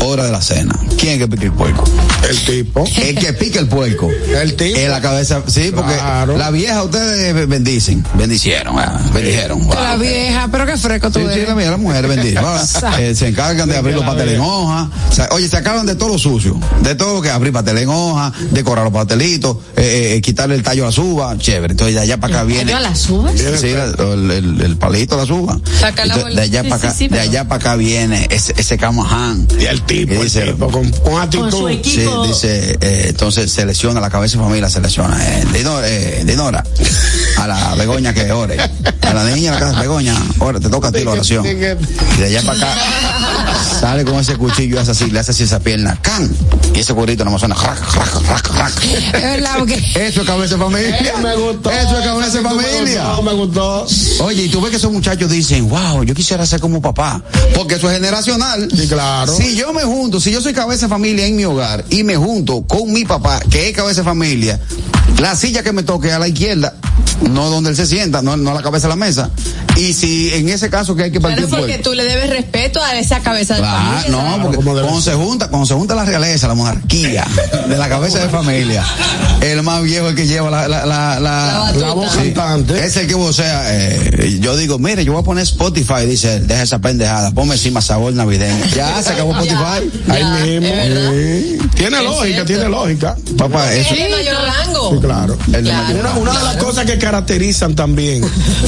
[0.00, 0.74] Hora de la cena.
[0.98, 1.84] ¿Quién es que pica el puerco?
[2.28, 2.84] El tipo.
[2.96, 4.08] El que pica el puerco.
[4.10, 4.78] El tipo.
[4.78, 6.36] Es la cabeza, sí, porque Claro.
[6.36, 9.64] la vieja ustedes bendicen, bendicieron, ah, bendijeron.
[9.64, 9.74] wow.
[9.74, 11.48] La vieja, pero qué fresco tú Sí, sí, eres.
[11.48, 12.38] la vieja, la mujer bendice.
[13.00, 14.90] Eh, se encargan de abrir los pasteles en hoja.
[15.10, 16.58] O sea, oye, se acaban de todo lo sucio.
[16.82, 20.62] De todo lo que abrir pasteles en hoja, decorar los pastelitos, eh, eh, quitarle el
[20.62, 21.72] tallo a la suba, chévere.
[21.72, 22.70] Entonces de allá para acá viene.
[22.70, 23.32] ¿Yo a las uvas?
[23.36, 25.54] Sí, la- el, el- el palito de la suba.
[25.54, 28.54] Entonces, de allá Sí, para sí, acá, sí, de pero- allá para acá viene ese,
[28.56, 29.46] ese camaján.
[29.58, 31.50] Y el tipo, Y el dice, tipo, con, con actitud.
[31.50, 36.22] Con su Sí, dice, eh, entonces selecciona la cabeza de familia, selecciona, eh, Dinora, eh,
[36.24, 36.64] Dinora,
[37.38, 40.88] a la Begoña que ore, a la niña de la casa, Begoña, ora, te toca
[40.88, 41.44] a ti la oración.
[41.46, 42.74] Y de allá para acá,
[43.80, 46.30] sale con ese cuchillo hace así, le hace así esa pierna, can,
[46.74, 48.84] y ese burrito no me suena, rac, rac, rac, rac.
[48.84, 50.96] Es verdad, porque Eso es cabeza de familia.
[50.98, 51.70] Eh, me gustó.
[51.70, 53.04] Eso es cabeza de Me familia.
[53.06, 53.86] gustó, me gustó.
[54.24, 57.22] Oye, y tú ves que esos muchachos dicen, wow, yo quisiera ser como papá.
[57.54, 58.68] Porque eso es generacional.
[58.74, 59.34] Sí, claro.
[59.34, 62.16] Si yo me junto, si yo soy cabeza de familia en mi hogar y me
[62.16, 64.58] junto con mi papá, que es cabeza de familia,
[65.18, 66.74] la silla que me toque a la izquierda,
[67.30, 69.30] no donde él se sienta, no, no a la cabeza de la mesa.
[69.76, 71.90] Y si en ese caso que hay que partir Claro, porque fuego.
[71.90, 74.36] tú le debes respeto a esa cabeza de Claro, familia.
[74.38, 77.26] no, porque cuando se junta, cuando se junta la realeza, la monarquía,
[77.68, 78.84] de la cabeza de familia,
[79.40, 82.84] el más viejo el que lleva la, la, la, la, La voz cantante.
[82.84, 86.46] Es el que vocea, eh, yo digo, mire, yo voy a poner Spotify, dice, él,
[86.46, 88.64] deja esa pendejada, ponme encima sabor navideño.
[88.74, 89.90] Ya, se acabó Spotify.
[90.08, 90.24] Ahí
[90.58, 90.68] mismo.
[91.12, 91.58] Sí.
[91.90, 93.16] Tiene lógica, tiene lógica.
[93.36, 93.94] Papá, eso.
[93.94, 94.90] Es de mayor rango.
[94.92, 95.38] Sí, claro.
[95.52, 98.24] El de mayor Una, una de las cosas que caracterizan también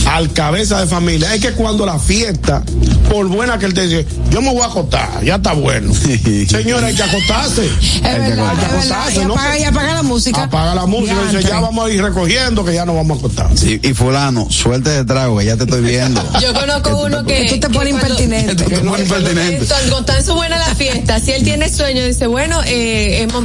[0.06, 2.62] al cabeza de familia es que cuando la fiesta,
[3.10, 5.92] por buena que él te dice, yo me voy a acostar, ya está bueno.
[6.48, 7.66] Señora, hay que acostarse.
[7.66, 10.42] Es verdad, hay que es acostarse, Y apaga, y apaga la música.
[10.44, 13.20] Apaga la música y dice, ya vamos a ir recogiendo que ya nos vamos a
[13.20, 13.50] acostar.
[13.56, 16.22] Sí, y fulano, suerte de trago, que ya te estoy viendo.
[16.40, 17.42] Yo conozco uno que.
[17.42, 18.54] Que tú te pones impertinente.
[18.62, 19.66] Tú te pones impertinente.
[19.66, 23.44] Cuando está en su buena la fiesta, si él tiene sueño, dice, bueno, eh, hemos-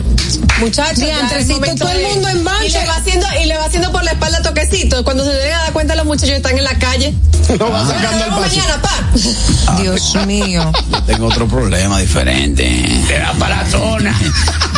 [0.60, 1.03] muchachos,
[1.48, 2.65] momento todo el de- mundo en marcha.
[2.65, 5.03] Y le va haciendo, y le va haciendo por la espalda toquecitos.
[5.03, 7.14] Cuando se llega a dar cuenta los muchachos están en la calle.
[7.60, 8.41] Lo va sacando el paso.
[8.41, 9.77] mañana, pa.
[9.81, 10.72] Dios mío.
[11.06, 13.03] Tengo otro problema diferente.
[13.07, 14.19] Te da para la zona.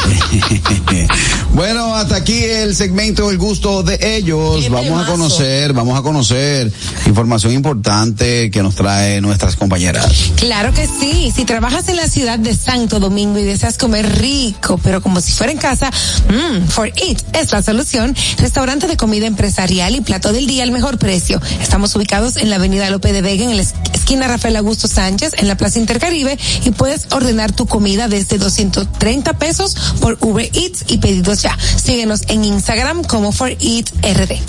[1.54, 4.64] bueno, hasta aquí el segmento El gusto de ellos.
[4.64, 6.72] Qué Vamos a conocer, vamos a conocer
[7.06, 10.08] información importante que nos trae nuestras compañeras.
[10.36, 11.32] Claro que sí.
[11.36, 15.32] Si trabajas en la ciudad de Santo Domingo y deseas comer rico, pero como si
[15.32, 15.90] fuera en casa,
[16.30, 18.16] mmm, For It es la solución.
[18.38, 21.42] Restaurante de comida empresarial y plato del día al mejor precio.
[21.62, 25.34] Estamos ubicados en la avenida Lope de Vega, en la es- esquina Rafael Augusto Sánchez,
[25.38, 30.86] en la Plaza Intercaribe, y puedes ordenar tu comida desde 230 pesos por Uber Eats
[30.88, 31.58] y pedidos ya.
[31.84, 34.40] Síguenos en Instagram como For It RD.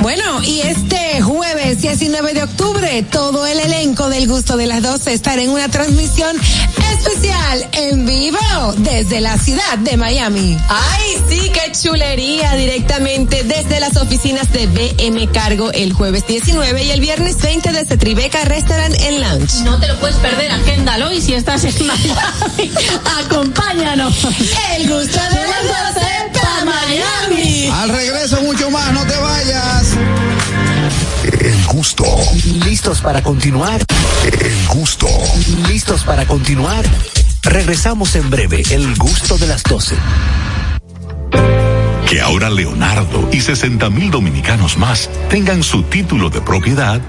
[0.00, 5.12] Bueno, y este jueves 19 de octubre, todo el elenco del gusto de las 12
[5.12, 6.36] estará en una transmisión
[6.92, 8.38] especial en vivo
[8.78, 10.56] desde la ciudad de Miami.
[10.68, 12.54] Ay, sí, qué chulería.
[12.54, 17.96] Directamente desde las oficinas de BM Cargo el jueves 19 y el viernes 20 desde
[17.96, 19.64] Tribeca Restaurant and Lounge.
[19.64, 22.72] No te lo puedes perder, agéndalo y si estás en Miami,
[23.24, 24.14] acompáñanos.
[24.76, 27.68] El gusto de las 12 Miami.
[27.72, 29.86] Al regreso mucho más, no te vayas.
[31.40, 32.04] El gusto,
[32.64, 33.80] ¿Listos para continuar?
[34.24, 35.06] el gusto.
[35.68, 36.84] ¿Listos para continuar?
[37.42, 39.94] Regresamos en breve, el gusto de las 12.
[42.08, 47.00] Que ahora Leonardo y 60 mil dominicanos más tengan su título de propiedad,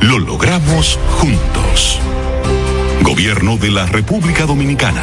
[0.00, 1.98] lo logramos juntos.
[3.02, 5.02] Gobierno de la República Dominicana.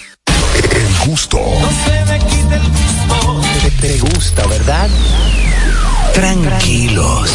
[0.55, 1.39] El gusto.
[3.61, 4.89] Te, te gusta, ¿verdad?
[6.13, 7.29] Tranquilos.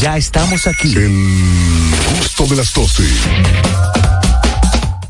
[0.00, 0.94] Ya estamos aquí.
[0.94, 3.02] El gusto de las 12.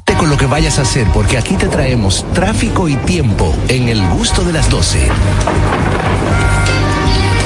[0.04, 3.88] Te con lo que vayas a hacer, porque aquí te traemos tráfico y tiempo en
[3.88, 5.08] el gusto de las 12.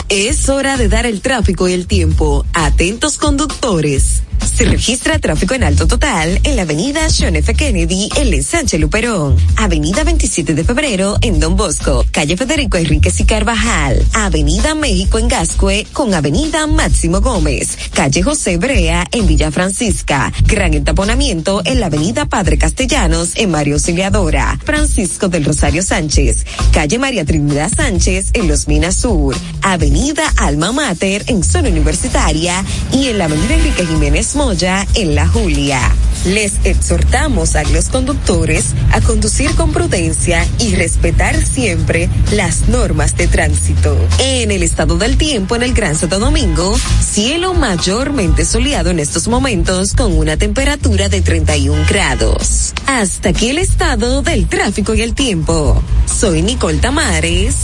[0.08, 2.46] Es hora de dar el tráfico y el tiempo.
[2.54, 4.22] Atentos conductores.
[4.38, 7.54] Se registra tráfico en alto total en la avenida John F.
[7.54, 13.24] Kennedy en Sánchez Luperón, avenida 27 de febrero en Don Bosco, calle Federico Enríquez y
[13.24, 20.32] Carvajal, avenida México en Gascue con avenida Máximo Gómez, calle José Brea en Villa Francisca,
[20.46, 26.98] gran entaponamiento en la avenida Padre Castellanos en Mario Auxiliadora, Francisco del Rosario Sánchez, calle
[26.98, 29.97] María Trinidad Sánchez en Los Minas Sur, avenida
[30.36, 35.80] Alma Mater en zona universitaria y en la avenida Enrique Jiménez Moya en La Julia.
[36.24, 43.28] Les exhortamos a los conductores a conducir con prudencia y respetar siempre las normas de
[43.28, 43.96] tránsito.
[44.18, 49.28] En el estado del tiempo en el Gran Santo Domingo, cielo mayormente soleado en estos
[49.28, 52.72] momentos con una temperatura de 31 grados.
[52.86, 55.82] Hasta aquí el estado del tráfico y el tiempo.
[56.06, 57.54] Soy Nicole Tamares.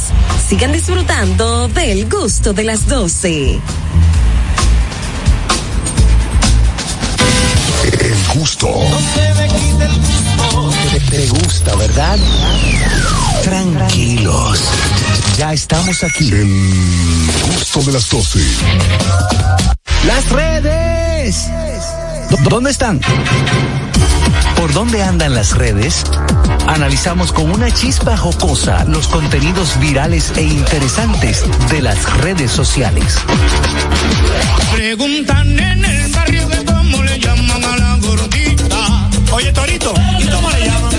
[0.48, 3.60] Sigan disfrutando del gusto de las 12.
[8.00, 8.66] El gusto.
[10.90, 12.16] Te, te gusta, ¿verdad?
[13.42, 14.58] Tranquilos.
[15.36, 16.28] Ya estamos aquí.
[16.32, 18.40] El gusto de las 12.
[20.06, 21.44] Las redes.
[22.30, 23.02] ¿Dó- ¿Dónde están?
[24.64, 26.04] ¿Por dónde andan las redes?
[26.66, 33.18] Analizamos con una chispa jocosa los contenidos virales e interesantes de las redes sociales.
[34.72, 39.10] Preguntan en el barrio que cómo le llaman a la gordita.
[39.32, 40.94] Oye, Torito, ¿y cómo le llaman?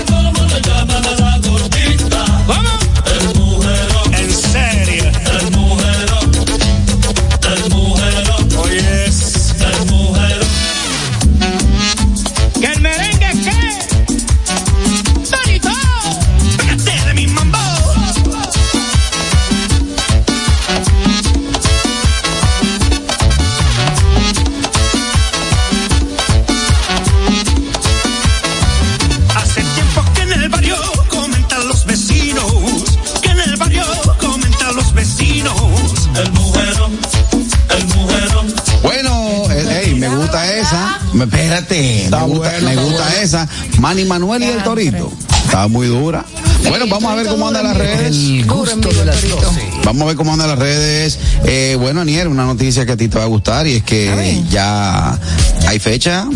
[41.46, 43.48] Espérate, me gusta, me gusta esa.
[43.78, 45.12] Manny Manuel y el Torito.
[45.44, 46.24] Está muy dura.
[46.68, 48.16] Bueno, vamos a ver cómo andan las redes.
[48.16, 49.70] El gusto de las 12.
[49.84, 51.18] Vamos a ver cómo andan las redes.
[51.44, 54.42] Eh, bueno, Aniel, una noticia que a ti te va a gustar y es que
[54.50, 55.18] ya
[55.66, 56.26] hay fecha.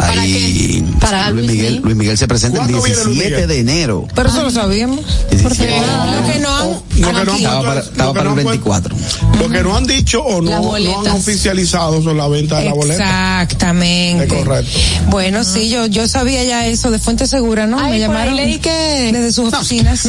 [0.00, 1.66] Hay, Para Luis Luis Miguel.
[1.72, 1.82] Miguel.
[1.84, 3.48] Luis Miguel se presenta el ¿Cuándo viene Luis 17 Miguel?
[3.48, 4.08] de enero.
[4.14, 5.00] Pero eso lo sabíamos.
[5.30, 5.72] 17.
[5.80, 8.32] Lo que no han, Lo que no han Estaba para, estaba lo que para no
[8.34, 8.96] el han puesto- 24.
[9.38, 12.72] Lo que no han dicho o no, no han oficializado son la venta de la
[12.74, 13.42] boleta.
[13.42, 14.24] Exactamente.
[14.24, 14.78] Es correcto.
[15.08, 17.78] Bueno, sí, yo, yo sabía ya eso de fuente segura, ¿no?
[17.78, 20.06] Ay, Me por ahí llamaron leí que- desde sus oficinas.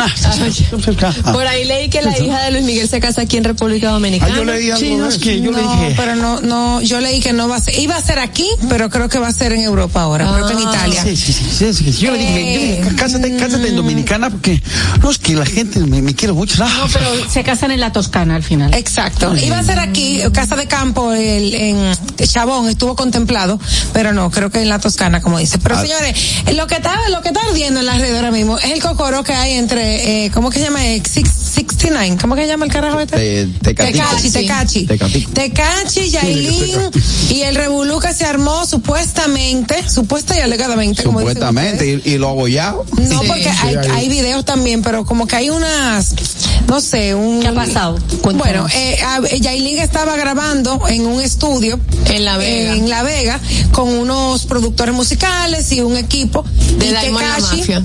[1.31, 3.93] Por ahí leí que la hija de Luis Miguel se casa aquí en República Ah,
[3.93, 4.35] Dominicana.
[4.35, 5.23] yo leí algo Sí, no, de es eso.
[5.23, 5.93] que yo le no, dije.
[5.97, 8.90] pero no, no, yo leí que no va a ser, iba a ser aquí, pero
[8.90, 11.04] creo que va a ser en Europa ahora, creo que en Italia.
[11.04, 11.91] Sí, sí, sí, sí.
[11.94, 14.62] Yo le dije, yo dije, cásate, cásate en Dominicana porque
[15.02, 16.64] no es que la gente me, me quiere mucho.
[16.64, 18.74] Ah, No, pero se casan en la Toscana al final.
[18.74, 19.36] Exacto.
[19.36, 21.91] Iba a ser aquí, Casa de Campo, el, en
[22.28, 23.60] Chabón, estuvo contemplado,
[23.94, 25.58] pero no, creo que en la Toscana, como dice.
[25.60, 25.82] Pero Ah.
[25.82, 26.16] señores,
[26.56, 29.24] lo que está, lo que está ardiendo en las redes ahora mismo es el cocoro
[29.24, 30.86] que hay entre, eh, ¿cómo que se llama?
[30.86, 33.48] Eh, six- 69, ¿cómo que se llama el carajo este?
[33.62, 34.86] Tecachi, Tecachi.
[35.34, 36.80] Tecachi, Yailin
[37.30, 42.18] y el revolú que se armó supuestamente, supuesta y alegadamente, como dicen Supuestamente, y, y
[42.18, 42.86] lo abollado.
[43.10, 43.88] no, porque hay, hay.
[43.91, 46.14] hay videos también, pero como que hay unas,
[46.68, 47.40] no sé, un...
[47.41, 47.98] ¿Qué ha pasado?
[48.22, 48.38] Cuéntanos.
[48.38, 48.99] Bueno, eh,
[49.40, 52.73] Yailin estaba grabando en un estudio En La Vega.
[52.73, 53.40] en La Vega
[53.72, 56.44] con unos productores musicales y un equipo
[56.77, 57.84] De y Diamond La Tekashi- Mafia.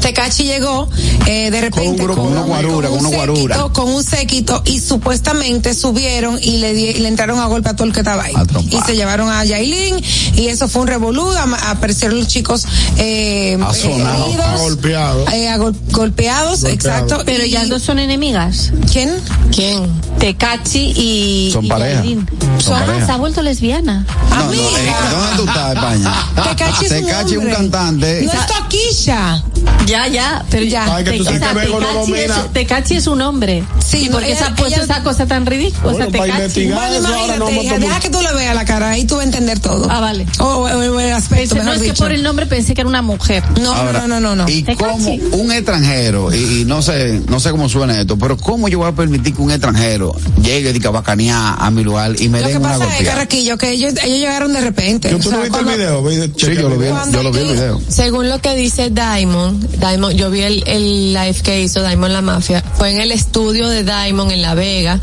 [0.00, 0.88] Tekashi llegó
[1.26, 3.54] eh, de repente grupo, con una guarura, con una un guarura.
[3.56, 7.68] séquito, con un séquito y supuestamente subieron y le, di- y le entraron a golpe
[7.68, 8.34] a todo el que estaba ahí
[8.70, 9.91] y se llevaron a Yailin
[10.34, 12.64] y eso fue un revolú aparecieron los chicos
[12.98, 15.32] eh, Asonados, heridos, golpeados.
[15.32, 18.72] eh, a gol- golpeados, exacto Pero y- ya no son enemigas.
[18.90, 19.14] ¿quién?
[19.54, 19.86] ¿Quién?
[20.18, 21.50] Tecachi y.
[21.52, 22.00] Son y pareja.
[22.00, 22.28] Yailin.
[22.58, 23.06] Son ah, pareja.
[23.06, 24.06] se ha vuelto lesbiana.
[24.30, 26.14] No, no, eh, ¿Dónde tú estás, España?
[26.34, 27.52] Tekashi es un es un hombre.
[27.54, 28.22] cantante.
[28.22, 29.42] no es Toquilla
[29.86, 30.94] Ya, ya, pero Ya.
[30.96, 32.36] Ay, que tú Te- sabes o sea, que Bego no Tecachi domina.
[32.46, 33.64] es- Tecachi es un hombre.
[33.84, 35.92] Sí, ¿Y no, por qué se ella- ha puesto ella- esa cosa tan ridícula?
[35.92, 36.30] O sea, Bueno, Tecachi.
[36.30, 39.26] investigar Bueno, imagínate, hija, deja que tú le veas la cara, ahí tú vas a
[39.26, 39.81] entender todo.
[39.90, 40.26] Ah, vale.
[40.38, 42.88] O, o- o el, aspe- Pensé- no, es que por el nombre pensé que era
[42.88, 43.42] una mujer.
[43.60, 44.48] No, Ahora, no, no, no, no.
[44.48, 44.96] Y como
[45.32, 48.88] un extranjero, y, y no sé, no sé cómo suena esto, pero cómo yo voy
[48.88, 52.48] a permitir que un extranjero llegue de a bacanear a mi lugar y me Lo
[52.48, 53.14] den que una pasa es, golpeada?
[53.14, 55.08] Carraquillo, que ellos, ellos llegaron de repente.
[55.10, 56.30] ¿Tú O no sea, viste cuando- el video?
[56.36, 57.80] Sí, yo lo vi, yo lo vi el video.
[57.88, 62.22] Según lo que dice Diamond, Diamond, yo vi el, el live que hizo Diamond La
[62.22, 64.98] Mafia, fue en el estudio de Diamond en La Vega.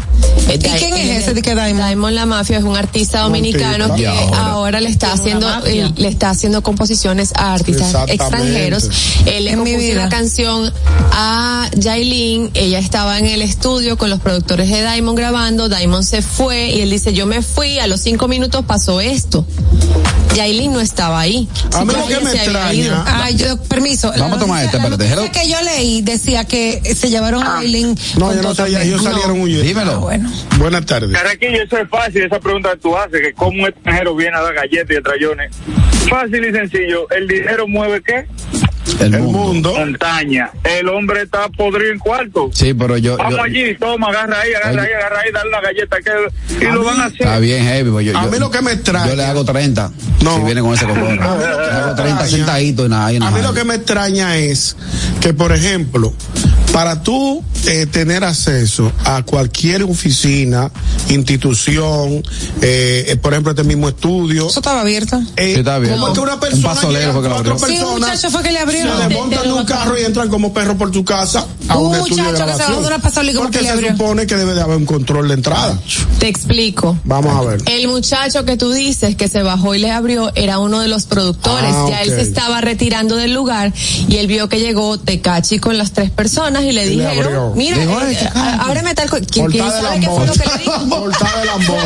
[0.47, 1.85] Eh, ¿Y Di- quién es ese de que Diamond?
[1.87, 4.33] Diamond La Mafia es un artista dominicano que Y ahora,
[4.77, 4.81] ahora.
[4.81, 8.89] le está haciendo eh, le está haciendo composiciones a artistas extranjeros.
[9.25, 10.01] Él le En mi compuso vida.
[10.01, 10.73] una canción
[11.11, 16.21] a Jailin, ella estaba en el estudio con los productores de Diamond grabando, Diamond se
[16.21, 19.45] fue y él dice, "Yo me fui, a los cinco minutos pasó esto."
[20.35, 21.47] Jailin no estaba ahí.
[21.73, 23.03] A mí lo que me extraña-.
[23.23, 24.11] Ay, yo, permiso.
[24.17, 27.97] Vamos a tomar este, la espérate, que yo leí decía que se llevaron a Aileen.
[28.17, 29.43] No, con yo no sabía, ellos salieron No.
[29.43, 29.63] huyendo.
[29.63, 29.99] Dímelo.
[30.01, 30.31] Bueno.
[30.57, 31.11] Buenas tardes.
[31.17, 34.41] Carraquillo, eso es fácil, esa pregunta que tú haces, que cómo un extranjero viene a
[34.41, 35.55] dar galletas y trayones.
[36.09, 38.25] Fácil y sencillo, ¿el dinero mueve qué?
[38.99, 39.37] El, El mundo.
[39.39, 39.73] mundo.
[39.75, 40.49] Montaña.
[40.63, 42.49] El hombre está podrido en cuarto.
[42.53, 45.61] Sí, pero yo, Vamos yo- allí, toma, agarra ahí, agarra ahí, agarra ahí, dale una
[45.61, 47.21] galleta que, y A lo mí- van a hacer.
[47.21, 49.91] está bien heavy, yo, A yo- mí lo que me extraña- Yo le hago 30.
[50.23, 50.37] No.
[50.37, 51.03] Si viene con ese color.
[51.13, 53.13] Le hago 30 extraña- sentaditos y nada.
[53.13, 53.31] y A nada.
[53.31, 54.75] mí lo que me extraña es
[55.21, 56.11] que, por ejemplo,
[56.73, 60.71] para tú eh, tener acceso a cualquier oficina,
[61.09, 62.23] institución,
[62.61, 65.21] eh, eh, por ejemplo, este mismo estudio, Eso estaba abierto.
[65.35, 65.93] eh, Sí, está bien.
[65.93, 67.57] ¿cómo es que una Un persona pasolero llega, fue que lo abrió.
[67.57, 68.81] Sí, un personas muchacho fue que le abrió.
[68.97, 71.95] se desmontan de un carro y entran como perros por tu casa a un, Un
[71.95, 73.89] estudio de muchacho que se bajó de una pasola y como Porque que le se
[73.91, 75.79] supone que debe de haber un control de entrada.
[76.19, 76.97] Te explico.
[77.03, 77.61] Vamos a ver.
[77.65, 81.05] El muchacho que tú dices que se bajó y le abrió era uno de los
[81.05, 81.71] productores.
[81.73, 83.73] Ah, ya él se estaba retirando del lugar
[84.07, 87.87] y él vio que llegó Tecachi con las tres personas y le dijeron, mira, eh,
[88.01, 88.37] "Ay, Tecachi".
[88.39, 89.23] a- ábreme tal cosa.
[89.29, 91.09] ¿Quién, quién sabe qué fue lo que le dijo?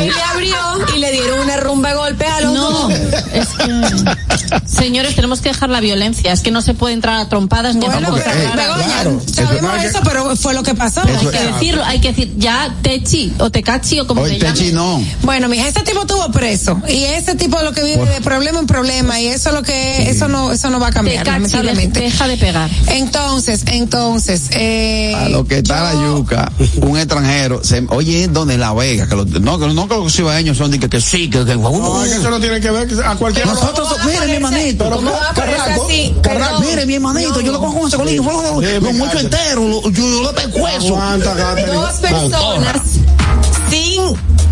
[0.02, 0.56] Y le abrió
[0.94, 2.92] y le dieron una rumba de golpes a los No, dos.
[2.92, 6.32] es que, señores, tenemos que dejar la violencia.
[6.32, 8.56] Es que no se puede entrar a trompadas ni a Bueno, cosas eh, raras.
[8.56, 9.20] Begoña, claro.
[9.32, 11.02] sabemos Eso pero fue lo que pasó.
[11.02, 14.52] Hay que decirlo, hay que decir ya Techi o Tecachi o como se llame.
[14.52, 15.02] Techi, no.
[15.22, 18.66] Bueno, mija, ese tipo estuvo preso y ese tipo lo que vive de problema en
[18.66, 22.00] problema y eso lo que eso no eso no va a cambiar lamentablemente.
[22.00, 22.70] deja de pegar.
[22.88, 24.63] Entonces, entonces, eh,
[25.16, 26.50] A lo que está la yuca,
[26.82, 29.06] un extranjero, se, oye, ¿dónde La Vega?
[29.08, 31.54] Que lo- no, que no que los cibaeños son de que, que sí, que, que
[31.56, 34.26] No, es que eso no tiene que ver a cualquier Nosotros, ¿Cómo va a mire
[34.26, 36.14] mi hermanito, ¿Cómo va a ponerse Carraco, así?
[36.22, 36.66] Carraco, Perdón.
[36.68, 39.90] mire mi hermanito, yo lo cojo con ese fue lo, lo mucho entero, lo- yo,
[39.90, 40.96] yo le pescuezo.
[41.72, 42.82] Dos personas
[43.70, 44.02] sin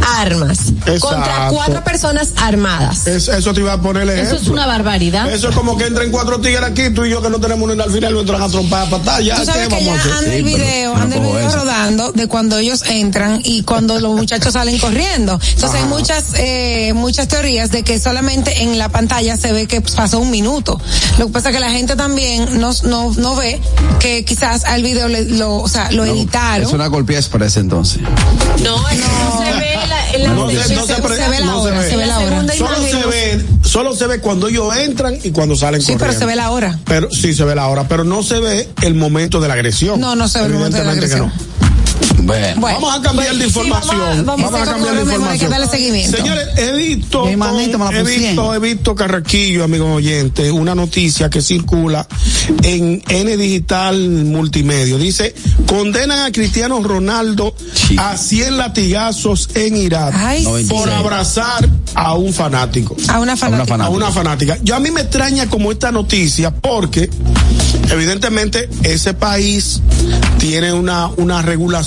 [0.02, 1.00] armas Exacto.
[1.08, 3.06] contra cuatro personas armadas.
[3.06, 5.30] Es- eso te iba a poner el Eso es una barbaridad.
[5.32, 7.80] Eso es como que entren cuatro tigres aquí, tú y yo que no tenemos ni
[7.80, 9.22] al final lo entran a trompar a patar.
[9.22, 11.56] Ya, Tú sabes ¿qué que ya anda el Sí, video, anda el video eso.
[11.58, 15.38] rodando de cuando ellos entran y cuando los muchachos salen corriendo.
[15.54, 19.80] Entonces hay muchas, eh, muchas teorías de que solamente en la pantalla se ve que
[19.80, 20.80] pasó un minuto.
[21.18, 23.60] Lo que pasa es que la gente también no, no, no ve
[24.00, 26.66] que quizás al video le- lo, o sea, lo editaron.
[26.66, 28.00] Es una golpea express entonces.
[28.62, 31.40] No, no se ve la, en la No se- televisión, no se pre- se ve
[31.40, 31.90] la hora, ve.
[31.90, 32.28] se ve la La hora.
[32.28, 35.88] segunda Solo imagen se ve, solo se ve cuando ellos entran y cuando salen Sí,
[35.92, 36.20] pero corriendo.
[36.20, 36.78] se ve la hora.
[36.84, 40.00] Pero sí se ve la hora, pero no se ve el momento de la agresión.
[40.00, 41.51] No, no se ve el momento de la Evidentemente que agresión.
[42.16, 42.22] No.
[42.22, 43.98] Bueno, Bueno, vamos a cambiar de sí, información.
[44.26, 45.50] vamos a- vamos a cambiar de información.
[45.50, 46.16] darle seguimiento.
[46.16, 52.06] Señores, he visto, he visto, he visto Carraquillo, amigos oyentes, una noticia que circula
[52.62, 54.96] en N Digital Multimedia.
[54.96, 55.34] Dice,
[55.66, 57.96] condenan a Cristiano Ronaldo Sí.
[57.98, 60.64] a 100 latigazos en Irak Ay, No, sí.
[60.64, 62.96] por abrazar a un fanático.
[63.08, 63.66] A una fanática.
[63.66, 63.86] fanática.
[63.86, 64.58] A una fanática.
[64.62, 67.10] Yo a mí me extraña como esta noticia porque
[67.90, 69.80] evidentemente ese país
[70.38, 71.44] tiene una, unas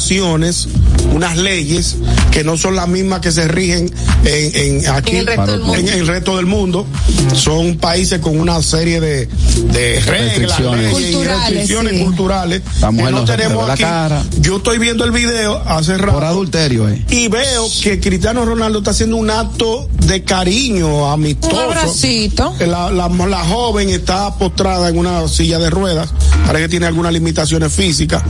[0.10, 0.68] regulaciones,
[1.14, 1.96] unas leyes
[2.32, 3.92] que no son las mismas que se rigen
[4.26, 5.76] en, en aquí En el resto del mundo.
[5.80, 6.88] en el resto del mundo.
[7.34, 10.94] Son países con una serie de, de reglas, Restricciones.
[10.94, 12.04] leyes y Culturales, restricciones sí.
[12.04, 13.84] culturales que no tenemos aquí.
[13.84, 14.24] cara.
[14.40, 17.04] Yo estoy viendo el video hace rato por adulterio, eh.
[17.10, 21.56] y veo que Cristiano Ronaldo está haciendo un acto de cariño amistoso.
[21.56, 22.54] Un abracito.
[22.60, 26.10] La, la, la joven está postrada en una silla de ruedas,
[26.46, 28.24] parece que tiene algunas limitaciones físicas,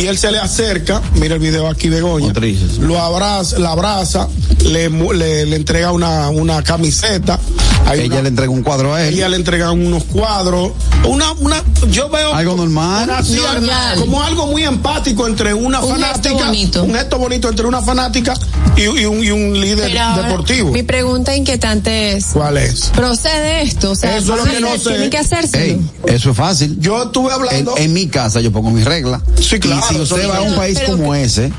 [0.00, 1.88] y él se le acerca, mira el video aquí
[2.28, 2.78] Motrices.
[2.78, 4.28] lo abraza, la abraza,
[4.64, 7.38] le, le, le entrega una, una camiseta,
[7.86, 9.14] hay Ella una- le entrega un cuadro a él.
[9.14, 10.72] ella le entrega unos cuadros,
[11.04, 13.04] una, una, yo veo Algo normal.
[13.08, 13.98] una- sí, Normal.
[13.98, 16.82] como algo muy empático entre una Un gesto fanática, bonito.
[16.84, 18.34] un gesto bonito entre una fanática
[18.76, 20.70] y, y un, y un líder Pero ahora, deportivo.
[20.72, 22.90] Mi pregunta inquietante es, ¿Cuál es?
[22.94, 23.90] ¿procede esto?
[23.92, 24.90] O sea, Eso es lo que no tiene- sé.
[24.90, 25.64] tiene que hacerse.
[25.70, 26.76] Ey, eso es fácil.
[26.80, 27.74] Yo estuve hablando.
[27.76, 29.22] en mi casa yo pongo mis reglas.
[29.40, 31.50] Sí, claro, Y si usted va a un país Pero como ese,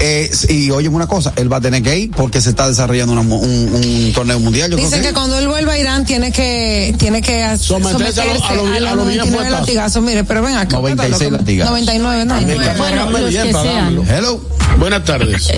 [0.00, 3.12] eh, y oye una cosa, él va a tener que ir porque se está desarrollando
[3.12, 4.70] una mu- un, un torneo mundial.
[4.70, 8.42] Yo Dicen creo que cuando él vuelva Irán tiene que tiene que Someterse a los-
[8.42, 9.60] a a a los 10 99 fuetazos.
[9.60, 10.02] latigazos.
[10.02, 10.76] Mire, pero ven acá.
[10.76, 11.70] 96 latigazos.
[11.70, 12.34] 99, no.
[12.78, 14.02] Bueno, los que sean.
[14.08, 14.40] Hello.
[14.78, 15.50] Buenas tardes.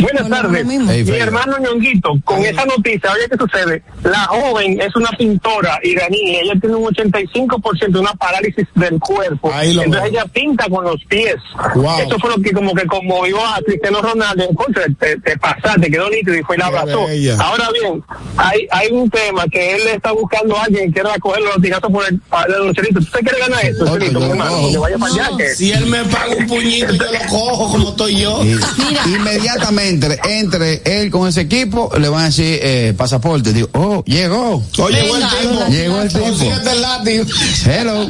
[0.00, 0.66] Buenas tardes.
[0.88, 3.82] Hey, Mi hermano Ñonguito, con esa noticia, oye, ¿qué sucede?
[4.04, 9.50] La joven es una pintora iraní, ella tiene un 85% de una parálisis del cuerpo.
[9.52, 10.20] Ahí lo Entonces veo.
[10.22, 11.36] ella pinta con los pies.
[11.74, 12.00] Wow.
[12.00, 14.48] Eso fue lo que como que conmovió a Cristiano Ronaldo.
[14.54, 17.06] Contra, te, te pasaste, quedó nítido y fue y la abrazó.
[17.06, 17.36] bella.
[17.40, 18.02] Ahora bien,
[18.36, 21.90] hay, hay un tema que él está buscando a alguien que quiera coger los latigazos
[21.90, 23.00] por el, para el Lucerito.
[23.00, 24.60] ¿Usted quiere ganar eso, Lucerito, hermano?
[24.62, 24.68] no.
[24.70, 25.30] Que vaya para allá.
[25.36, 25.48] Que...
[25.54, 28.40] Si él me paga un puñito, yo lo cojo como estoy yo.
[28.42, 29.02] Mira.
[29.06, 33.52] Inmediatamente entre él con ese equipo, le van a decir eh, pasaporte.
[33.52, 34.62] Digo, oh, llegó.
[34.78, 35.66] Oye, llegó el tipo.
[35.68, 37.30] Llegó el tipo.
[37.66, 38.06] Hello.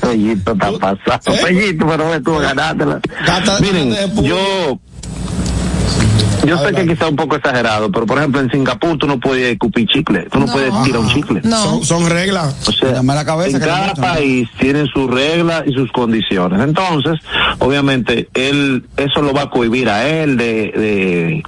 [0.00, 1.34] Pellito está pasado.
[1.34, 1.40] ¿Eh?
[1.42, 3.00] Pellito, pero tú ganátela.
[3.26, 4.36] Gata- Miren, puño.
[6.46, 6.58] Yo.
[6.58, 9.86] Sé que quizá un poco exagerado, pero por ejemplo en Singapur tú no puedes escupir
[9.88, 10.52] chicle, tú no, No.
[10.52, 11.40] puedes tirar un chicle.
[11.44, 11.56] No.
[11.62, 12.54] Son, son reglas.
[12.68, 14.14] O sea, la cabeza en que cada muestran.
[14.14, 16.60] país tiene sus reglas y sus condiciones.
[16.60, 17.18] Entonces,
[17.58, 20.46] obviamente, él eso lo va a cohibir a él de
[20.76, 21.42] de,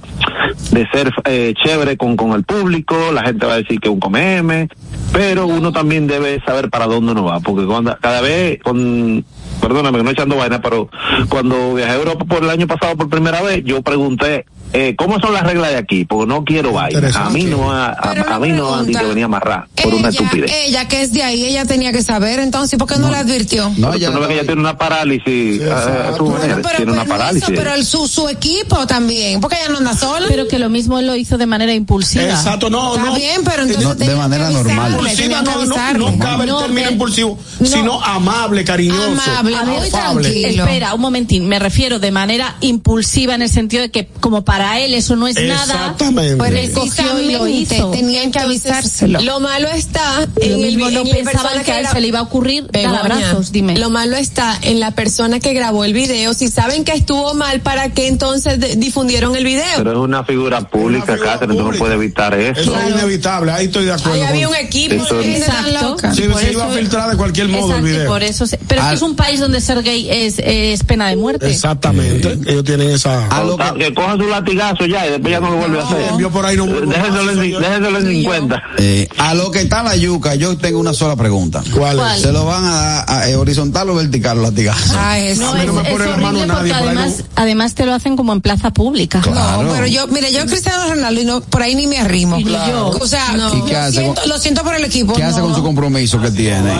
[0.71, 2.95] de ser eh, chévere con, con el público.
[3.13, 4.67] La gente va a decir que es un comeme,
[5.11, 9.23] pero uno también debe saber para dónde uno va, porque cuando cada vez con
[9.61, 10.89] Perdóname que no echando vaina, pero
[11.27, 15.19] cuando viajé a Europa por el año pasado por primera vez, yo pregunté eh, cómo
[15.19, 17.09] son las reglas de aquí, porque no quiero vaina.
[17.15, 19.93] A mí no ha- a, a una mí no han dicho venir a amarrar por
[19.93, 20.51] una Ella, estupidez.
[20.65, 23.71] ella que es de ahí, ella tenía que saber, entonces, ¿por qué no, le advirtió?
[23.77, 25.61] No, tú no que ella tiene una parálisis.
[25.71, 27.49] ah, tú ves, Bueno, pero, tiene una pero parálisis.
[27.49, 30.27] eso, pero el- su, su equipo también, porque ella no anda sola.
[30.29, 32.23] Pero que lo mismo él lo hizo de manera impulsiva.
[32.25, 33.15] Exacto, no, Está no.
[33.15, 34.91] bien, pero entonces No, de manera normal.
[34.91, 37.65] Impulsiva no, no, no cabe el No, término impulsivo, no.
[37.65, 39.03] sino amable, cariñoso.
[39.31, 40.29] Amable, A afable.
[40.29, 40.63] tranquilo.
[40.65, 41.47] Espera, un momentín.
[41.47, 45.27] Me refiero de manera impulsiva en el sentido de que como para él eso no
[45.27, 45.63] es nada.
[45.73, 46.35] Exactamente.
[46.37, 47.91] Pues él cogió y lo hizo.
[47.91, 49.21] Tenían que avisárselo.
[49.21, 52.01] Lo malo está en el mismo no en la pensaban que a él gra- se
[52.01, 53.77] le iba a ocurrir dar Begoña, abrazos, dime.
[53.77, 56.33] Lo malo está en la persona que grabó el video.
[56.33, 59.65] Si saben que estuvo mal, ¿para qué entonces de- difundieron el video?
[59.77, 62.61] Pero es una figura pública, Catherine, tú no puedes evitar eso.
[62.61, 64.13] Eso es inevitable, ahí estoy de acuerdo.
[64.13, 64.95] Ahí había un equipo.
[64.95, 65.97] Eso- Exacto.
[66.13, 68.07] Sí, Por se iba a filtrar de cualquier modo Exacto, el video.
[68.07, 70.83] por eso se- pero es que Al- es un país donde ser gay es, es
[70.83, 71.49] pena de muerte.
[71.49, 73.27] Exactamente, ellos tienen esa...
[73.27, 73.63] A lo que...
[73.79, 76.01] que- coja su latigazo ya y después ya no lo vuelve a hacer.
[76.11, 77.61] Envió por ahí no vuelvo Déjeselo más, en, señor.
[77.61, 78.63] déjeselo en 50.
[78.77, 81.63] Eh, a lo que está la yuca, yo tengo una sola pregunta.
[81.75, 82.03] ¿Cuál es?
[82.03, 82.19] ¿Cuál?
[82.19, 84.93] ¿Se lo van a dar a, eh, horizontal o vertical los latigazos?
[84.93, 88.33] No, es, no me es horrible nadie, porque no- además, además te lo hacen como
[88.33, 89.21] en plaza pública.
[89.21, 89.63] Claro.
[89.63, 92.39] No, pero yo, mire, yo Cristiano Ronaldo y no, por ahí ni me arrimo.
[92.39, 92.45] Y.
[92.49, 95.13] O sea, ¿Y lo, qué hace siento, con- lo siento por el equipo.
[95.13, 95.45] ¿Qué hace no.
[95.45, 96.73] con su compromiso que tiene?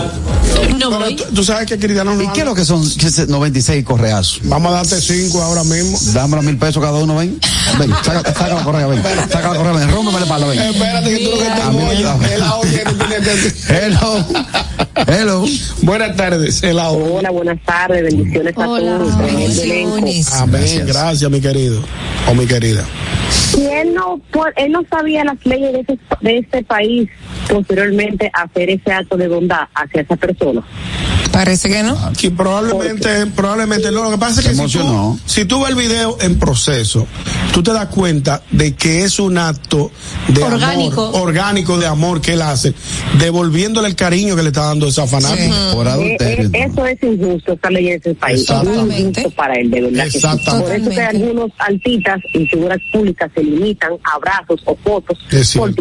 [0.78, 3.10] No Pero tú, tú sabes que Cristiano ¿Y Ronaldo- qué es lo que son que
[3.10, 4.40] se- 96 correazos?
[4.44, 5.98] Vamos a darte cinco ahora mismo.
[6.12, 7.38] Dámelo mil pesos cada uno, ven.
[7.78, 9.02] Ven, saca, saca la correa, ven.
[9.28, 9.90] Saca la correa, ven.
[9.90, 10.58] Rómpeme el palo, ven.
[10.60, 14.24] Espérate que tú lo que oye, da- el audio que tú tienes que- Hello.
[15.06, 15.44] Hello.
[15.82, 17.14] Buenas tardes, el audio.
[17.14, 18.98] Hola, buenas tardes, bendiciones a Hola.
[18.98, 19.58] todos.
[19.58, 19.96] elenco.
[20.38, 21.30] Amén, gracias.
[21.30, 21.82] mi querido.
[22.28, 22.84] O mi querida.
[23.56, 24.20] Y él no,
[24.56, 27.08] él no sabía las leyes de, ese- de este país
[27.48, 30.62] posteriormente hacer ese acto de bondad hacia esa persona.
[31.32, 31.96] Parece que no.
[32.18, 34.02] Que probablemente, probablemente no.
[34.04, 37.06] Lo que pasa es que si tú, si tú ves el video en proceso,
[37.52, 39.90] tú te das cuenta de que es un acto
[40.28, 41.06] de Orgánico.
[41.08, 42.74] amor, orgánico de amor que él hace,
[43.18, 45.54] devolviéndole el cariño que le está dando esa fanática.
[45.72, 46.50] Por Eh, adulterio.
[46.52, 48.40] eh, eso es injusto, esta ley de ese país.
[48.40, 49.00] Es Exactamente.
[49.00, 50.04] injusto para él, de verdad.
[50.04, 50.16] que sí.
[50.18, 50.66] Exactamente.
[50.66, 55.18] Por eso que algunos artistas y figuras públicas se limitan a abrazos o fotos
[55.56, 55.74] por,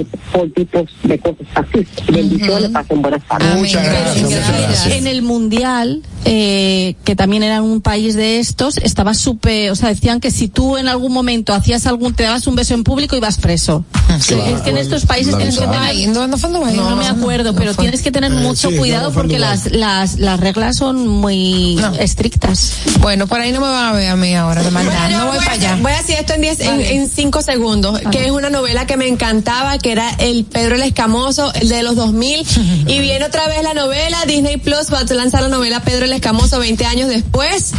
[0.53, 1.85] tipos de cosas así.
[2.11, 3.55] Bendiciones, pasen buenas tardes.
[3.55, 4.85] Muchas gracias, muchas.
[4.87, 9.89] En el mundial, eh, que también era un país de estos, estaba súper, o sea,
[9.89, 13.15] decían que si tú en algún momento hacías algún, te dabas un beso en público,
[13.15, 13.85] ibas preso.
[14.17, 16.75] es que en estos países tienes que tener, Ay, ¿dónde fue Dubái?
[16.75, 20.39] no, me acuerdo, pero tienes que tener mucho sí, cuidado no, porque las, las, las
[20.39, 21.93] reglas son muy No.
[21.95, 22.73] estrictas.
[22.99, 24.93] Bueno, por ahí no me van a ver a mí ahora de maldad.
[25.03, 25.77] Bueno, No voy voy, para a, allá.
[25.81, 26.93] voy a decir esto en 10 en, Vale.
[26.95, 30.81] en 5 segundos, que es una novela que me encantaba, que era El Pedro el
[30.83, 32.45] Escamoso, el de los 2000,
[32.87, 34.99] y viene otra vez la novela, Disney Plus va
[35.33, 37.71] la novela Pedro el Escamoso 20 años después,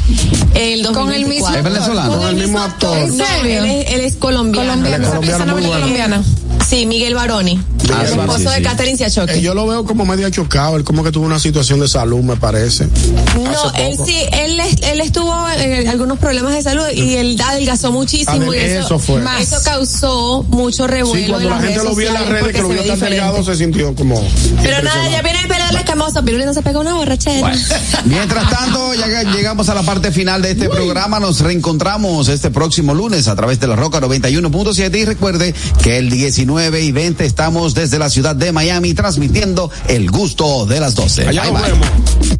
[0.54, 0.94] el 2024.
[0.94, 2.18] Con el mismo ¿Es venezolano?
[2.18, 2.96] Con el mismo actor.
[2.98, 3.64] ¿En No, serio?
[3.64, 4.68] él es, él es colombiano.
[4.70, 6.24] Colombiano, Él es esa colombiano
[6.70, 7.60] Sí, Miguel Baroni,
[7.92, 8.62] Ah, el esposo sí, de sí.
[8.62, 9.34] Catherine Siachoque.
[9.34, 12.20] Eh, yo lo veo como medio chocado, él como que tuvo una situación de salud,
[12.22, 12.86] me parece.
[13.34, 18.52] No, él sí, él, él estuvo en algunos problemas de salud y él adelgazó muchísimo
[18.52, 19.20] Adel- y eso, eso fue.
[19.40, 22.28] eso causó mucho revuelo Sí, cuando en la las gente redes lo vio en las
[22.28, 24.22] redes, que lo vio tan delgado, se sintió como.
[24.62, 27.52] Pero nada, ya viene el Pedro el escamoso, Piruli no se pega una borrachera.
[28.04, 31.18] Mientras tanto, ya llegamos a la parte final de este programa.
[31.18, 36.08] Nos reencontramos este próximo lunes a través de la Roca 91.7 y recuerde que el
[36.10, 37.24] 19 9 y 20.
[37.24, 41.28] Estamos desde la ciudad de Miami transmitiendo el gusto de las 12.
[41.28, 41.70] Allá Bye, nos bye.
[41.72, 42.39] vemos.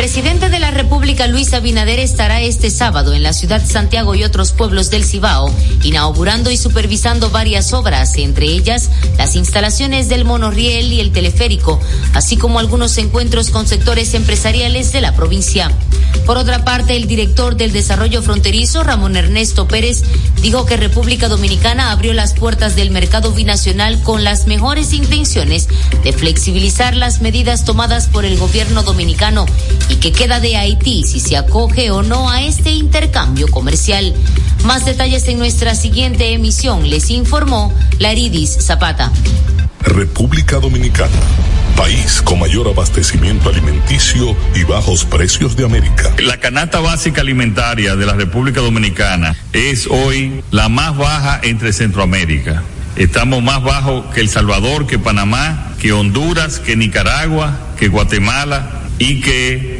[0.00, 4.52] Presidente de la República, Luis Abinader, estará este sábado en la ciudad Santiago y otros
[4.52, 11.00] pueblos del Cibao, inaugurando y supervisando varias obras, entre ellas las instalaciones del monorriel y
[11.00, 11.78] el teleférico,
[12.14, 15.70] así como algunos encuentros con sectores empresariales de la provincia.
[16.24, 20.02] Por otra parte, el director del Desarrollo Fronterizo, Ramón Ernesto Pérez,
[20.40, 25.68] dijo que República Dominicana abrió las puertas del mercado binacional con las mejores intenciones
[26.02, 29.44] de flexibilizar las medidas tomadas por el gobierno dominicano
[29.90, 34.14] y que queda de Haití si se acoge o no a este intercambio comercial.
[34.64, 39.10] Más detalles en nuestra siguiente emisión, les informó Laridis Zapata.
[39.82, 41.10] República Dominicana,
[41.76, 46.14] país con mayor abastecimiento alimenticio y bajos precios de América.
[46.18, 52.62] La canasta básica alimentaria de la República Dominicana es hoy la más baja entre Centroamérica.
[52.96, 59.22] Estamos más bajos que El Salvador, que Panamá, que Honduras, que Nicaragua, que Guatemala y
[59.22, 59.79] que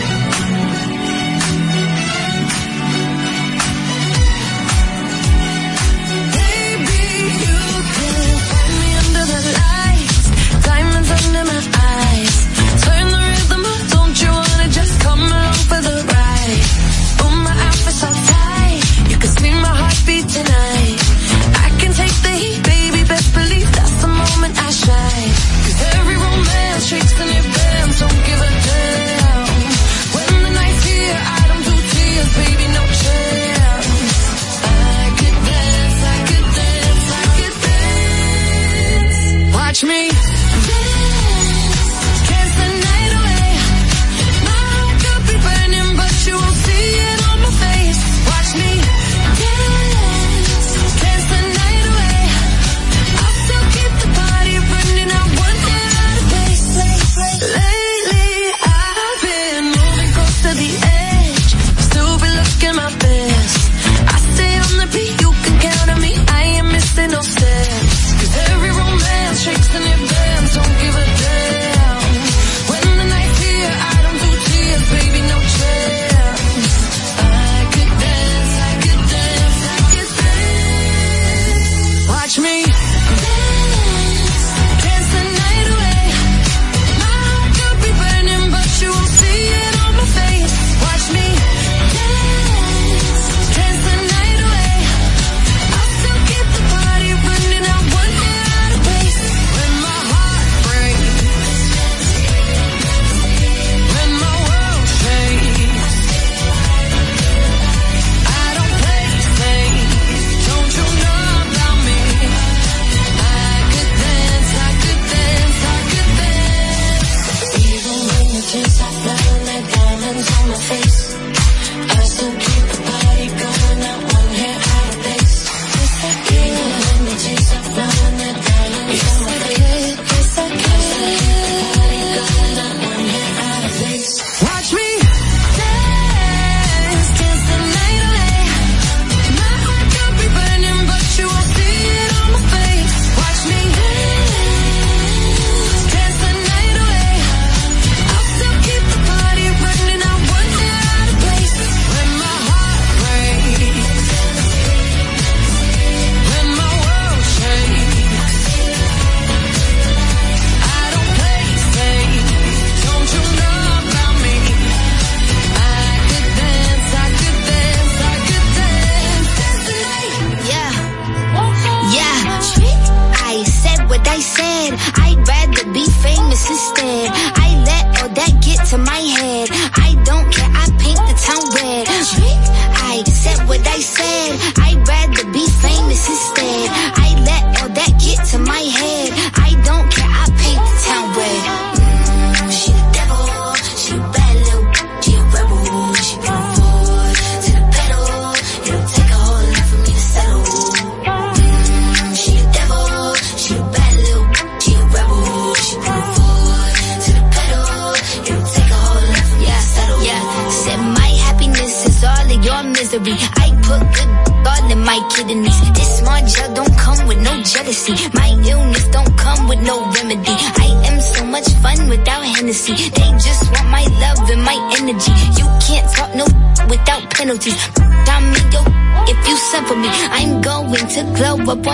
[231.51, 231.67] up